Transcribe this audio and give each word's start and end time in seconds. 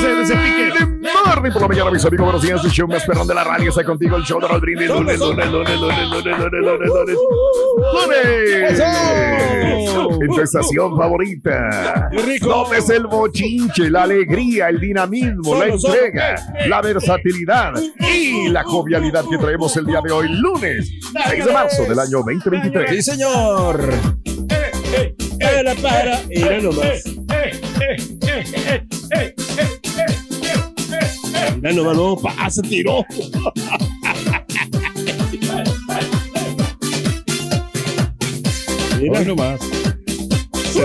Se, 0.00 0.26
se 0.26 0.34
pique. 0.34 0.68
Morning 1.26 1.52
por 1.52 1.62
la 1.62 1.68
mañana, 1.68 1.90
mis 1.90 2.04
amigos. 2.04 2.24
Buenos 2.24 2.42
días, 2.42 2.64
el 2.64 2.70
show 2.70 2.88
más 2.88 3.04
perrón 3.04 3.26
de 3.26 3.34
la 3.34 3.44
radio. 3.44 3.70
Está 3.70 3.84
contigo 3.84 4.16
el 4.16 4.24
show 4.24 4.40
de 4.40 4.48
Raúl 4.48 4.60
Brindis. 4.60 4.88
Lunes, 4.88 5.18
lunes, 5.18 5.46
lunes, 5.50 5.80
lunes, 5.80 6.08
lunes, 6.08 6.38
lunes, 6.38 6.60
lunes, 6.60 6.88
lunes. 6.88 7.16
¡Lunes! 7.94 8.80
En 10.20 10.28
tu 10.28 10.40
estación 10.40 10.96
favorita. 10.96 12.10
¿Dónde 12.40 12.78
es 12.78 12.90
el 12.90 13.06
bochinche, 13.06 13.90
la 13.90 14.02
alegría, 14.02 14.68
el 14.68 14.80
dinamismo, 14.80 15.54
la 15.56 15.66
entrega, 15.66 16.34
la 16.66 16.80
versatilidad 16.80 17.74
y 18.00 18.48
la 18.48 18.64
jovialidad 18.64 19.24
que 19.30 19.38
traemos 19.38 19.76
el 19.76 19.86
día 19.86 20.00
de 20.02 20.10
hoy, 20.12 20.28
lunes 20.28 20.90
6 21.28 21.44
de 21.44 21.52
marzo 21.52 21.82
del 21.84 21.98
año 21.98 22.18
2023? 22.18 22.90
Sí, 22.90 23.02
señor. 23.12 23.92
Para, 25.40 25.74
para. 25.76 26.20
Mira 26.28 26.60
nomás. 26.60 27.04
Mira 31.60 31.72
nomás, 31.72 31.96
no 31.96 32.16
pasa, 32.16 32.62
tiró. 32.62 33.04
Mira 39.00 39.24
nomás. 39.24 39.60
Se, 40.72 40.72
se 40.72 40.80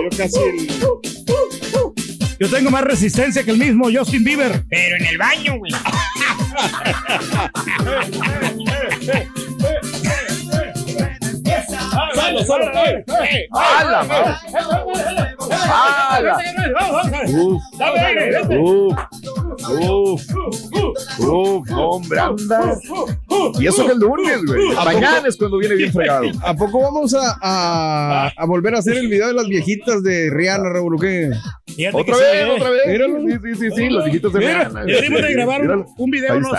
dio 0.00 0.08
casi 0.16 0.40
el. 0.40 0.66
Yo 2.40 2.48
tengo 2.50 2.70
más 2.70 2.84
resistencia 2.84 3.44
que 3.44 3.50
el 3.50 3.58
mismo 3.58 3.88
Justin 3.92 4.24
Bieber. 4.24 4.64
Pero 4.70 4.96
en 4.96 5.04
el 5.06 5.18
baño, 5.18 5.58
güey. 5.58 5.72
Solo, 12.16 12.44
solo. 12.44 12.64
¡Eh, 12.66 13.04
eh! 13.08 13.48
¡Hala! 13.52 14.00
¡Hala! 14.00 14.40
Uf, 19.68 20.20
uf, 20.34 20.56
uf, 20.72 21.20
uf, 21.20 21.70
hombre, 21.72 22.18
anda. 22.18 22.78
Y 23.58 23.66
eso 23.66 23.86
que 23.86 23.92
el 23.92 23.98
lunes, 23.98 24.40
güey. 24.46 24.74
Mañana 24.74 25.28
es 25.28 25.36
cuando 25.36 25.58
viene 25.58 25.74
bien 25.74 25.92
fregado. 25.92 26.24
¿A 26.42 26.54
poco 26.54 26.80
vamos 26.80 27.14
a, 27.14 27.36
a, 27.40 28.32
a 28.36 28.46
volver 28.46 28.74
a 28.74 28.78
hacer 28.78 28.96
el 28.96 29.08
video 29.08 29.28
de 29.28 29.34
las 29.34 29.46
viejitas 29.48 30.02
de 30.02 30.30
Rihanna, 30.30 30.70
Raúl? 30.70 30.98
¿Qué? 31.00 31.30
Otra 31.92 32.16
vez, 32.16 32.32
ve. 32.32 32.44
otra 32.50 32.70
vez. 32.70 32.86
Míralo. 32.86 33.20
Sí, 33.20 33.32
sí, 33.42 33.54
sí, 33.54 33.70
sí, 33.76 33.88
los 33.90 34.04
viejitos 34.04 34.32
de 34.32 34.40
Rihanna. 34.40 34.84
deberíamos 34.84 35.22
de 35.22 35.32
grabar 35.32 35.84
un, 35.96 36.10
video, 36.10 36.40
¿no? 36.40 36.50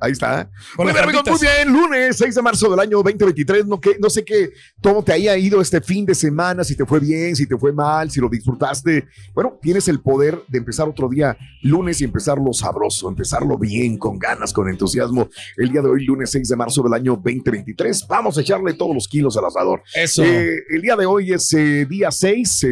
Ahí 0.00 0.12
está. 0.12 0.50
Bien, 0.78 0.96
amigos, 0.96 1.22
muy 1.28 1.38
bien. 1.38 1.72
Lunes 1.72 2.16
6 2.16 2.34
de 2.34 2.42
marzo 2.42 2.70
del 2.70 2.80
año 2.80 3.02
2023. 3.02 3.66
No, 3.66 3.80
que, 3.80 3.96
no 4.00 4.08
sé 4.08 4.24
qué, 4.24 4.50
cómo 4.82 5.02
te 5.02 5.12
haya 5.12 5.36
ido 5.36 5.60
este 5.60 5.80
fin 5.80 6.06
de 6.06 6.14
semana, 6.14 6.64
si 6.64 6.74
te 6.74 6.86
fue 6.86 7.00
bien, 7.00 7.36
si 7.36 7.46
te 7.46 7.56
fue 7.58 7.72
mal, 7.72 8.10
si 8.10 8.20
lo 8.20 8.28
disfrutaste. 8.28 9.06
Bueno, 9.34 9.58
tienes 9.60 9.88
el 9.88 10.00
poder 10.00 10.42
de 10.48 10.58
empezar 10.58 10.88
otro 10.88 11.08
día 11.08 11.36
lunes 11.62 12.00
y 12.00 12.04
empezarlo 12.04 12.52
sabroso, 12.52 13.08
empezarlo 13.08 13.58
bien, 13.58 13.98
con 13.98 14.18
ganas, 14.18 14.52
con 14.52 14.68
entusiasmo. 14.68 15.28
El 15.56 15.70
día 15.70 15.82
de 15.82 15.88
hoy, 15.88 16.04
lunes 16.04 16.30
6 16.30 16.48
de 16.48 16.56
marzo 16.56 16.82
del 16.82 16.94
año 16.94 17.12
2023. 17.22 18.06
Vamos 18.08 18.38
a 18.38 18.40
echarle 18.40 18.72
todos 18.74 18.94
los 18.94 19.06
kilos 19.06 19.36
al 19.36 19.44
asador. 19.44 19.82
Eso. 19.94 20.24
Eh, 20.24 20.64
el 20.70 20.80
día 20.80 20.96
de 20.96 21.04
hoy 21.04 21.32
es 21.32 21.52
eh, 21.52 21.84
día 21.84 22.10
6 22.10 22.64
eh, 22.64 22.68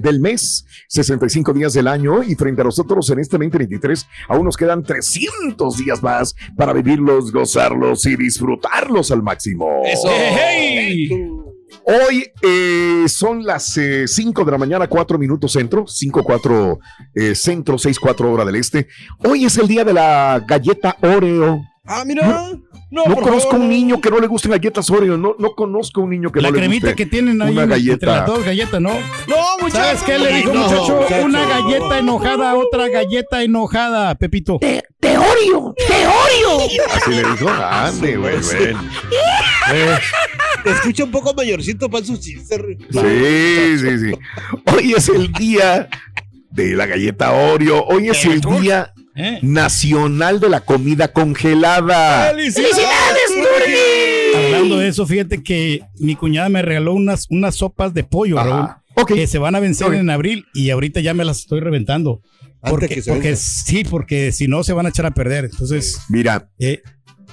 del 0.00 0.20
mes, 0.20 0.66
65 0.88 1.52
días 1.52 1.72
del 1.74 1.86
año, 1.86 2.24
y 2.24 2.34
frente 2.34 2.62
a 2.62 2.64
nosotros 2.64 3.08
en 3.10 3.20
este 3.20 3.36
2023 3.36 4.06
aún 4.28 4.44
nos 4.44 4.56
quedan 4.56 4.82
300 4.82 5.76
días 5.76 6.02
más 6.02 6.34
para 6.56 6.72
vivirlos, 6.72 7.30
gozarlos 7.32 8.06
y 8.06 8.16
disfrutarlos 8.16 9.10
al 9.10 9.22
máximo. 9.22 9.82
Eso. 9.84 10.08
¡Hey! 10.10 11.08
Hoy 11.84 12.24
eh, 12.42 13.04
son 13.08 13.44
las 13.44 13.78
5 14.06 14.44
de 14.44 14.50
la 14.50 14.58
mañana, 14.58 14.88
4 14.88 15.18
minutos 15.18 15.52
centro, 15.52 15.86
5, 15.86 16.22
4 16.24 16.78
eh, 17.14 17.34
centro, 17.34 17.78
6, 17.78 18.00
4 18.00 18.32
hora 18.32 18.44
del 18.44 18.56
este. 18.56 18.88
Hoy 19.24 19.44
es 19.44 19.56
el 19.58 19.68
día 19.68 19.84
de 19.84 19.92
la 19.92 20.42
galleta 20.46 20.96
Oreo. 21.02 21.60
Ah, 21.86 22.04
mira. 22.06 22.50
No, 22.90 23.02
conozco 23.04 23.50
favor, 23.50 23.54
un 23.56 23.60
no. 23.62 23.68
niño 23.68 24.00
que 24.00 24.10
no 24.10 24.20
le 24.20 24.26
gusten 24.28 24.52
galletas 24.52 24.88
Oreo. 24.90 25.16
No, 25.16 25.34
no 25.38 25.50
conozco 25.54 26.00
un 26.02 26.10
niño 26.10 26.30
que 26.30 26.40
La 26.40 26.48
no 26.50 26.54
le 26.54 26.60
cremita 26.60 26.86
guste 26.88 26.96
que 26.96 27.06
tienen 27.10 27.42
ahí 27.42 27.52
una 27.52 27.64
en- 27.64 27.72
entre 27.72 27.88
galleta. 27.88 28.06
las 28.06 28.26
dos 28.26 28.44
galletas, 28.44 28.80
¿no? 28.80 28.90
No, 28.90 29.36
muchachos. 29.60 29.72
¿Sabes 29.72 30.02
qué 30.04 30.18
le 30.18 30.32
dijo 30.36 30.52
No, 30.54 30.62
muchacho? 30.62 30.96
muchacho. 31.02 31.24
Una 31.26 31.44
galleta 31.46 31.98
enojada 31.98 32.50
a 32.52 32.54
otra 32.54 32.88
galleta 32.88 33.42
enojada, 33.42 34.14
Pepito. 34.14 34.60
Así 36.94 37.10
le 37.10 37.22
dijo. 37.24 37.48
Ande, 37.50 38.16
güey, 38.16 38.36
güey. 38.40 38.76
Te 40.64 40.70
escucha 40.70 41.04
un 41.04 41.10
poco 41.10 41.34
mayorcito 41.34 41.88
para 41.90 42.04
sus 42.04 42.20
chistes. 42.20 42.60
Sí, 42.90 43.78
sí, 43.78 43.98
sí. 43.98 44.12
Hoy 44.74 44.92
es 44.96 45.08
el 45.08 45.32
día 45.32 45.88
de 46.50 46.74
la 46.74 46.86
galleta 46.86 47.32
Oreo. 47.32 47.84
Hoy 47.86 48.08
es 48.08 48.24
el 48.24 48.40
día 48.40 48.92
¿Eh? 49.18 49.38
nacional 49.40 50.40
de 50.40 50.50
la 50.50 50.60
comida 50.60 51.08
congelada. 51.08 52.28
Hablando 54.34 54.78
de 54.78 54.88
eso, 54.88 55.06
fíjate 55.06 55.42
que 55.42 55.80
mi 55.98 56.16
cuñada 56.16 56.50
me 56.50 56.60
regaló 56.60 56.92
unas, 56.92 57.26
unas 57.30 57.54
sopas 57.54 57.94
de 57.94 58.04
pollo. 58.04 58.36
Raúl, 58.36 58.68
que 59.06 59.26
se 59.26 59.38
van 59.38 59.54
a 59.54 59.60
vencer 59.60 59.94
en 59.94 60.10
abril 60.10 60.44
y 60.52 60.70
ahorita 60.70 61.00
ya 61.00 61.14
me 61.14 61.24
las 61.24 61.38
estoy 61.38 61.60
reventando. 61.60 62.20
Antes 62.62 62.70
Porque, 62.70 62.88
que 62.88 63.02
se 63.02 63.12
porque 63.12 63.36
sí, 63.36 63.84
porque 63.84 64.32
si 64.32 64.48
no 64.48 64.64
se 64.64 64.72
van 64.72 64.86
a 64.86 64.88
echar 64.90 65.06
a 65.06 65.12
perder. 65.12 65.46
Entonces, 65.46 65.98
Mira, 66.08 66.50
eh, 66.58 66.82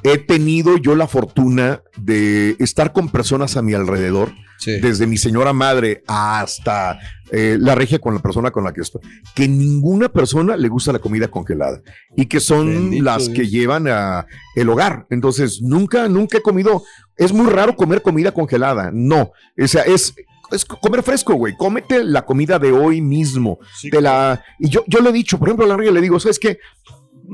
he 0.04 0.18
tenido 0.18 0.78
yo 0.78 0.96
la 0.96 1.08
fortuna 1.08 1.82
de 1.98 2.56
estar 2.60 2.94
con 2.94 3.10
personas 3.10 3.58
a 3.58 3.62
mi 3.62 3.74
alrededor, 3.74 4.34
Sí. 4.64 4.80
desde 4.80 5.08
mi 5.08 5.18
señora 5.18 5.52
madre 5.54 6.04
hasta 6.08 7.00
eh, 7.32 7.58
la 7.60 7.76
regia 7.76 8.00
con 8.00 8.14
la 8.14 8.22
persona 8.22 8.52
con 8.52 8.64
la 8.64 8.72
que 8.74 8.82
estoy, 8.82 9.02
que 9.36 9.48
ninguna 9.48 10.10
persona 10.10 10.56
le 10.56 10.70
gusta 10.70 10.94
la 10.94 11.00
comida 11.00 11.28
congelada 11.28 11.82
y 12.16 12.28
que 12.28 12.40
son 12.40 12.68
Bendito 12.68 13.04
las 13.04 13.26
Dios. 13.26 13.36
que 13.38 13.48
llevan 13.50 13.88
a 13.88 14.26
el 14.56 14.70
hogar. 14.70 15.06
Entonces, 15.10 15.62
nunca, 15.62 16.08
nunca 16.08 16.38
he 16.38 16.42
comido, 16.42 16.84
es 17.18 17.34
muy 17.34 17.50
raro 17.50 17.76
comer 17.76 18.02
comida 18.02 18.32
congelada, 18.32 18.92
no, 18.94 19.32
o 19.62 19.68
sea, 19.68 19.84
es... 19.84 20.14
Es 20.52 20.66
comer 20.66 21.02
fresco, 21.02 21.34
güey. 21.34 21.56
Cómete 21.58 22.04
la 22.04 22.24
comida 22.26 22.60
de 22.60 22.72
hoy 22.72 23.02
mismo. 23.02 23.58
Sí, 23.76 23.90
de 23.90 24.02
la, 24.02 24.44
y 24.60 24.70
yo, 24.70 24.84
yo 24.86 25.00
le 25.00 25.10
he 25.10 25.14
dicho, 25.14 25.40
por 25.40 25.48
ejemplo, 25.48 25.66
a 25.66 25.70
la 25.70 25.78
regia 25.78 25.92
le 25.92 26.02
digo, 26.02 26.20
¿sabes 26.20 26.38
qué? 26.38 26.60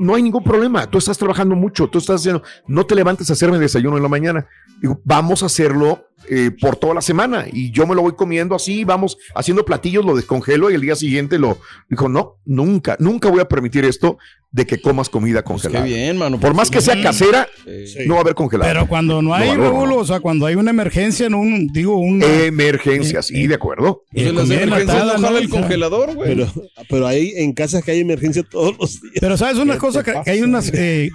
No 0.00 0.14
hay 0.14 0.22
ningún 0.22 0.42
problema. 0.42 0.88
Tú 0.90 0.98
estás 0.98 1.18
trabajando 1.18 1.54
mucho, 1.54 1.88
tú 1.88 1.98
estás 1.98 2.20
haciendo, 2.22 2.42
no 2.66 2.86
te 2.86 2.94
levantes 2.94 3.28
a 3.30 3.34
hacerme 3.34 3.58
desayuno 3.58 3.96
en 3.98 4.02
la 4.02 4.08
mañana. 4.08 4.46
Digo, 4.80 5.00
vamos 5.04 5.42
a 5.42 5.46
hacerlo 5.46 6.06
eh, 6.28 6.50
por 6.58 6.76
toda 6.76 6.94
la 6.94 7.00
semana 7.02 7.44
y 7.52 7.70
yo 7.70 7.86
me 7.86 7.94
lo 7.94 8.02
voy 8.02 8.12
comiendo 8.12 8.54
así, 8.54 8.84
vamos 8.84 9.18
haciendo 9.34 9.64
platillos, 9.64 10.04
lo 10.04 10.16
descongelo 10.16 10.70
y 10.70 10.74
el 10.74 10.80
día 10.80 10.94
siguiente 10.96 11.38
lo 11.38 11.58
dijo, 11.88 12.08
no, 12.08 12.36
nunca, 12.46 12.96
nunca 12.98 13.28
voy 13.30 13.40
a 13.40 13.48
permitir 13.48 13.84
esto 13.84 14.16
de 14.52 14.66
que 14.66 14.80
comas 14.80 15.08
comida 15.08 15.42
congelada. 15.42 15.84
Qué 15.84 15.92
bien, 15.94 16.18
mano. 16.18 16.40
Por 16.40 16.54
más 16.54 16.70
que 16.70 16.80
sea 16.80 17.00
casera, 17.00 17.46
Sí. 17.64 18.00
no 18.06 18.14
va 18.14 18.20
a 18.20 18.22
haber 18.22 18.34
congelado. 18.34 18.68
Pero 18.70 18.88
cuando 18.88 19.22
no 19.22 19.32
hay, 19.34 19.56
No, 19.56 19.94
o 19.96 20.04
sea, 20.04 20.18
cuando 20.20 20.44
hay 20.46 20.56
una 20.56 20.70
emergencia, 20.70 21.28
no 21.28 21.38
un, 21.40 21.68
digo, 21.68 21.96
un... 21.98 22.20
Emergencia, 22.22 23.22
sí, 23.22 23.46
de 23.46 23.54
acuerdo. 23.54 24.02
eh, 24.12 24.24
Pues 24.24 24.34
las 24.34 24.42
comida 24.44 24.62
emergencias 24.62 25.20
no 25.20 25.30
¿no? 25.30 25.38
el 25.38 25.48
congelador, 25.48 26.14
güey. 26.14 26.30
Pero, 26.34 26.52
pero 26.88 27.06
hay 27.06 27.32
en 27.36 27.52
casas 27.52 27.84
que 27.84 27.92
hay 27.92 28.00
emergencia 28.00 28.42
todos 28.42 28.76
los 28.78 29.00
días. 29.00 29.14
Pero 29.20 29.36
sabes 29.36 29.56
una 29.58 29.74
¿Qué 29.74 29.78
cosa, 29.92 30.04
que, 30.04 30.24
que 30.24 30.30
hay 30.30 30.42
unas, 30.42 30.72
eh, 30.72 31.10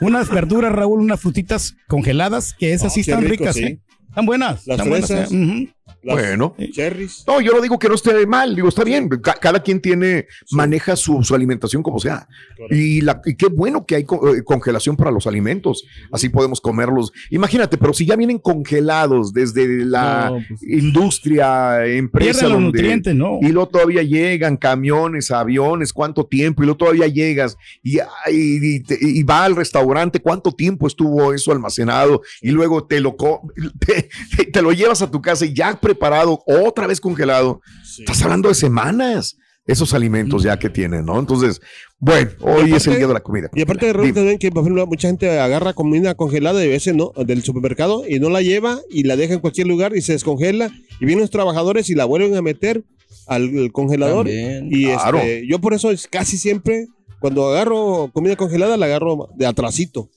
unas 0.00 0.28
verduras, 0.30 0.72
Raúl, 0.72 1.00
unas 1.00 1.20
frutitas 1.20 1.74
congeladas, 1.88 2.54
que 2.58 2.72
esas 2.72 2.92
Ah, 2.92 2.94
sí 2.94 3.00
están 3.00 3.22
rico, 3.22 3.44
ricas, 3.44 3.56
sí. 3.56 3.64
¿eh? 3.64 3.80
Están 4.08 4.26
buenas. 4.26 4.66
Las 4.66 4.78
están 4.78 4.88
buenas. 4.90 5.10
¿eh? 5.10 5.68
Las 6.02 6.16
Bueno. 6.16 6.54
Cherries. 6.72 7.24
No, 7.26 7.40
yo 7.40 7.52
no 7.52 7.60
digo 7.60 7.78
que 7.78 7.88
no 7.88 7.94
esté 7.94 8.26
mal, 8.26 8.54
digo, 8.54 8.68
está 8.68 8.84
bien, 8.84 9.08
ca- 9.08 9.34
cada 9.40 9.62
quien 9.62 9.80
tiene, 9.80 10.26
maneja 10.50 10.96
su, 10.96 11.22
su 11.22 11.34
alimentación 11.34 11.82
como 11.82 11.98
sea. 11.98 12.26
Y, 12.70 13.00
la, 13.00 13.20
y 13.24 13.34
qué 13.36 13.46
bueno 13.46 13.84
que 13.86 13.96
hay 13.96 14.04
co- 14.04 14.34
eh, 14.34 14.42
congelación 14.44 14.96
para 14.96 15.10
los 15.10 15.26
alimentos, 15.26 15.84
así 16.12 16.28
podemos 16.28 16.60
comerlos. 16.60 17.12
Imagínate, 17.30 17.76
pero 17.78 17.92
si 17.92 18.06
ya 18.06 18.16
vienen 18.16 18.38
congelados 18.38 19.32
desde 19.32 19.84
la 19.84 20.30
No, 20.30 20.38
pues. 20.48 20.62
industria, 20.62 21.84
empresa, 21.86 22.42
los 22.44 22.52
donde- 22.52 22.66
nutrientes, 22.66 23.14
¿no? 23.14 23.38
y 23.40 23.48
luego 23.48 23.68
todavía 23.68 24.02
llegan 24.02 24.56
camiones, 24.56 25.30
aviones, 25.30 25.92
cuánto 25.92 26.24
tiempo, 26.26 26.62
y 26.62 26.66
luego 26.66 26.78
todavía 26.78 27.06
llegas 27.06 27.56
y, 27.82 27.98
y, 27.98 28.02
y 28.30 28.80
te- 28.80 28.98
y 29.00 29.22
va 29.22 29.44
al 29.44 29.56
restaurante, 29.56 30.20
cuánto 30.20 30.52
tiempo 30.52 30.86
estuvo 30.86 31.32
eso 31.32 31.52
almacenado, 31.52 32.22
y 32.40 32.50
luego 32.50 32.84
te 32.84 33.00
lo, 33.00 33.16
te 34.52 34.62
lo 34.62 34.72
llevas 34.72 35.02
a 35.02 35.10
tu 35.10 35.20
casa 35.20 35.44
y 35.46 35.52
ya 35.54 35.78
preparado, 35.82 36.42
otra 36.46 36.86
vez 36.86 37.00
congelado. 37.00 37.60
Estás 37.98 38.22
hablando 38.22 38.48
de 38.48 38.54
semanas, 38.54 39.36
esos 39.66 39.92
alimentos 39.92 40.42
ya 40.42 40.58
que 40.58 40.70
tienen, 40.70 41.04
¿no? 41.04 41.18
Entonces, 41.18 41.60
bueno, 41.98 42.30
hoy 42.40 42.72
es 42.72 42.86
el 42.86 42.96
día 42.96 43.06
de 43.06 43.14
la 43.14 43.20
comida. 43.20 43.50
Y 43.54 43.62
aparte 43.62 43.92
de 43.92 44.12
también 44.12 44.38
que 44.38 44.50
por 44.50 44.62
ejemplo, 44.62 44.86
mucha 44.86 45.08
gente 45.08 45.38
agarra 45.38 45.72
comida 45.74 46.14
congelada 46.14 46.64
y 46.64 46.68
a 46.68 46.70
veces 46.70 46.94
no, 46.94 47.12
del 47.16 47.42
supermercado 47.42 48.04
y 48.08 48.18
no 48.18 48.30
la 48.30 48.40
lleva 48.42 48.80
y 48.90 49.02
la 49.02 49.16
deja 49.16 49.34
en 49.34 49.40
cualquier 49.40 49.66
lugar 49.66 49.94
y 49.94 50.00
se 50.00 50.12
descongela 50.12 50.70
y 51.00 51.04
vienen 51.04 51.20
los 51.20 51.30
trabajadores 51.30 51.90
y 51.90 51.94
la 51.94 52.04
vuelven 52.04 52.36
a 52.36 52.42
meter 52.42 52.84
al, 53.26 53.56
al 53.58 53.72
congelador. 53.72 54.26
También. 54.26 54.68
Y 54.70 54.86
Claro. 54.86 55.18
este, 55.18 55.46
yo 55.46 55.60
por 55.60 55.74
eso 55.74 55.90
es 55.90 56.06
casi 56.06 56.38
siempre 56.38 56.86
cuando 57.20 57.48
agarro 57.48 58.10
comida 58.12 58.36
congelada 58.36 58.76
la 58.76 58.86
agarro 58.86 59.28
de 59.36 59.46
atrasito. 59.46 60.08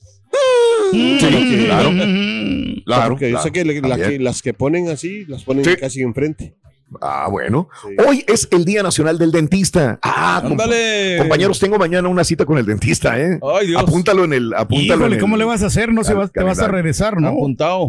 Sí, 0.92 1.64
claro. 1.66 1.90
Mm. 1.92 2.82
Claro, 2.84 3.08
Porque 3.10 3.26
yo 3.30 3.30
claro, 3.36 3.42
sé 3.42 3.52
que, 3.52 4.18
las 4.20 4.42
que 4.42 4.54
ponen 4.54 4.88
así 4.88 5.24
las 5.26 5.42
ponen 5.44 5.64
Sí. 5.64 5.76
casi 5.76 6.02
enfrente. 6.02 6.54
Ah, 7.00 7.26
bueno. 7.28 7.68
Sí. 7.82 7.96
Hoy 8.06 8.24
es 8.28 8.46
el 8.52 8.64
Día 8.64 8.80
Nacional 8.82 9.18
del 9.18 9.32
Dentista. 9.32 9.98
Ah, 10.02 10.40
compa- 10.44 10.62
Ándale. 10.64 11.16
compañeros, 11.18 11.58
tengo 11.58 11.78
mañana 11.78 12.08
una 12.08 12.22
cita 12.22 12.44
con 12.44 12.58
el 12.58 12.64
dentista, 12.66 13.18
¿eh? 13.20 13.40
Ay, 13.42 13.66
Dios. 13.66 13.82
Apúntalo 13.82 14.24
en 14.24 14.32
el. 14.34 14.54
Apúntalo 14.54 15.00
Híjole, 15.00 15.14
en 15.16 15.20
¿cómo 15.20 15.34
el- 15.34 15.40
le 15.40 15.44
vas 15.46 15.62
a 15.64 15.66
hacer? 15.66 15.92
No 15.92 16.04
se 16.04 16.14
va- 16.14 16.28
te 16.28 16.44
vas 16.44 16.60
a 16.60 16.68
regresar, 16.68 17.20
¿no? 17.20 17.28
Apuntado. 17.28 17.88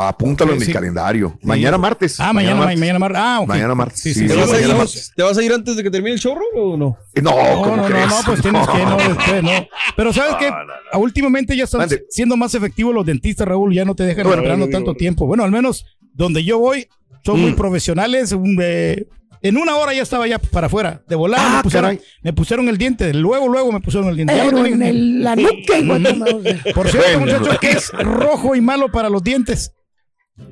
Apúntalo 0.00 0.52
en 0.52 0.60
Sí. 0.60 0.66
el 0.68 0.72
calendario. 0.74 1.36
Mañana 1.42 1.76
martes. 1.76 2.20
Ah, 2.20 2.32
mañana, 2.32 2.54
martes. 2.56 2.78
mañana, 2.78 2.98
mañana, 3.00 3.34
ah, 3.36 3.40
ok. 3.40 3.48
Mañana 3.48 3.74
martes, 3.74 4.00
Sí, 4.00 4.14
sí, 4.14 4.20
sí, 4.20 4.26
¿Te 4.28 4.34
sí, 4.34 4.38
vas, 4.40 4.50
a 4.52 4.54
sí, 4.56 4.62
ir, 4.62 4.68
sí. 4.70 4.74
martes. 4.76 5.12
¿Te 5.16 5.22
vas 5.24 5.38
a 5.38 5.42
ir 5.42 5.52
antes 5.52 5.76
de 5.76 5.82
que 5.82 5.90
termine 5.90 6.14
el 6.14 6.20
show 6.20 6.36
o 6.56 6.76
no? 6.76 6.96
Eh, 7.14 7.20
No, 7.22 7.30
No, 7.32 7.62
¿cómo 7.62 7.76
no, 7.76 7.82
no, 7.82 7.88
crees? 7.88 8.08
no, 8.08 8.16
pues 8.24 8.40
tienes 8.42 8.68
que, 8.68 8.78
no, 8.84 8.96
después, 8.96 9.42
no. 9.42 9.50
Pero 9.96 10.12
sabes 10.12 10.36
que 10.36 10.52
últimamente 10.96 11.56
ya 11.56 11.64
están 11.64 11.80
Mande. 11.80 12.04
siendo 12.10 12.36
más 12.36 12.54
efectivos 12.54 12.94
los 12.94 13.04
dentistas, 13.04 13.48
Raúl, 13.48 13.74
ya 13.74 13.84
no 13.84 13.94
te 13.96 14.04
dejan 14.04 14.24
Bueno, 14.24 14.42
esperando 14.42 14.68
tanto 14.68 14.94
tiempo. 14.94 15.26
Bueno, 15.26 15.42
al 15.42 15.50
menos 15.50 15.84
donde 16.14 16.44
yo 16.44 16.58
voy, 16.60 16.86
son 17.24 17.38
Mm. 17.40 17.42
muy 17.42 17.52
profesionales. 17.54 18.30
un, 18.32 18.56
eh, 18.62 19.04
en 19.40 19.56
una 19.56 19.76
hora 19.76 19.92
ya 19.94 20.02
estaba 20.02 20.26
ya 20.26 20.38
para 20.40 20.66
afuera, 20.66 21.02
de 21.08 21.14
volar. 21.14 21.40
Ah, 21.40 21.56
me, 21.58 21.62
pusieron, 21.62 22.00
me 22.22 22.32
pusieron 22.32 22.68
el 22.68 22.76
diente, 22.78 23.12
luego, 23.14 23.46
luego 23.48 23.70
me 23.72 23.80
pusieron 23.80 24.08
el 24.10 24.16
diente. 24.16 24.34
Ya 24.36 24.44
lo 24.44 24.62
tienen. 24.64 25.22
la 25.22 25.36
nuca, 25.36 26.72
Por 26.74 26.88
cierto, 26.88 27.20
muchachos, 27.20 27.58
que 27.60 27.70
es 27.70 27.90
rojo 27.92 28.54
y 28.56 28.60
malo 28.60 28.90
para 28.90 29.08
los 29.08 29.22
dientes. 29.22 29.72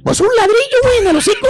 Pues 0.03 0.21
un 0.21 0.29
ladrillo, 0.37 0.79
güey, 0.83 0.99
en 1.01 1.07
el 1.09 1.17
hocico. 1.17 1.47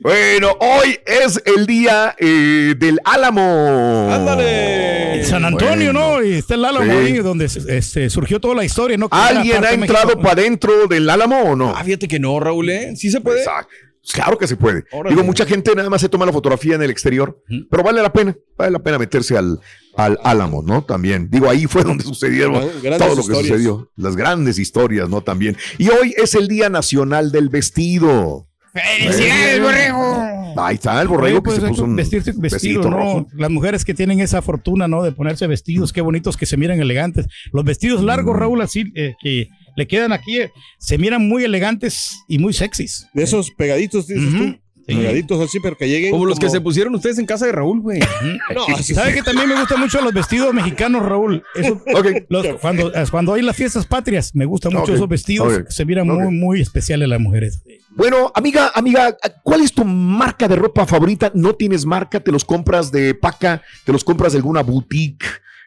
Bueno, 0.00 0.56
hoy 0.58 0.98
es 1.06 1.40
el 1.44 1.66
día 1.66 2.14
eh, 2.18 2.74
del 2.76 2.98
Álamo. 3.04 4.08
¡Ándale! 4.10 5.24
San 5.24 5.44
Antonio, 5.44 5.92
Bueno. 5.92 6.16
¿no? 6.18 6.24
Y 6.24 6.32
está 6.34 6.54
el 6.54 6.64
Álamo 6.64 6.90
Sí. 6.92 6.98
ahí 6.98 7.18
donde 7.18 7.44
este, 7.44 8.10
surgió 8.10 8.40
toda 8.40 8.56
la 8.56 8.64
historia, 8.64 8.96
¿no? 8.96 9.08
Que 9.08 9.16
¿Alguien 9.16 9.64
ha 9.64 9.70
entrado 9.70 10.18
para 10.20 10.32
adentro 10.40 10.88
del 10.88 11.08
Álamo 11.08 11.42
o 11.42 11.54
no? 11.56 11.72
Ah, 11.76 11.84
fíjate 11.84 12.08
que 12.08 12.18
no, 12.18 12.40
Raúl, 12.40 12.68
¿eh? 12.70 12.96
Sí 12.96 13.10
se 13.10 13.20
puede. 13.20 13.38
Exacto. 13.40 13.72
Claro 14.12 14.36
que 14.36 14.48
se 14.48 14.56
puede. 14.56 14.84
Órale. 14.90 15.14
Digo, 15.14 15.24
mucha 15.24 15.46
gente 15.46 15.72
nada 15.76 15.88
más 15.88 16.00
se 16.00 16.08
toma 16.08 16.26
la 16.26 16.32
fotografía 16.32 16.74
en 16.74 16.82
el 16.82 16.90
exterior, 16.90 17.40
pero 17.70 17.84
vale 17.84 18.02
la 18.02 18.12
pena, 18.12 18.36
vale 18.56 18.72
la 18.72 18.80
pena 18.80 18.98
meterse 18.98 19.36
al, 19.38 19.60
al 19.96 20.18
Álamo, 20.24 20.62
¿no? 20.62 20.82
También. 20.84 21.28
Digo, 21.30 21.48
ahí 21.50 21.66
fue 21.66 21.84
donde 21.84 22.04
sucedieron 22.04 22.54
grandes 22.82 22.98
todo 22.98 23.10
lo 23.10 23.14
que 23.16 23.20
historias. 23.20 23.46
sucedió. 23.48 23.90
Las 23.96 24.16
grandes 24.16 24.58
historias, 24.58 25.08
¿no? 25.08 25.22
También. 25.22 25.56
Y 25.78 25.88
hoy 25.88 26.14
es 26.16 26.34
el 26.34 26.48
Día 26.48 26.68
Nacional 26.68 27.30
del 27.32 27.48
Vestido. 27.48 28.48
¡Felicidades, 28.72 29.60
borrego! 29.60 30.54
Ahí 30.56 30.74
está 30.76 31.00
el 31.02 31.08
borrego 31.08 31.42
que 31.42 31.50
pues, 31.50 31.60
se 31.60 31.68
puso 31.68 31.84
un 31.84 31.96
vestirse 31.96 32.32
vestido, 32.36 32.82
¿no? 32.84 32.90
rojo. 32.96 33.26
Las 33.34 33.50
mujeres 33.50 33.84
que 33.84 33.94
tienen 33.94 34.20
esa 34.20 34.40
fortuna, 34.42 34.88
¿no? 34.88 35.02
De 35.02 35.12
ponerse 35.12 35.46
vestidos, 35.46 35.92
qué 35.92 36.00
bonitos 36.00 36.36
que 36.36 36.46
se 36.46 36.56
miran 36.56 36.80
elegantes. 36.80 37.26
Los 37.52 37.64
vestidos 37.64 38.02
Mm. 38.02 38.06
largos, 38.06 38.36
Raúl, 38.36 38.60
así 38.62 38.84
eh, 38.94 39.14
que 39.22 39.48
le 39.76 39.86
quedan 39.86 40.12
aquí, 40.12 40.38
eh, 40.40 40.50
se 40.78 40.98
miran 40.98 41.26
muy 41.26 41.44
elegantes 41.44 42.18
y 42.28 42.38
muy 42.38 42.52
sexys. 42.52 43.06
De 43.14 43.22
esos 43.22 43.50
pegaditos, 43.50 44.06
dices 44.06 44.30
tú. 44.36 44.58
Sí. 44.92 44.98
Pegaditos 45.00 45.40
así, 45.40 45.58
pero 45.60 45.76
que 45.76 45.88
lleguen. 45.88 46.10
Como 46.10 46.26
los 46.26 46.38
que 46.38 46.48
se 46.50 46.60
pusieron 46.60 46.94
ustedes 46.94 47.18
en 47.18 47.26
casa 47.26 47.46
de 47.46 47.52
Raúl, 47.52 47.80
güey. 47.80 48.00
No, 48.54 48.66
¿Sabe 48.82 49.14
que 49.14 49.22
también 49.22 49.48
me 49.48 49.58
gustan 49.58 49.80
mucho 49.80 50.00
los 50.00 50.12
vestidos 50.12 50.52
mexicanos, 50.54 51.04
Raúl? 51.04 51.42
Eso- 51.54 51.80
Ok. 51.94 52.06
los- 52.28 52.46
cuando, 52.60 52.92
cuando 53.10 53.34
hay 53.34 53.42
las 53.42 53.56
fiestas 53.56 53.86
patrias, 53.86 54.34
me 54.34 54.44
gustan 54.44 54.72
mucho 54.72 54.94
esos 54.94 55.08
vestidos, 55.08 55.60
se 55.68 55.84
miran 55.84 56.06
muy, 56.06 56.32
muy 56.34 56.60
especiales 56.60 57.08
las 57.08 57.20
mujeres. 57.20 57.62
Bueno, 57.94 58.32
amiga, 58.34 58.70
amiga, 58.74 59.16
¿cuál 59.42 59.60
es 59.60 59.72
tu 59.72 59.84
marca 59.84 60.48
de 60.48 60.56
ropa 60.56 60.86
favorita? 60.86 61.30
¿No 61.34 61.54
tienes 61.54 61.84
marca? 61.84 62.20
¿Te 62.20 62.32
los 62.32 62.44
compras 62.44 62.90
de 62.90 63.14
paca? 63.14 63.62
¿Te 63.84 63.92
los 63.92 64.02
compras 64.04 64.32
de 64.32 64.38
alguna 64.38 64.62
boutique? 64.62 65.26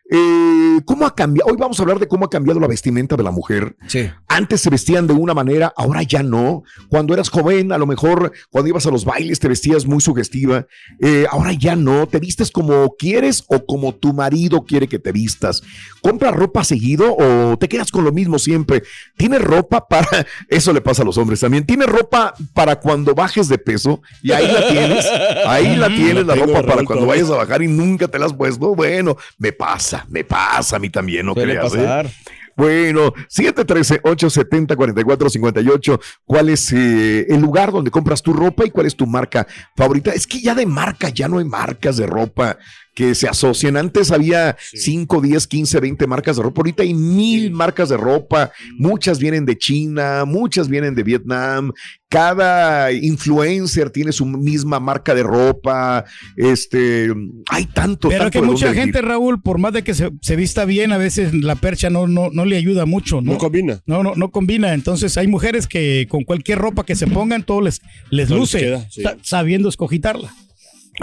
Eh, 0.10 0.82
¿Cómo 0.86 1.06
ha 1.06 1.15
cambiado? 1.15 1.51
Hoy 1.51 1.58
vamos 1.58 1.80
a 1.80 1.84
hablar 1.84 2.00
de 2.00 2.08
cómo 2.08 2.25
ha 2.25 2.30
cambiado 2.30 2.60
la 2.60 2.68
vestimenta 2.68 3.15
de 3.15 3.24
la 3.24 3.32
mujer. 3.32 3.75
Sí. 3.88 4.10
Antes 4.27 4.62
se 4.62 4.70
vestían 4.70 5.08
de 5.08 5.13
una 5.13 5.34
manera, 5.34 5.74
ahora 5.75 6.03
ya 6.03 6.22
no. 6.22 6.63
Cuando 6.89 7.13
eras 7.13 7.30
joven, 7.30 7.72
a 7.72 7.77
lo 7.77 7.88
mejor 7.88 8.32
cuando 8.50 8.70
ibas 8.70 8.86
a 8.86 8.91
los 8.91 9.06
bailes 9.06 9.39
te 9.39 9.48
vestías 9.48 9.86
muy 9.86 10.01
sugestiva. 10.01 10.68
Eh, 11.00 11.25
ahora 11.30 11.53
ya 11.53 11.75
no. 11.75 12.08
Te 12.08 12.20
vistes 12.20 12.51
como 12.51 12.96
quieres 12.98 13.44
o 13.48 13.65
como 13.65 13.96
tu 13.96 14.13
marido 14.13 14.65
quiere 14.65 14.88
que 14.88 15.00
te 15.00 15.12
vistas. 15.12 15.63
¿Compras 16.01 16.36
ropa 16.36 16.63
seguido 16.63 17.15
o 17.18 17.58
te 17.58 17.70
quedas 17.70 17.91
con 17.91 18.03
lo 18.03 18.12
mismo 18.12 18.38
siempre? 18.38 18.84
¿Tienes 19.18 19.41
ropa 19.41 19.88
para... 19.88 20.08
Eso 20.50 20.74
le 20.74 20.82
pasa 20.82 21.01
a 21.01 21.06
los 21.06 21.18
hombres 21.18 21.39
también. 21.39 21.65
¿Tienes 21.65 21.88
ropa 21.88 22.34
para 22.53 22.80
cuando 22.80 23.15
bajes 23.15 23.48
de 23.48 23.58
peso? 23.58 24.01
Y 24.22 24.32
ahí 24.32 24.51
la 24.51 24.68
tienes. 24.68 25.06
Ahí 25.46 25.75
la 25.75 25.88
tienes, 25.96 26.25
la 26.25 26.36
ropa 26.36 26.62
para 26.63 26.84
cuando 26.84 27.06
vayas 27.06 27.30
a 27.30 27.36
bajar 27.36 27.62
y 27.62 27.68
nunca 27.68 28.08
te 28.08 28.20
la 28.20 28.25
has 28.25 28.34
puesto. 28.34 28.75
Bueno, 28.75 29.15
me 29.38 29.51
pasa, 29.51 29.95
me 30.10 30.24
pasa 30.24 30.75
a 30.75 30.80
mí 30.80 30.90
también, 30.90 31.25
no 31.25 31.34
Suele 31.34 31.54
creas. 31.54 31.74
¿eh? 31.74 31.78
pasar. 31.78 32.10
Bueno, 32.58 33.14
713-870-4458. 33.30 36.00
¿Cuál 36.25 36.50
es 36.50 36.72
eh, 36.72 37.25
el 37.30 37.42
lugar 37.42 37.72
donde 37.72 37.92
compras 37.92 38.22
tu 38.22 38.34
ropa 38.34 38.66
y 38.66 38.72
cuál 38.72 38.88
es 38.88 38.96
tu 38.96 39.06
marca 39.06 39.46
favorita? 39.75 40.12
Es 40.12 40.25
que 40.25 40.40
ya 40.40 40.56
de 40.56 40.66
marca, 40.66 41.10
ya 41.10 41.28
no 41.28 41.40
hay 41.40 41.46
marcas 41.46 41.98
de 41.98 42.08
ropa 42.08 42.58
que 42.96 43.14
se 43.14 43.28
asocian. 43.28 43.78
Antes 43.78 44.10
había 44.12 44.56
5, 44.74 45.22
10, 45.22 45.48
15, 45.48 45.80
20 45.82 46.08
marcas 46.08 46.38
de 46.38 46.44
ropa. 46.44 46.62
Ahorita 46.62 46.82
hay 46.84 46.94
mil 46.94 47.52
marcas 47.52 47.90
de 47.90 47.98
ropa. 47.98 48.52
Muchas 48.80 49.20
vienen 49.20 49.46
de 49.46 49.58
China, 49.58 50.24
muchas 50.25 50.70
vienen 50.70 50.96
de 50.96 51.04
Vietnam. 51.04 51.72
Cada 52.08 52.94
influencer 52.94 53.90
tiene 53.90 54.14
su 54.14 54.25
misma 54.25 54.80
marca 54.80 55.14
de 55.14 55.24
ropa. 55.24 56.06
Este, 56.38 57.10
hay 57.50 57.66
tanto, 57.66 58.08
Pero 58.08 58.24
tanto 58.24 58.32
que 58.40 58.46
de 58.46 58.52
mucha 58.52 58.74
gente. 58.74 59.02
Raúl, 59.02 59.42
por 59.42 59.58
más 59.58 59.74
de 59.74 59.84
que 59.84 59.94
se, 59.94 60.12
se 60.22 60.36
vista 60.38 60.64
bien, 60.64 60.94
a 60.94 60.98
veces 60.98 61.34
la 61.34 61.56
percha 61.56 61.90
no, 61.90 62.08
no, 62.08 62.30
no 62.32 62.46
le 62.46 62.56
ayuda 62.56 62.86
mucho, 62.86 63.20
¿no? 63.22 63.34
No 63.34 63.38
combina. 63.38 63.82
No, 63.86 64.04
no, 64.04 64.14
no 64.16 64.32
combina. 64.32 64.74
Entonces 64.74 65.18
hay 65.18 65.28
mujeres 65.28 65.68
que 65.68 66.08
con 66.10 66.24
cualquier 66.24 66.60
ropa 66.60 66.86
que 66.86 66.96
se 66.96 67.08
pongan, 67.08 67.44
todo 67.44 67.60
les, 67.60 67.82
les 68.10 68.30
No 68.30 68.36
les 68.36 68.42
luce, 68.42 68.60
queda, 68.60 68.88
sí. 68.90 69.02
sa- 69.04 69.18
sabiendo 69.22 69.68
escogitarla. 69.68 70.34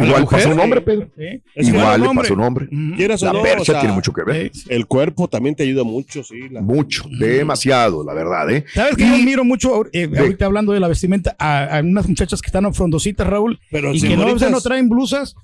Igual 0.00 0.22
un 0.22 0.40
sí. 0.40 0.48
hombre, 0.60 0.80
Pedro. 0.80 1.08
Sí. 1.16 1.42
Igual. 1.68 2.02
Ujú. 2.02 2.96
Quieras 2.96 3.22
o 3.22 3.26
La 3.26 3.32
no, 3.34 3.42
percha 3.42 3.60
o 3.60 3.64
sea, 3.64 3.80
tiene 3.80 3.94
mucho 3.94 4.12
que 4.12 4.22
ver. 4.24 4.50
Sí. 4.54 4.64
El 4.70 4.86
cuerpo 4.86 5.28
también 5.28 5.54
te 5.54 5.64
ayuda 5.64 5.84
mucho, 5.84 6.22
sí. 6.24 6.48
la- 6.50 6.62
Mucho, 6.62 7.04
demasiado, 7.18 8.04
la 8.04 8.14
verdad, 8.14 8.50
¿eh? 8.50 8.64
¿Sabes 8.74 8.96
que 8.96 9.06
yo 9.06 9.14
admiro 9.14 9.44
mucho, 9.44 9.84
eh, 9.92 10.10
ahorita 10.18 10.46
hablando 10.46 10.72
de 10.72 10.80
la 10.80 10.88
vestimenta, 10.88 11.36
a, 11.38 11.78
a 11.78 11.80
unas 11.80 12.08
muchachas 12.08 12.40
que 12.40 12.46
están 12.46 12.72
frondositas, 12.74 13.26
Raúl, 13.26 13.58
Pero 13.70 13.92
y 13.92 14.00
sí, 14.00 14.08
que 14.08 14.16
no, 14.16 14.24
bonitas. 14.24 14.50
no 14.50 14.60
traen 14.60 14.88
blusas, 14.88 15.34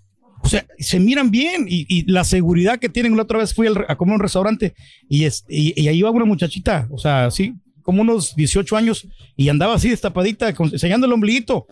O 0.40 0.48
sea, 0.48 0.64
se 0.78 1.00
miran 1.00 1.30
bien 1.32 1.66
y, 1.68 1.84
y 1.88 2.10
la 2.10 2.22
seguridad 2.24 2.78
que 2.78 2.88
tienen. 2.88 3.16
La 3.16 3.24
otra 3.24 3.38
vez 3.38 3.52
fui 3.52 3.66
al 3.66 3.84
a 3.88 3.96
comer 3.96 4.12
a 4.12 4.14
un 4.16 4.20
restaurante 4.20 4.72
y, 5.08 5.24
es- 5.24 5.44
y, 5.48 5.78
y 5.80 5.88
ahí 5.88 5.98
iba 5.98 6.10
una 6.10 6.24
muchachita, 6.24 6.86
o 6.90 6.96
sea, 6.98 7.26
así, 7.26 7.54
como 7.82 8.02
unos 8.02 8.36
18 8.36 8.76
años 8.76 9.06
y 9.36 9.48
andaba 9.48 9.74
así 9.74 9.90
destapadita, 9.90 10.54
con- 10.54 10.70
enseñando 10.72 11.06
el 11.06 11.12
ombliguito. 11.12 11.66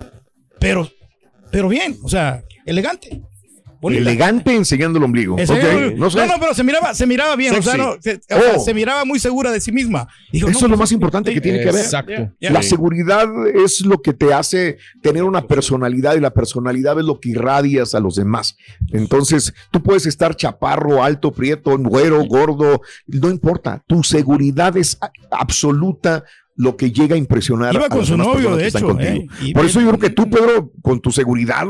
Pero, 0.59 0.91
pero 1.51 1.69
bien, 1.69 1.97
o 2.03 2.09
sea, 2.09 2.43
elegante. 2.65 3.23
bonita. 3.81 4.01
Elegante 4.03 4.55
enseñando 4.55 4.99
el 4.99 5.05
ombligo. 5.05 5.37
No 5.37 5.47
sé. 5.47 6.27
no, 6.27 6.27
no, 6.27 6.41
pero 6.41 6.55
se 6.55 6.65
miraba, 6.65 6.95
se 6.95 7.07
miraba 7.07 7.37
bien, 7.37 7.55
o 7.55 7.63
sea, 7.63 7.77
no, 7.77 7.97
se, 8.01 8.15
o 8.17 8.21
sea, 8.27 8.55
Oh. 8.57 8.59
se 8.61 8.75
miraba 8.75 9.05
muy 9.05 9.19
segura 9.19 9.53
de 9.53 9.61
sí 9.61 9.71
misma. 9.71 10.09
Dijo, 10.33 10.49
Eso 10.49 10.53
no, 10.53 10.59
es 10.59 10.63
lo 10.63 10.69
pues, 10.71 10.79
más 10.81 10.93
importante 10.93 11.33
que 11.33 11.41
tiene 11.41 11.59
que 11.61 11.67
ver. 11.67 11.77
Exacto. 11.85 12.33
Ya, 12.41 12.51
La 12.51 12.63
seguridad 12.63 13.27
es 13.55 13.85
lo 13.85 14.01
que 14.03 14.13
te 14.15 14.33
hace 14.33 14.79
tener 15.03 15.23
una 15.23 15.47
personalidad 15.47 16.17
y 16.17 16.21
la 16.21 16.31
personalidad 16.33 16.99
es 16.99 17.05
lo 17.05 17.21
que 17.21 17.31
irradias 17.31 17.95
a 17.95 18.01
los 18.01 18.17
demás. 18.17 18.57
Entonces, 18.93 19.53
tú 19.71 19.83
puedes 19.83 20.07
estar 20.07 20.35
chaparro, 20.35 21.05
alto, 21.05 21.31
prieto, 21.33 21.77
güero, 21.79 22.25
gordo, 22.25 22.81
no 23.07 23.31
importa. 23.31 23.85
Tu 23.87 24.03
seguridad 24.03 24.77
es 24.77 24.99
absoluta 25.31 26.25
lo 26.59 26.77
que 26.77 26.91
llega 26.91 27.15
a 27.15 27.19
impresionar 27.19 27.75
Iba 27.75 27.87
a 27.87 27.89
con 27.91 27.99
las 27.99 28.07
su 28.09 28.13
demás 28.15 28.27
novio, 28.29 28.51
personas 28.51 28.57
de 28.59 28.63
que 28.63 28.67
están 28.69 28.83
hecho, 28.83 28.89
contigo. 28.89 29.33
¿eh? 29.33 29.47
Y 29.49 29.53
Por 29.55 29.67
eso 29.67 29.81
yo 29.81 29.89
creo 29.89 30.01
que 30.01 30.11
tú, 30.11 30.31
Pedro, 30.31 30.73
con 30.83 31.01
tu 31.01 31.13
seguridad 31.13 31.65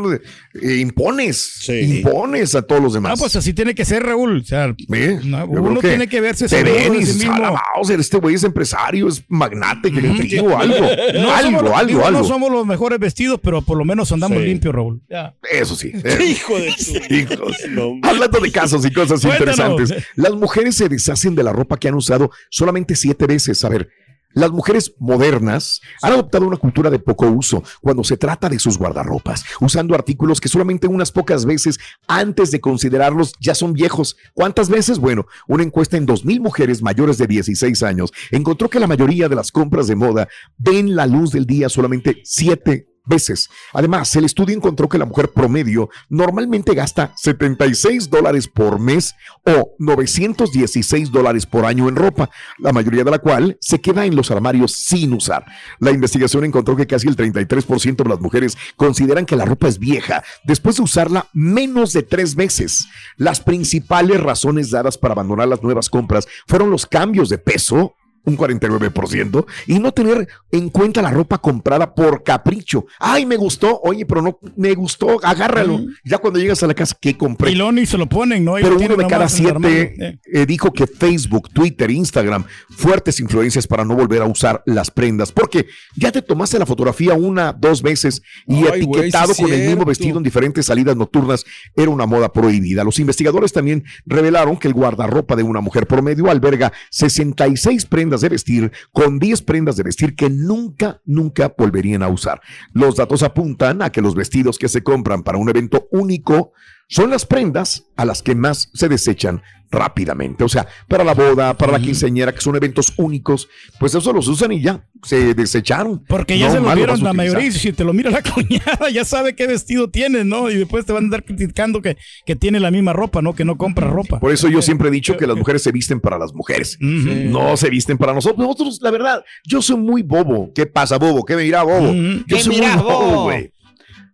eh, 0.63 0.77
impones, 0.77 1.55
Sí. 1.61 1.99
impones 1.99 2.55
a 2.55 2.63
todos 2.63 2.81
los 2.83 2.93
demás. 2.95 3.13
Ah, 3.13 3.17
pues 3.19 3.35
así 3.37 3.53
tiene 3.53 3.75
que 3.75 3.85
ser, 3.85 4.05
Raúl. 4.05 4.39
O 4.41 4.45
sea, 4.45 4.75
¿Eh? 4.93 5.19
uno 5.49 5.81
tiene 5.81 6.07
que 6.09 6.21
verse 6.21 6.45
te 6.49 6.57
seguro 6.63 6.73
ven 6.75 6.95
y 7.03 7.07
sí. 7.07 7.27
"A 7.27 7.55
este 7.99 8.19
güey 8.19 8.35
es 8.37 8.45
empresario, 8.45 9.09
es 9.09 9.25
magnate, 9.29 9.91
que 9.91 9.99
Ujú. 10.01 10.23
digo 10.23 10.57
algo, 10.59 10.77
No 11.15 11.33
algo, 11.35 11.43
somos 11.51 11.63
los- 11.63 11.73
algo, 11.73 11.87
digo, 11.89 12.05
algo. 12.07 12.21
No 12.21 12.25
somos 12.25 12.53
los 12.53 12.67
mejores 12.67 12.99
vestidos, 12.99 13.41
pero 13.43 13.63
por 13.63 13.77
lo 13.79 13.85
menos 13.85 14.13
andamos 14.13 14.39
Sí. 14.39 14.45
limpios, 14.45 14.75
Raúl. 14.75 15.03
Ya. 15.11 15.35
Eso 15.51 15.75
sí. 15.75 15.91
eh, 16.05 16.19
Hijo 16.29 16.57
de 16.59 16.73
tu. 16.73 17.15
hijos. 17.15 17.57
No. 17.71 17.93
Hablando 18.03 18.39
de 18.41 18.53
casos 18.53 18.85
y 18.87 18.93
cosas 18.93 19.21
Cuéntanos. 19.21 19.57
interesantes, 19.59 20.05
las 20.15 20.33
mujeres 20.35 20.77
se 20.77 20.89
deshacen 20.89 21.35
de 21.35 21.43
la 21.43 21.53
ropa 21.53 21.77
que 21.77 21.89
han 21.89 21.95
usado 21.95 22.31
solamente 22.51 22.95
siete 22.95 23.27
veces. 23.27 23.65
A 23.65 23.69
ver, 23.69 23.89
las 24.37 24.53
mujeres 24.53 24.95
modernas 24.99 25.81
han 26.03 26.13
adoptado 26.13 26.47
una 26.47 26.59
cultura 26.59 26.91
de 26.91 26.99
poco 26.99 27.27
uso 27.27 27.65
cuando 27.81 28.05
se 28.05 28.19
trata 28.19 28.51
de 28.51 28.59
sus 28.59 28.77
guardarropas, 28.77 29.43
usando 29.63 29.95
artículos 29.95 30.43
que 30.43 30.51
solamente 30.51 30.87
unas 30.87 31.11
pocas 31.11 31.47
veces 31.47 31.79
antes 32.07 32.51
de 32.51 32.61
considerarlos 32.61 33.33
ya 33.41 33.55
son 33.55 33.73
viejos. 33.73 34.19
¿Cuántas 34.35 34.69
veces? 34.69 34.99
Bueno, 34.99 35.27
una 35.49 35.63
encuesta 35.63 35.97
en 35.97 36.07
2.000 36.07 36.41
mujeres 36.41 36.83
mayores 36.83 37.17
de 37.17 37.27
16 37.27 37.83
años 37.83 38.13
encontró 38.31 38.69
que 38.69 38.79
la 38.79 38.87
mayoría 38.87 39.31
de 39.31 39.37
las 39.37 39.51
compras 39.51 39.87
de 39.87 39.97
moda 39.97 40.29
ven 40.59 40.95
la 40.95 41.07
luz 41.07 41.33
del 41.33 41.47
día 41.47 41.71
solamente 41.71 42.21
siete 42.23 42.96
veces. 43.07 43.49
Además, 43.73 44.15
el 44.17 44.25
estudio 44.25 44.55
encontró 44.55 44.89
que 44.89 44.99
la 44.99 45.07
mujer 45.07 45.31
promedio 45.31 45.89
normalmente 46.09 46.75
gasta 46.75 47.13
76 47.17 48.11
dólares 48.11 48.49
por 48.49 48.79
mes 48.79 49.15
o 49.45 49.75
916 49.79 51.11
dólares 51.11 51.47
por 51.47 51.65
año 51.65 51.89
en 51.89 51.97
ropa, 51.97 52.31
la 52.59 52.73
mayoría 52.73 53.05
de 53.05 53.11
la 53.11 53.19
cual 53.19 53.57
se 53.61 53.81
queda 53.81 54.05
en 54.05 54.17
los 54.17 54.31
armarios 54.31 54.73
sin 54.73 55.13
usar. 55.13 55.45
La 55.79 55.91
investigación 55.91 56.45
encontró 56.45 56.77
que 56.77 56.87
casi 56.87 57.09
el 57.09 57.17
33% 57.17 57.97
de 57.97 58.09
las 58.09 58.21
mujeres 58.21 58.57
consideran 58.77 59.27
que 59.27 59.37
la 59.37 59.45
ropa 59.45 59.69
es 59.69 59.79
vieja 59.79 60.23
después 60.45 60.77
de 60.77 60.83
usarla 60.83 61.29
menos 61.33 61.93
de 61.93 62.03
tres 62.03 62.35
veces. 62.35 62.87
Las 63.17 63.41
principales 63.41 64.21
razones 64.21 64.71
dadas 64.71 64.99
para 64.99 65.13
abandonar 65.13 65.49
las 65.49 65.63
nuevas 65.63 65.89
compras 65.89 66.27
fueron 66.47 66.71
los 66.71 66.87
cambios 66.87 67.29
de 67.29 67.39
peso, 67.39 67.95
un 68.27 68.37
49%, 68.37 69.47
y 69.67 69.79
no 69.79 69.93
tener 69.93 70.29
en 70.53 70.69
cuenta 70.69 71.01
la 71.01 71.11
ropa 71.11 71.39
comprada 71.39 71.95
por 71.95 72.23
capricho. 72.23 72.87
Ay, 72.99 73.25
me 73.25 73.37
gustó, 73.37 73.81
oye, 73.83 74.05
pero 74.05 74.21
no 74.21 74.39
me 74.57 74.75
gustó, 74.75 75.25
agárralo. 75.25 75.81
Ya 76.05 76.19
cuando 76.19 76.39
llegas 76.39 76.63
a 76.63 76.67
la 76.67 76.75
casa, 76.75 76.97
¿qué 77.01 77.17
compré? 77.17 77.53
Y 77.53 77.55
Loni 77.55 77.87
se 77.87 77.97
lo 77.97 78.09
ponen, 78.09 78.45
¿no? 78.45 78.55
Pero 78.55 78.77
uno 78.77 78.97
de 78.97 79.07
cada 79.07 79.29
siete 79.29 79.95
Eh. 79.99 80.19
eh, 80.33 80.47
dijo 80.47 80.73
que 80.73 80.87
Facebook, 80.87 81.51
Twitter, 81.51 81.91
Instagram, 81.91 82.45
fuertes 82.69 83.21
influencias 83.21 83.67
para 83.67 83.85
no 83.85 83.95
volver 83.95 84.23
a 84.23 84.27
usar 84.27 84.63
las 84.67 84.91
prendas, 84.91 85.33
porque 85.33 85.67
ya 85.95 86.11
te 86.13 86.21
tomaste 86.21 86.59
la 86.59 86.67
fotografía 86.67 87.15
una, 87.15 87.53
dos 87.53 87.81
veces 87.83 88.23
y 88.47 88.65
Ay, 88.67 88.81
etiquetado 88.83 89.35
sí 89.35 89.43
con 89.43 89.53
el 89.53 89.67
mismo 89.69 89.85
vestido 89.85 90.19
en 90.19 90.25
diferentes 90.25 90.67
salidas 90.67 90.97
nocturnas 90.97 91.45
era 91.77 91.91
una 91.91 92.07
moda 92.07 92.33
prohibida. 92.33 92.85
Los 92.85 92.99
investigadores 92.99 93.53
también 93.53 93.85
revelaron 94.05 94.57
que 94.57 94.69
el 94.69 94.75
guardarropa 94.75 95.37
de 95.37 95.43
una 95.43 95.61
mujer 95.61 95.87
promedio 95.87 96.31
alberga 96.31 96.73
66 96.91 97.87
prendas 97.87 98.16
de 98.21 98.29
vestir 98.29 98.73
con 98.93 99.19
10 99.19 99.43
prendas 99.43 99.77
de 99.77 99.83
vestir 99.83 100.15
que 100.15 100.31
nunca, 100.31 101.01
nunca 101.05 101.55
volverían 101.57 102.03
a 102.03 102.09
usar. 102.09 102.41
Los 102.73 102.97
datos 102.97 103.23
apuntan 103.23 103.83
a 103.83 103.91
que 103.91 104.03
los 104.03 104.15
vestidos 104.15 104.59
que 104.59 104.69
se 104.69 104.83
compran 104.83 105.23
para 105.23 105.39
un 105.39 105.49
evento 105.49 105.89
único 105.91 106.53
son 106.89 107.11
las 107.11 107.27
prendas 107.27 107.85
a 107.97 108.05
las 108.05 108.23
que 108.23 108.35
más 108.35 108.71
se 108.75 108.89
desechan 108.89 109.43
rápidamente. 109.71 110.45
O 110.45 110.49
sea, 110.49 110.67
para 110.89 111.05
la 111.05 111.13
boda, 111.15 111.55
para 111.55 111.73
la 111.73 111.81
quinceañera, 111.81 112.33
que 112.33 112.41
son 112.41 112.55
eventos 112.57 112.93
únicos, 112.97 113.49
pues 113.79 113.95
eso 113.95 114.13
los 114.13 114.29
usan 114.29 114.53
y 114.53 114.63
ya 114.63 114.87
se 115.03 115.35
desecharon. 115.35 116.05
Porque 116.09 116.39
ya 116.39 116.47
No 116.47 116.53
se 116.53 116.61
lo 116.61 116.75
vieron 116.75 117.03
la 117.03 117.13
mayoría 117.13 117.47
y 117.47 117.53
si 117.53 117.73
te 117.73 117.85
lo 117.85 117.93
mira 117.93 118.11
la 118.11 118.23
cuñada 118.35 118.91
ya 118.93 119.05
sabe 119.05 119.35
qué 119.35 119.47
vestido 119.47 119.91
tienes, 119.91 120.25
¿no? 120.25 120.51
Y 120.51 120.57
después 120.57 120.87
te 120.87 120.93
van 120.93 121.05
a 121.05 121.07
andar 121.07 121.25
criticando 121.25 121.83
que, 121.83 121.97
que 122.25 122.37
tiene 122.37 122.61
la 122.61 122.71
misma 122.71 122.93
ropa, 122.93 123.23
¿no? 123.23 123.35
Que 123.35 123.45
no 123.45 123.57
compra 123.59 123.89
ropa. 123.89 124.21
Por 124.21 124.33
eso 124.33 124.49
yo 124.49 124.63
siempre 124.63 124.89
he 124.89 124.93
dicho 124.93 125.17
que 125.19 125.27
las 125.27 125.37
mujeres 125.37 125.63
se 125.63 125.73
visten 125.73 126.01
para 126.01 126.19
las 126.19 126.33
mujeres. 126.33 126.79
No 126.81 127.57
se 127.57 127.69
visten 127.69 127.99
para 127.99 128.15
nosotros. 128.15 128.39
Nosotros, 128.39 128.79
la 128.83 128.91
verdad, 128.91 129.25
yo 129.45 129.61
soy 129.63 129.77
muy 129.77 130.03
bobo. 130.03 130.53
¿Qué 130.55 130.67
pasa, 130.67 130.97
bobo? 130.97 131.25
¿Qué 131.25 131.35
me 131.37 131.43
dirá, 131.43 131.65
bobo? 131.65 131.93
Yo 131.93 132.25
¿Qué 132.29 132.41
soy 132.41 132.55
mira, 132.55 132.77
muy 132.77 132.85
bobo, 132.85 133.05
bobo? 133.05 133.23
güey. 133.25 133.53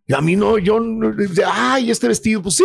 Y 0.07 0.15
a 0.15 0.21
mí 0.21 0.35
no, 0.35 0.59
yo, 0.59 0.81
ay, 1.47 1.91
este 1.91 2.09
vestido, 2.09 2.43
pues 2.43 2.57
sí, 2.57 2.65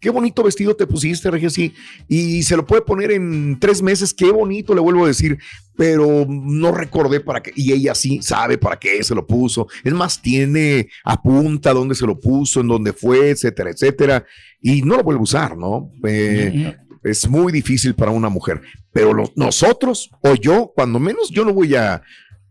qué 0.00 0.08
bonito 0.08 0.42
vestido 0.42 0.74
te 0.74 0.86
pusiste, 0.86 1.30
Regio, 1.30 1.50
sí. 1.50 1.74
Y 2.08 2.42
se 2.42 2.56
lo 2.56 2.64
puede 2.64 2.82
poner 2.82 3.12
en 3.12 3.58
tres 3.60 3.82
meses, 3.82 4.14
qué 4.14 4.30
bonito, 4.30 4.74
le 4.74 4.80
vuelvo 4.80 5.04
a 5.04 5.08
decir, 5.08 5.38
pero 5.76 6.26
no 6.26 6.72
recordé 6.72 7.20
para 7.20 7.42
qué. 7.42 7.52
Y 7.54 7.72
ella 7.72 7.94
sí 7.94 8.22
sabe 8.22 8.56
para 8.56 8.78
qué 8.78 9.02
se 9.02 9.14
lo 9.14 9.26
puso. 9.26 9.68
Es 9.84 9.92
más, 9.92 10.22
tiene, 10.22 10.88
apunta 11.04 11.74
dónde 11.74 11.94
se 11.94 12.06
lo 12.06 12.18
puso, 12.18 12.60
en 12.60 12.68
dónde 12.68 12.94
fue, 12.94 13.30
etcétera, 13.30 13.70
etcétera. 13.70 14.24
Y 14.62 14.80
no 14.80 14.96
lo 14.96 15.02
vuelve 15.02 15.20
a 15.20 15.24
usar, 15.24 15.58
¿no? 15.58 15.92
Eh, 16.06 16.74
es 17.02 17.28
muy 17.28 17.52
difícil 17.52 17.94
para 17.94 18.10
una 18.10 18.30
mujer. 18.30 18.62
Pero 18.90 19.12
nosotros, 19.36 20.10
o 20.22 20.34
yo, 20.34 20.72
cuando 20.74 20.98
menos, 20.98 21.28
yo 21.28 21.44
no 21.44 21.52
voy 21.52 21.74
a, 21.74 22.02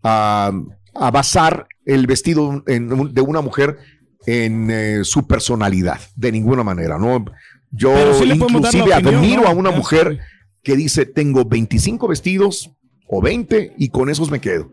a, 0.04 0.52
a 0.94 1.12
basar 1.12 1.68
el 1.86 2.06
vestido 2.06 2.64
en 2.68 3.14
de 3.14 3.22
una 3.22 3.42
mujer 3.42 3.78
en 4.26 4.70
eh, 4.70 5.00
su 5.04 5.28
personalidad, 5.28 6.00
de 6.16 6.32
ninguna 6.32 6.64
manera, 6.64 6.98
¿no? 6.98 7.26
Yo 7.72 8.14
sí 8.16 8.30
inclusive 8.30 8.94
opinión, 8.94 9.16
admiro 9.16 9.42
¿no? 9.44 9.48
a 9.48 9.52
una 9.52 9.72
mujer 9.72 10.20
que 10.64 10.76
dice, 10.76 11.06
tengo 11.06 11.46
25 11.46 12.08
vestidos 12.08 12.72
o 13.08 13.22
20 13.22 13.74
y 13.78 13.90
con 13.90 14.10
esos 14.10 14.32
me 14.32 14.40
quedo. 14.40 14.72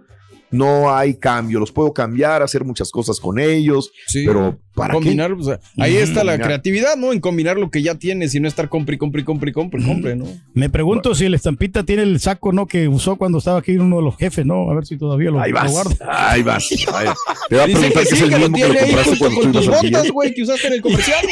No 0.50 0.94
hay 0.94 1.14
cambio, 1.14 1.58
los 1.58 1.72
puedo 1.72 1.92
cambiar, 1.92 2.42
hacer 2.42 2.64
muchas 2.64 2.90
cosas 2.92 3.18
con 3.18 3.38
ellos, 3.40 3.90
Sí. 4.06 4.24
pero 4.24 4.58
¿para 4.76 4.92
qué? 4.94 5.00
combinar, 5.00 5.32
o 5.32 5.42
sea, 5.42 5.58
ahí 5.78 5.96
está 5.96 6.22
la 6.22 6.38
creatividad, 6.38 6.96
¿no? 6.96 7.12
En 7.12 7.18
combinar 7.20 7.56
lo 7.58 7.68
que 7.70 7.82
ya 7.82 7.96
tienes 7.96 8.32
y 8.34 8.38
no 8.40 8.46
estar 8.46 8.68
compre, 8.68 8.94
y 8.94 8.98
compre, 8.98 9.22
y 9.22 9.24
compre, 9.24 9.50
y 9.50 9.52
compre, 9.52 9.80
y 9.82 9.84
compre, 9.84 10.14
¿no? 10.16 10.26
Me 10.54 10.70
pregunto 10.70 11.14
si 11.16 11.24
el 11.24 11.34
estampita 11.34 11.82
tiene 11.82 12.02
el 12.04 12.20
saco, 12.20 12.52
¿no? 12.52 12.66
Que 12.66 12.86
usó 12.86 13.16
cuando 13.16 13.38
estaba 13.38 13.58
aquí 13.58 13.76
uno 13.76 13.96
de 13.96 14.02
los 14.02 14.16
jefes, 14.16 14.46
¿no? 14.46 14.70
A 14.70 14.74
ver 14.74 14.86
si 14.86 14.96
todavía 14.96 15.30
lo, 15.32 15.40
Ahí 15.40 15.50
lo 15.50 15.56
vas, 15.56 15.72
guarda. 15.72 16.30
ahí 16.30 16.42
vas. 16.42 16.68
ahí- 16.94 17.06
Te 17.48 17.56
va 17.56 17.62
a 17.62 17.66
preguntar 17.66 17.92
que 17.92 17.94
que 17.94 18.00
es 18.02 18.08
sí, 18.18 18.24
el 18.24 18.30
que 18.30 18.38
lo 18.38 18.48
mismo 18.48 18.68
que 18.68 18.72
lo 18.74 18.80
compraste 18.86 19.18
cuando 19.18 19.36
tú 19.36 19.42
con 19.42 19.52
tus 19.52 19.66
botas, 19.66 20.10
güey, 20.12 20.32
que 20.34 20.42
usaste 20.42 20.66
en 20.68 20.72
el 20.74 20.82
comercial. 20.82 21.26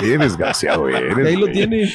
Qué 0.00 0.18
desgraciado 0.18 0.88
eres. 0.88 1.26
Ahí 1.26 1.36
lo 1.36 1.50
tiene. 1.50 1.92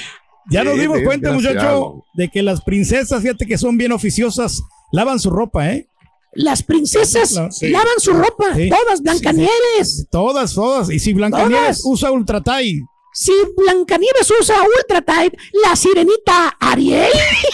Ya 0.49 0.63
nos 0.63 0.75
Sí, 0.75 0.79
dimos 0.81 0.99
cuenta, 1.03 1.31
muchacho, 1.31 2.03
de 2.13 2.29
que 2.29 2.41
las 2.43 2.61
princesas, 2.61 3.21
fíjate 3.21 3.45
que 3.45 3.57
son 3.57 3.77
bien 3.77 3.91
oficiosas, 3.91 4.61
lavan 4.91 5.19
su 5.19 5.29
ropa, 5.29 5.71
¿eh? 5.71 5.87
Las 6.33 6.61
princesas 6.63 7.31
La- 7.33 7.51
sí. 7.51 7.69
lavan 7.69 7.99
su 7.99 8.13
ropa, 8.13 8.53
Sí. 8.55 8.69
todas, 8.69 9.01
Blancanieves. 9.01 10.07
Todas, 10.11 10.53
todas. 10.53 10.89
Y 10.91 10.99
si 10.99 11.13
Blancanieves 11.13 11.81
Todas. 11.81 11.85
usa 11.85 12.11
Ultra 12.11 12.41
Tie, 12.41 12.81
Si 13.13 13.31
Blancanieves 13.57 14.31
usa 14.39 14.57
Ultra 14.61 15.01
Type, 15.01 15.35
la 15.63 15.75
sirenita 15.75 16.49
Ariel. 16.59 17.09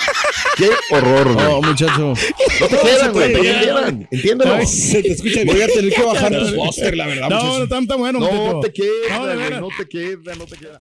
Qué 0.58 0.70
horror, 0.92 1.32
güey. 1.34 1.46
No, 1.46 1.62
muchacho. 1.62 2.14
No 2.60 2.68
te 2.68 2.78
quedan, 2.80 3.14
güey. 3.14 3.32
No 3.34 3.40
te 3.40 3.46
quedan. 3.62 4.08
Entiéndelo. 4.12 4.54
Ay, 4.56 4.68
se 4.68 5.02
te 5.02 5.14
escucha 5.14 5.40
Voy 5.46 5.62
a 5.62 5.68
tener 5.68 5.94
que 5.94 6.04
bajar 6.04 6.38
tus 6.38 6.52
póster, 6.52 6.98
la 6.98 7.08
verdad, 7.08 7.30
no, 7.30 7.60
no 7.60 7.68
tan, 7.70 7.88
tan 7.88 7.98
bueno, 8.00 8.20
No 8.20 8.30
muchacho. 8.30 8.60
te 8.60 8.74
queda, 8.74 9.20
güey. 9.36 9.62
No 9.62 9.68
te 9.78 9.88
queda, 9.88 10.36
no 10.36 10.46
te 10.46 10.58
queda. 10.58 10.80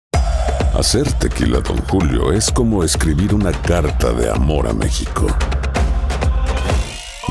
Hacer 0.73 1.09
tequila, 1.13 1.59
Don 1.61 1.77
Julio, 1.87 2.33
es 2.33 2.51
como 2.51 2.83
escribir 2.83 3.33
una 3.33 3.53
carta 3.53 4.11
de 4.11 4.29
amor 4.29 4.67
a 4.67 4.73
México. 4.73 5.27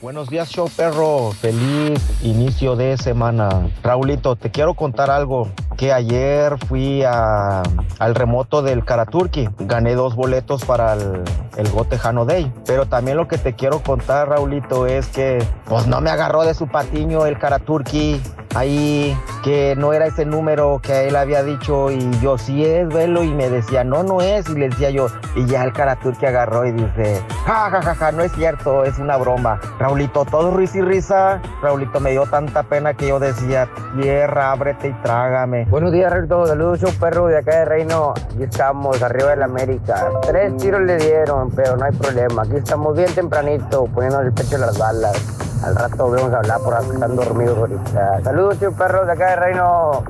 Buenos 0.00 0.28
días, 0.28 0.48
show 0.48 0.68
perro. 0.76 1.32
Feliz 1.32 2.00
inicio 2.22 2.76
de 2.76 2.96
semana. 2.96 3.48
Raulito, 3.82 4.36
te 4.36 4.50
quiero 4.50 4.74
contar 4.74 5.10
algo. 5.10 5.48
Que 5.76 5.92
ayer 5.92 6.56
fui 6.68 7.02
a- 7.04 7.62
al 7.98 8.14
remoto 8.14 8.62
del 8.62 8.84
Karaturki. 8.84 9.48
Gané 9.58 9.94
dos 9.94 10.14
boletos 10.14 10.64
para 10.64 10.92
el, 10.94 11.22
el 11.56 11.68
Go 11.70 11.84
Tejano 11.84 12.24
Day. 12.24 12.52
Pero 12.66 12.86
también 12.86 13.16
lo 13.16 13.26
que 13.28 13.38
te 13.38 13.54
quiero 13.54 13.80
contar, 13.80 14.28
Raulito, 14.28 14.86
es 14.86 15.08
que 15.08 15.44
pues 15.66 15.86
no 15.88 16.00
me 16.00 16.10
agarró 16.10 16.42
de 16.42 16.54
su 16.54 16.68
patiño 16.68 17.26
el 17.26 17.38
Karaturki. 17.38 18.20
Ahí, 18.54 19.16
que 19.44 19.74
no 19.76 19.92
era 19.92 20.06
ese 20.06 20.24
número 20.24 20.80
que 20.82 21.06
él 21.08 21.16
había 21.16 21.42
dicho 21.42 21.90
y 21.90 22.10
yo 22.20 22.38
sí 22.38 22.64
es, 22.64 22.88
velo, 22.88 23.22
y 23.22 23.28
me 23.30 23.50
decía, 23.50 23.84
no, 23.84 24.02
no 24.02 24.22
es, 24.22 24.48
y 24.48 24.54
le 24.54 24.70
decía 24.70 24.88
yo, 24.88 25.08
y 25.36 25.44
ya 25.44 25.62
el 25.64 25.72
Karaturki 25.74 26.24
agarró 26.24 26.64
y 26.66 26.72
dice, 26.72 27.22
ja, 27.44 27.68
ja, 27.70 27.82
ja, 27.82 27.94
ja, 27.94 28.10
no 28.10 28.22
es 28.22 28.32
cierto, 28.32 28.84
es 28.84 28.98
una 28.98 29.18
broma. 29.18 29.60
Raulito, 29.88 30.26
todo 30.26 30.54
risa 30.54 30.76
y 30.76 30.82
risa, 30.82 31.40
Raulito 31.62 31.98
me 31.98 32.10
dio 32.10 32.26
tanta 32.26 32.62
pena 32.62 32.92
que 32.92 33.08
yo 33.08 33.18
decía, 33.18 33.70
tierra, 33.98 34.52
ábrete 34.52 34.88
y 34.88 34.92
trágame. 34.92 35.64
Buenos 35.70 35.92
días, 35.92 36.12
Raulito. 36.12 36.46
Saludos, 36.46 36.80
show 36.80 36.90
perro 37.00 37.26
de 37.28 37.38
acá 37.38 37.60
de 37.60 37.64
Reino. 37.64 38.12
Aquí 38.12 38.42
estamos, 38.42 39.02
arriba 39.02 39.30
del 39.30 39.42
América. 39.42 40.10
Tres 40.26 40.54
tiros 40.58 40.82
le 40.82 40.98
dieron, 40.98 41.50
pero 41.52 41.78
no 41.78 41.86
hay 41.86 41.92
problema. 41.92 42.42
Aquí 42.42 42.56
estamos 42.56 42.94
bien 42.94 43.14
tempranito, 43.14 43.86
poniendo 43.86 44.20
el 44.20 44.30
pecho 44.30 44.56
a 44.56 44.58
las 44.58 44.78
balas. 44.78 45.16
Al 45.64 45.74
rato 45.74 46.10
vamos 46.10 46.34
a 46.34 46.36
hablar 46.36 46.60
por 46.60 46.74
acá, 46.74 46.86
están 46.92 47.16
dormidos 47.16 47.56
ahorita. 47.56 48.20
Saludos, 48.24 48.60
show 48.60 48.74
perro 48.74 49.06
de 49.06 49.12
acá 49.12 49.30
de 49.30 49.36
Reino. 49.36 50.04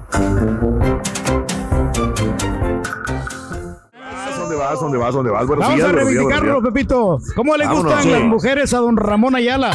Vas? 4.59 4.81
¿Dónde 4.81 4.99
vas? 4.99 5.15
¿Dónde 5.15 5.31
vas? 5.31 5.47
Buenos 5.47 5.65
Vamos 5.65 5.77
días, 5.77 5.89
a 5.89 5.93
reivindicarlo, 5.93 6.61
días. 6.61 6.73
Pepito. 6.73 7.19
¿Cómo 7.35 7.57
le 7.57 7.65
Vámonos, 7.65 7.85
gustan 7.85 8.03
sí. 8.03 8.11
las 8.11 8.23
mujeres 8.23 8.75
a 8.75 8.79
don 8.79 8.97
Ramón 8.97 9.35
Ayala? 9.37 9.71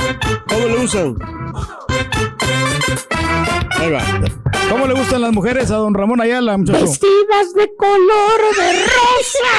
¿Cómo 0.48 0.68
le 0.68 0.78
usan? 0.84 1.16
Ahí 3.80 3.92
va. 3.92 4.02
¿Cómo 4.70 4.86
le 4.88 4.94
gustan 4.94 5.22
las 5.22 5.32
mujeres 5.32 5.72
a 5.72 5.76
don 5.76 5.94
Ramón 5.94 6.20
Ayala, 6.22 6.58
muchacho? 6.58 6.82
Vestidas 6.82 7.54
de 7.56 7.72
color 7.76 8.42
de 8.58 8.74
rosa. 8.84 9.54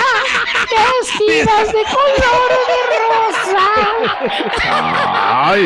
Vestidas 1.01 1.67
de 1.69 1.85
color 1.85 2.51
de 2.69 2.79
rosa. 3.01 3.65
Ay. 5.47 5.63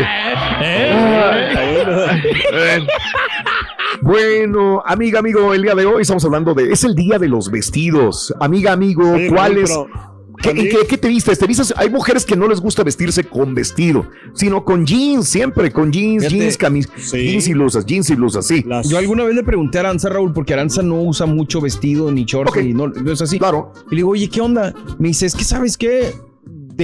Eh. 0.60 2.86
Bueno, 4.02 4.82
amiga, 4.84 5.18
amigo, 5.18 5.52
el 5.54 5.62
día 5.62 5.74
de 5.74 5.86
hoy 5.86 6.02
estamos 6.02 6.24
hablando 6.24 6.54
de. 6.54 6.72
Es 6.72 6.84
el 6.84 6.94
día 6.94 7.18
de 7.18 7.28
los 7.28 7.50
vestidos. 7.50 8.32
Amiga, 8.40 8.72
amigo, 8.72 9.12
Oye, 9.12 9.28
¿cuál 9.28 9.52
Raúl, 9.54 9.64
es? 9.64 9.70
pero 9.70 9.88
¿Qué, 10.40 10.48
también- 10.50 10.68
qué- 10.70 10.86
qué 10.86 10.98
te 10.98 11.08
vistes? 11.08 11.38
¿Te 11.38 11.46
vistes? 11.48 11.74
Hay 11.76 11.90
mujeres 11.90 12.24
que 12.24 12.36
no 12.36 12.46
les 12.46 12.60
gusta 12.60 12.84
vestirse 12.84 13.24
con 13.24 13.54
vestido, 13.56 14.06
sino 14.34 14.64
con 14.64 14.86
jeans, 14.86 15.26
siempre, 15.28 15.72
con 15.72 15.90
jeans, 15.90 16.22
Fíjate, 16.24 16.38
jeans, 16.38 16.56
camis, 16.56 16.88
sí. 16.96 17.18
jeans 17.18 17.48
y 17.48 17.54
blusas, 17.54 17.84
jeans 17.86 18.08
y 18.10 18.14
blusas, 18.14 18.46
sí. 18.46 18.62
Las- 18.66 18.88
Yo 18.88 18.98
alguna 18.98 19.24
vez 19.24 19.34
le 19.34 19.42
pregunté 19.42 19.78
a 19.78 19.80
Aranza, 19.80 20.08
Raúl, 20.10 20.32
porque 20.32 20.52
Aranza 20.54 20.80
no 20.82 21.02
usa 21.02 21.26
mucho 21.26 21.60
vestido 21.60 22.12
ni 22.12 22.24
shorts 22.24 22.52
Ok. 22.52 22.62
ni 22.62 22.72
no, 22.72 22.86
no 22.86 23.12
es 23.12 23.20
así. 23.20 23.38
Claro. 23.38 23.72
Y 23.90 23.94
le 23.94 23.96
digo, 23.96 24.10
oye, 24.10 24.28
¿qué 24.28 24.40
onda? 24.40 24.72
Me 25.00 25.08
dice, 25.08 25.26
es 25.26 25.34
que 25.34 25.42
sabes 25.44 25.76
qué, 25.76 26.12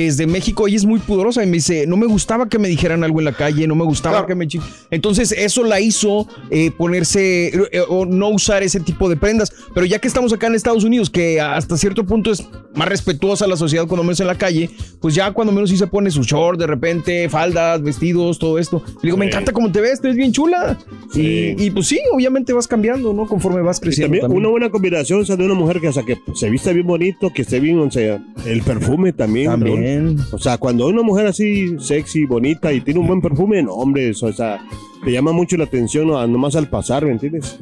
desde 0.03 0.27
México 0.27 0.67
ella 0.67 0.77
es 0.77 0.85
muy 0.85 0.99
pudorosa 0.99 1.43
y 1.43 1.47
me 1.47 1.53
dice, 1.59 1.87
no 1.87 1.97
me 1.97 2.07
gustaba 2.07 2.49
que 2.49 2.59
me 2.59 2.69
dijeran 2.69 3.05
algo 3.05 3.21
en 3.21 3.27
la 3.27 3.33
calle, 3.33 3.67
no 3.67 3.75
me 3.77 3.85
gustaba 3.85 4.17
Claro. 4.17 4.27
que 4.27 4.35
me... 4.35 4.49
chi-". 4.49 4.61
Entonces 4.91 5.33
eso 5.33 5.63
la 5.65 5.81
hizo 5.81 6.27
eh, 6.51 6.71
ponerse 6.73 7.47
eh, 7.73 7.81
o 7.89 8.05
no 8.05 8.29
usar 8.29 8.63
ese 8.63 8.81
tipo 8.81 9.09
de 9.09 9.17
prendas. 9.17 9.53
Pero 9.73 9.87
ya 9.87 9.99
que 10.01 10.09
estamos 10.09 10.33
acá 10.33 10.49
en 10.49 10.57
Estados 10.57 10.85
Unidos, 10.85 11.11
que 11.11 11.41
hasta 11.41 11.77
cierto 11.77 12.05
punto 12.05 12.33
es 12.33 12.45
más 12.75 12.89
respetuosa 12.89 13.47
la 13.47 13.57
sociedad 13.57 13.87
cuando 13.87 14.03
menos 14.03 14.19
en 14.21 14.27
la 14.27 14.37
calle, 14.37 14.69
pues 15.01 15.15
ya 15.15 15.31
cuando 15.31 15.53
menos 15.53 15.71
sí 15.71 15.77
se 15.77 15.87
pone 15.87 16.11
su 16.11 16.23
short 16.25 16.59
de 16.59 16.67
repente, 16.67 17.29
faldas, 17.29 17.81
vestidos, 17.83 18.39
todo 18.39 18.59
esto. 18.59 18.83
Le 18.97 19.09
digo, 19.09 19.17
me 19.17 19.27
encanta 19.27 19.53
cómo 19.53 19.71
te 19.71 19.81
ves, 19.81 20.01
te 20.01 20.09
ves 20.09 20.17
bien 20.17 20.33
chula. 20.33 20.77
Sí. 21.13 21.55
Y, 21.57 21.67
y, 21.67 21.71
pues 21.71 21.87
sí, 21.87 22.01
obviamente 22.13 22.53
vas 22.53 22.67
cambiando, 22.67 23.13
¿no? 23.13 23.27
Conforme 23.27 23.63
vas 23.63 23.79
creciendo. 23.79 24.07
también, 24.09 24.23
también. 24.23 24.41
una 24.41 24.49
buena 24.49 24.71
combinación 24.71 25.21
o 25.21 25.25
sea, 25.25 25.37
de 25.37 25.45
una 25.45 25.55
mujer 25.55 25.81
que, 25.81 25.89
o 25.89 25.93
sea, 25.93 26.03
que 26.03 26.19
se 26.35 26.51
vista 26.51 26.73
bien 26.73 26.87
bonito, 26.87 27.33
que 27.33 27.43
esté 27.43 27.61
bien, 27.61 27.79
o 27.79 27.91
sea, 27.91 28.21
el 28.45 28.63
perfume 28.63 29.13
también. 29.13 29.51
También. 29.51 29.84
O 30.33 30.39
sea, 30.39 30.59
cuando 30.59 30.87
una 30.87 31.03
mujer 31.03 31.27
así 31.27 31.79
sexy, 31.79 32.25
bonita 32.25 32.73
y 32.73 32.81
tiene 32.81 33.01
un 33.01 33.07
buen 33.07 33.21
perfume, 33.21 33.63
no, 33.63 33.75
hombre, 33.75 34.11
o 34.11 34.33
sea, 34.33 34.61
te 35.05 35.13
llama 35.13 35.33
mucho 35.33 35.57
la 35.57 35.65
atención 35.65 36.09
¿no? 36.09 36.27
nomás 36.27 36.57
al 36.57 36.69
pasar, 36.69 37.05
¿me 37.05 37.13
entiendes? 37.13 37.59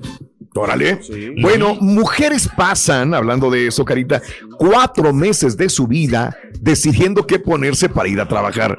Órale. 0.54 1.02
Sí. 1.02 1.34
Bueno, 1.40 1.76
mujeres 1.80 2.48
pasan, 2.54 3.14
hablando 3.14 3.50
de 3.50 3.68
eso, 3.68 3.84
Carita, 3.84 4.20
cuatro 4.58 5.12
meses 5.12 5.56
de 5.56 5.68
su 5.68 5.86
vida 5.86 6.36
decidiendo 6.60 7.26
qué 7.26 7.38
ponerse 7.38 7.88
para 7.88 8.08
ir 8.08 8.20
a 8.20 8.28
trabajar. 8.28 8.78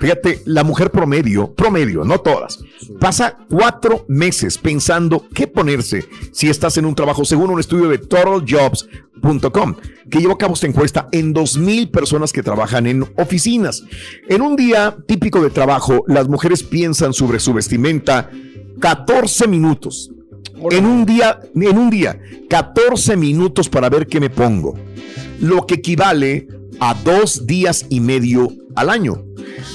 Fíjate, 0.00 0.42
la 0.44 0.64
mujer 0.64 0.90
promedio, 0.90 1.52
promedio, 1.54 2.04
no 2.04 2.18
todas, 2.20 2.58
pasa 3.00 3.38
cuatro 3.48 4.04
meses 4.08 4.58
pensando 4.58 5.26
qué 5.32 5.46
ponerse 5.46 6.04
si 6.32 6.48
estás 6.48 6.76
en 6.78 6.86
un 6.86 6.94
trabajo, 6.94 7.24
según 7.24 7.50
un 7.50 7.60
estudio 7.60 7.88
de 7.88 7.98
totaljobs.com, 7.98 9.76
que 10.10 10.18
llevó 10.18 10.32
a 10.32 10.38
cabo 10.38 10.54
esta 10.54 10.66
encuesta 10.66 11.08
en 11.12 11.34
2.000 11.34 11.90
personas 11.90 12.32
que 12.32 12.42
trabajan 12.42 12.86
en 12.86 13.06
oficinas. 13.16 13.84
En 14.28 14.42
un 14.42 14.56
día 14.56 14.96
típico 15.06 15.42
de 15.42 15.50
trabajo, 15.50 16.04
las 16.08 16.28
mujeres 16.28 16.62
piensan 16.62 17.12
sobre 17.12 17.38
su 17.38 17.52
vestimenta 17.54 18.30
14 18.80 19.46
minutos. 19.48 20.10
En 20.70 20.86
un 20.86 21.04
día, 21.04 21.40
en 21.54 21.78
un 21.78 21.90
día, 21.90 22.18
14 22.48 23.16
minutos 23.16 23.68
para 23.68 23.88
ver 23.88 24.06
qué 24.06 24.20
me 24.20 24.30
pongo. 24.30 24.74
Lo 25.40 25.66
que 25.66 25.74
equivale 25.74 26.48
a 26.80 26.94
dos 26.94 27.46
días 27.46 27.86
y 27.88 28.00
medio 28.00 28.48
al 28.74 28.90
año. 28.90 29.24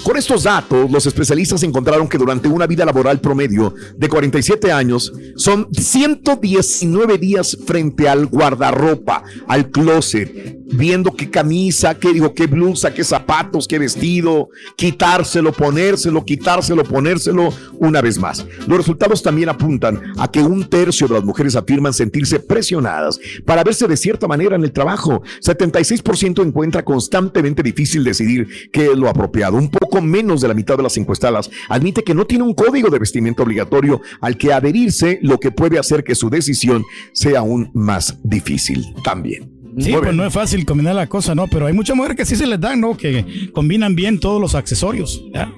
Con 0.04 0.18
estos 0.18 0.44
datos, 0.44 0.90
los 0.90 1.06
especialistas 1.06 1.64
encontraron 1.64 2.08
que 2.08 2.18
durante 2.18 2.48
una 2.48 2.68
vida 2.68 2.86
laboral 2.86 3.20
promedio 3.20 3.74
de 3.96 4.10
47 4.10 4.72
años 4.72 5.12
son 5.36 5.68
119 5.72 7.18
días 7.18 7.58
frente 7.66 8.08
al 8.08 8.28
guardarropa, 8.28 9.24
al 9.48 9.70
closet, 9.70 10.58
viendo 10.72 11.12
qué 11.16 11.30
camisa, 11.30 11.96
qué 11.96 12.14
digo, 12.14 12.34
qué 12.34 12.48
blusa, 12.48 12.94
qué 12.94 13.04
zapatos, 13.04 13.68
qué 13.68 13.80
vestido, 13.80 14.50
quitárselo, 14.76 15.52
ponérselo, 15.52 16.24
quitárselo, 16.24 16.84
ponérselo 16.84 17.54
una 17.74 18.02
vez 18.02 18.18
más. 18.18 18.46
Los 18.68 18.78
resultados 18.78 19.24
también 19.24 19.50
apuntan 19.50 20.02
a 20.18 20.30
que 20.30 20.42
un 20.42 20.70
tercio 20.70 21.08
de 21.08 21.16
las 21.16 21.24
mujeres 21.24 21.56
afirman 21.56 21.94
sentirse 21.94 22.40
presionadas 22.40 23.20
para 23.46 23.64
verse 23.64 23.88
de 23.88 23.98
cierta 23.98 24.28
manera 24.28 24.56
en 24.56 24.64
el 24.64 24.72
trabajo. 24.72 25.24
76% 25.42 26.46
encuentra 26.46 26.84
constantemente 26.84 27.64
difícil 27.64 28.04
decidir 28.04 28.48
qué 28.72 28.92
es 28.92 28.98
lo 28.98 29.10
apropiado. 29.10 29.59
Un 29.60 29.70
poco 29.70 30.02
menos 30.02 30.42
de 30.42 30.48
la 30.48 30.54
mitad 30.54 30.78
de 30.78 30.84
las 30.84 30.96
encuestadas 30.98 31.50
admite 31.68 32.04
que 32.04 32.14
no 32.16 32.26
tiene 32.26 32.44
un 32.44 32.54
código 32.54 32.90
de 32.90 33.00
vestimenta 33.00 33.44
obligatorio 33.44 34.02
al 34.22 34.38
que 34.38 34.54
adherirse, 34.54 35.20
lo 35.22 35.40
que 35.40 35.52
puede 35.52 35.78
hacer 35.78 36.04
que 36.04 36.16
su 36.16 36.30
decisión 36.30 36.84
sea 37.14 37.40
aún 37.40 37.70
más 37.74 38.18
difícil 38.24 38.86
también. 39.04 39.52
Sí, 39.78 39.92
Muy 39.92 39.92
pues 39.94 40.04
bien. 40.06 40.18
no 40.18 40.26
es 40.26 40.34
fácil 40.34 40.66
combinar 40.66 40.96
la 40.96 41.08
cosa, 41.08 41.36
¿no? 41.36 41.48
Pero 41.48 41.66
hay 41.68 41.74
muchas 41.74 41.96
mujeres 41.96 42.18
que 42.18 42.26
sí 42.26 42.36
se 42.36 42.48
les 42.48 42.60
dan, 42.60 42.82
¿no? 42.82 42.98
Que 42.98 43.52
combinan 43.54 43.96
bien 43.96 44.20
todos 44.20 44.42
los 44.42 44.56
accesorios. 44.56 45.24
¿ya? 45.34 45.54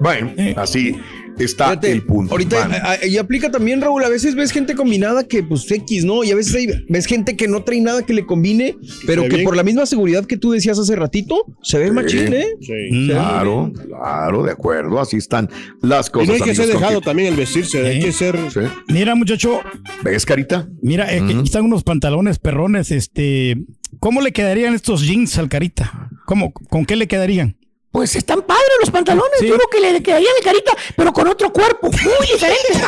Bueno, 0.00 0.30
Eh. 0.36 0.54
así 0.56 0.96
está 1.44 1.64
Fíjate, 1.70 1.92
el 1.92 2.02
punto. 2.04 2.32
Ahorita 2.32 2.58
Van. 2.68 2.72
a- 2.72 2.90
a- 2.92 3.06
y 3.06 3.16
aplica 3.18 3.50
también, 3.50 3.80
Raúl. 3.80 4.04
A 4.04 4.08
veces 4.08 4.34
ves 4.34 4.52
gente 4.52 4.74
combinada 4.74 5.24
que, 5.24 5.42
pues, 5.42 5.70
X, 5.70 6.04
¿no? 6.04 6.24
Y 6.24 6.30
a 6.30 6.34
veces 6.34 6.54
hay- 6.54 6.84
ves 6.88 7.06
gente 7.06 7.36
que 7.36 7.48
no 7.48 7.62
trae 7.64 7.80
nada 7.80 8.04
que 8.04 8.12
le 8.14 8.26
combine, 8.26 8.76
pero 9.06 9.28
que 9.28 9.38
por 9.44 9.56
la 9.56 9.62
misma 9.62 9.86
seguridad 9.86 10.24
que 10.26 10.36
tú 10.36 10.50
decías 10.52 10.78
hace 10.78 10.96
ratito, 10.96 11.46
se 11.62 11.78
ve 11.78 11.90
machín, 11.92 12.32
¿eh? 12.32 12.46
Sí. 12.60 13.06
Claro, 13.08 13.72
claro, 13.86 14.42
de 14.44 14.52
acuerdo, 14.52 15.00
así 15.00 15.16
están 15.16 15.48
las 15.82 16.08
Y 16.08 16.10
cosas. 16.12 16.28
no 16.28 16.34
hay 16.34 16.38
que 16.40 16.50
amigos, 16.50 16.66
ser 16.66 16.74
dejado 16.76 17.00
que- 17.00 17.04
también 17.04 17.28
el 17.28 17.36
vestirse, 17.36 17.86
hay 17.86 18.00
Sí. 18.00 18.06
que 18.06 18.12
ser... 18.12 18.38
Sí. 18.52 18.60
Mira, 18.88 19.14
muchacho, 19.14 19.60
¿Ves, 20.02 20.24
Carita? 20.26 20.68
mira, 20.82 21.12
eh, 21.14 21.22
están 21.44 21.64
unos 21.64 21.82
pantalones 21.84 22.38
perrones, 22.38 22.90
este, 22.90 23.56
¿cómo 23.98 24.20
le 24.20 24.32
quedarían 24.32 24.74
estos 24.74 25.02
jeans 25.06 25.36
al 25.38 25.48
carita? 25.48 26.10
¿Cómo, 26.26 26.52
con 26.52 26.84
qué 26.86 26.96
le 26.96 27.08
quedarían? 27.08 27.56
Pues 27.92 28.14
están 28.14 28.42
padres 28.42 28.68
los 28.80 28.90
pantalones, 28.90 29.32
Sí. 29.40 29.48
yo 29.48 29.56
creo 29.56 29.68
que 29.68 29.80
le 29.80 30.00
quedaría 30.02 30.28
de 30.38 30.42
carita, 30.44 30.70
pero 30.94 31.12
con 31.12 31.26
otro 31.26 31.52
cuerpo, 31.52 31.90
muy 31.90 32.26
diferente. 32.32 32.72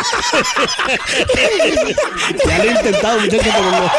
Ya 2.46 2.58
lo 2.58 2.64
he 2.64 2.70
intentado, 2.72 3.20
muchachos, 3.20 3.46
pero 3.52 3.70
no. 3.70 3.90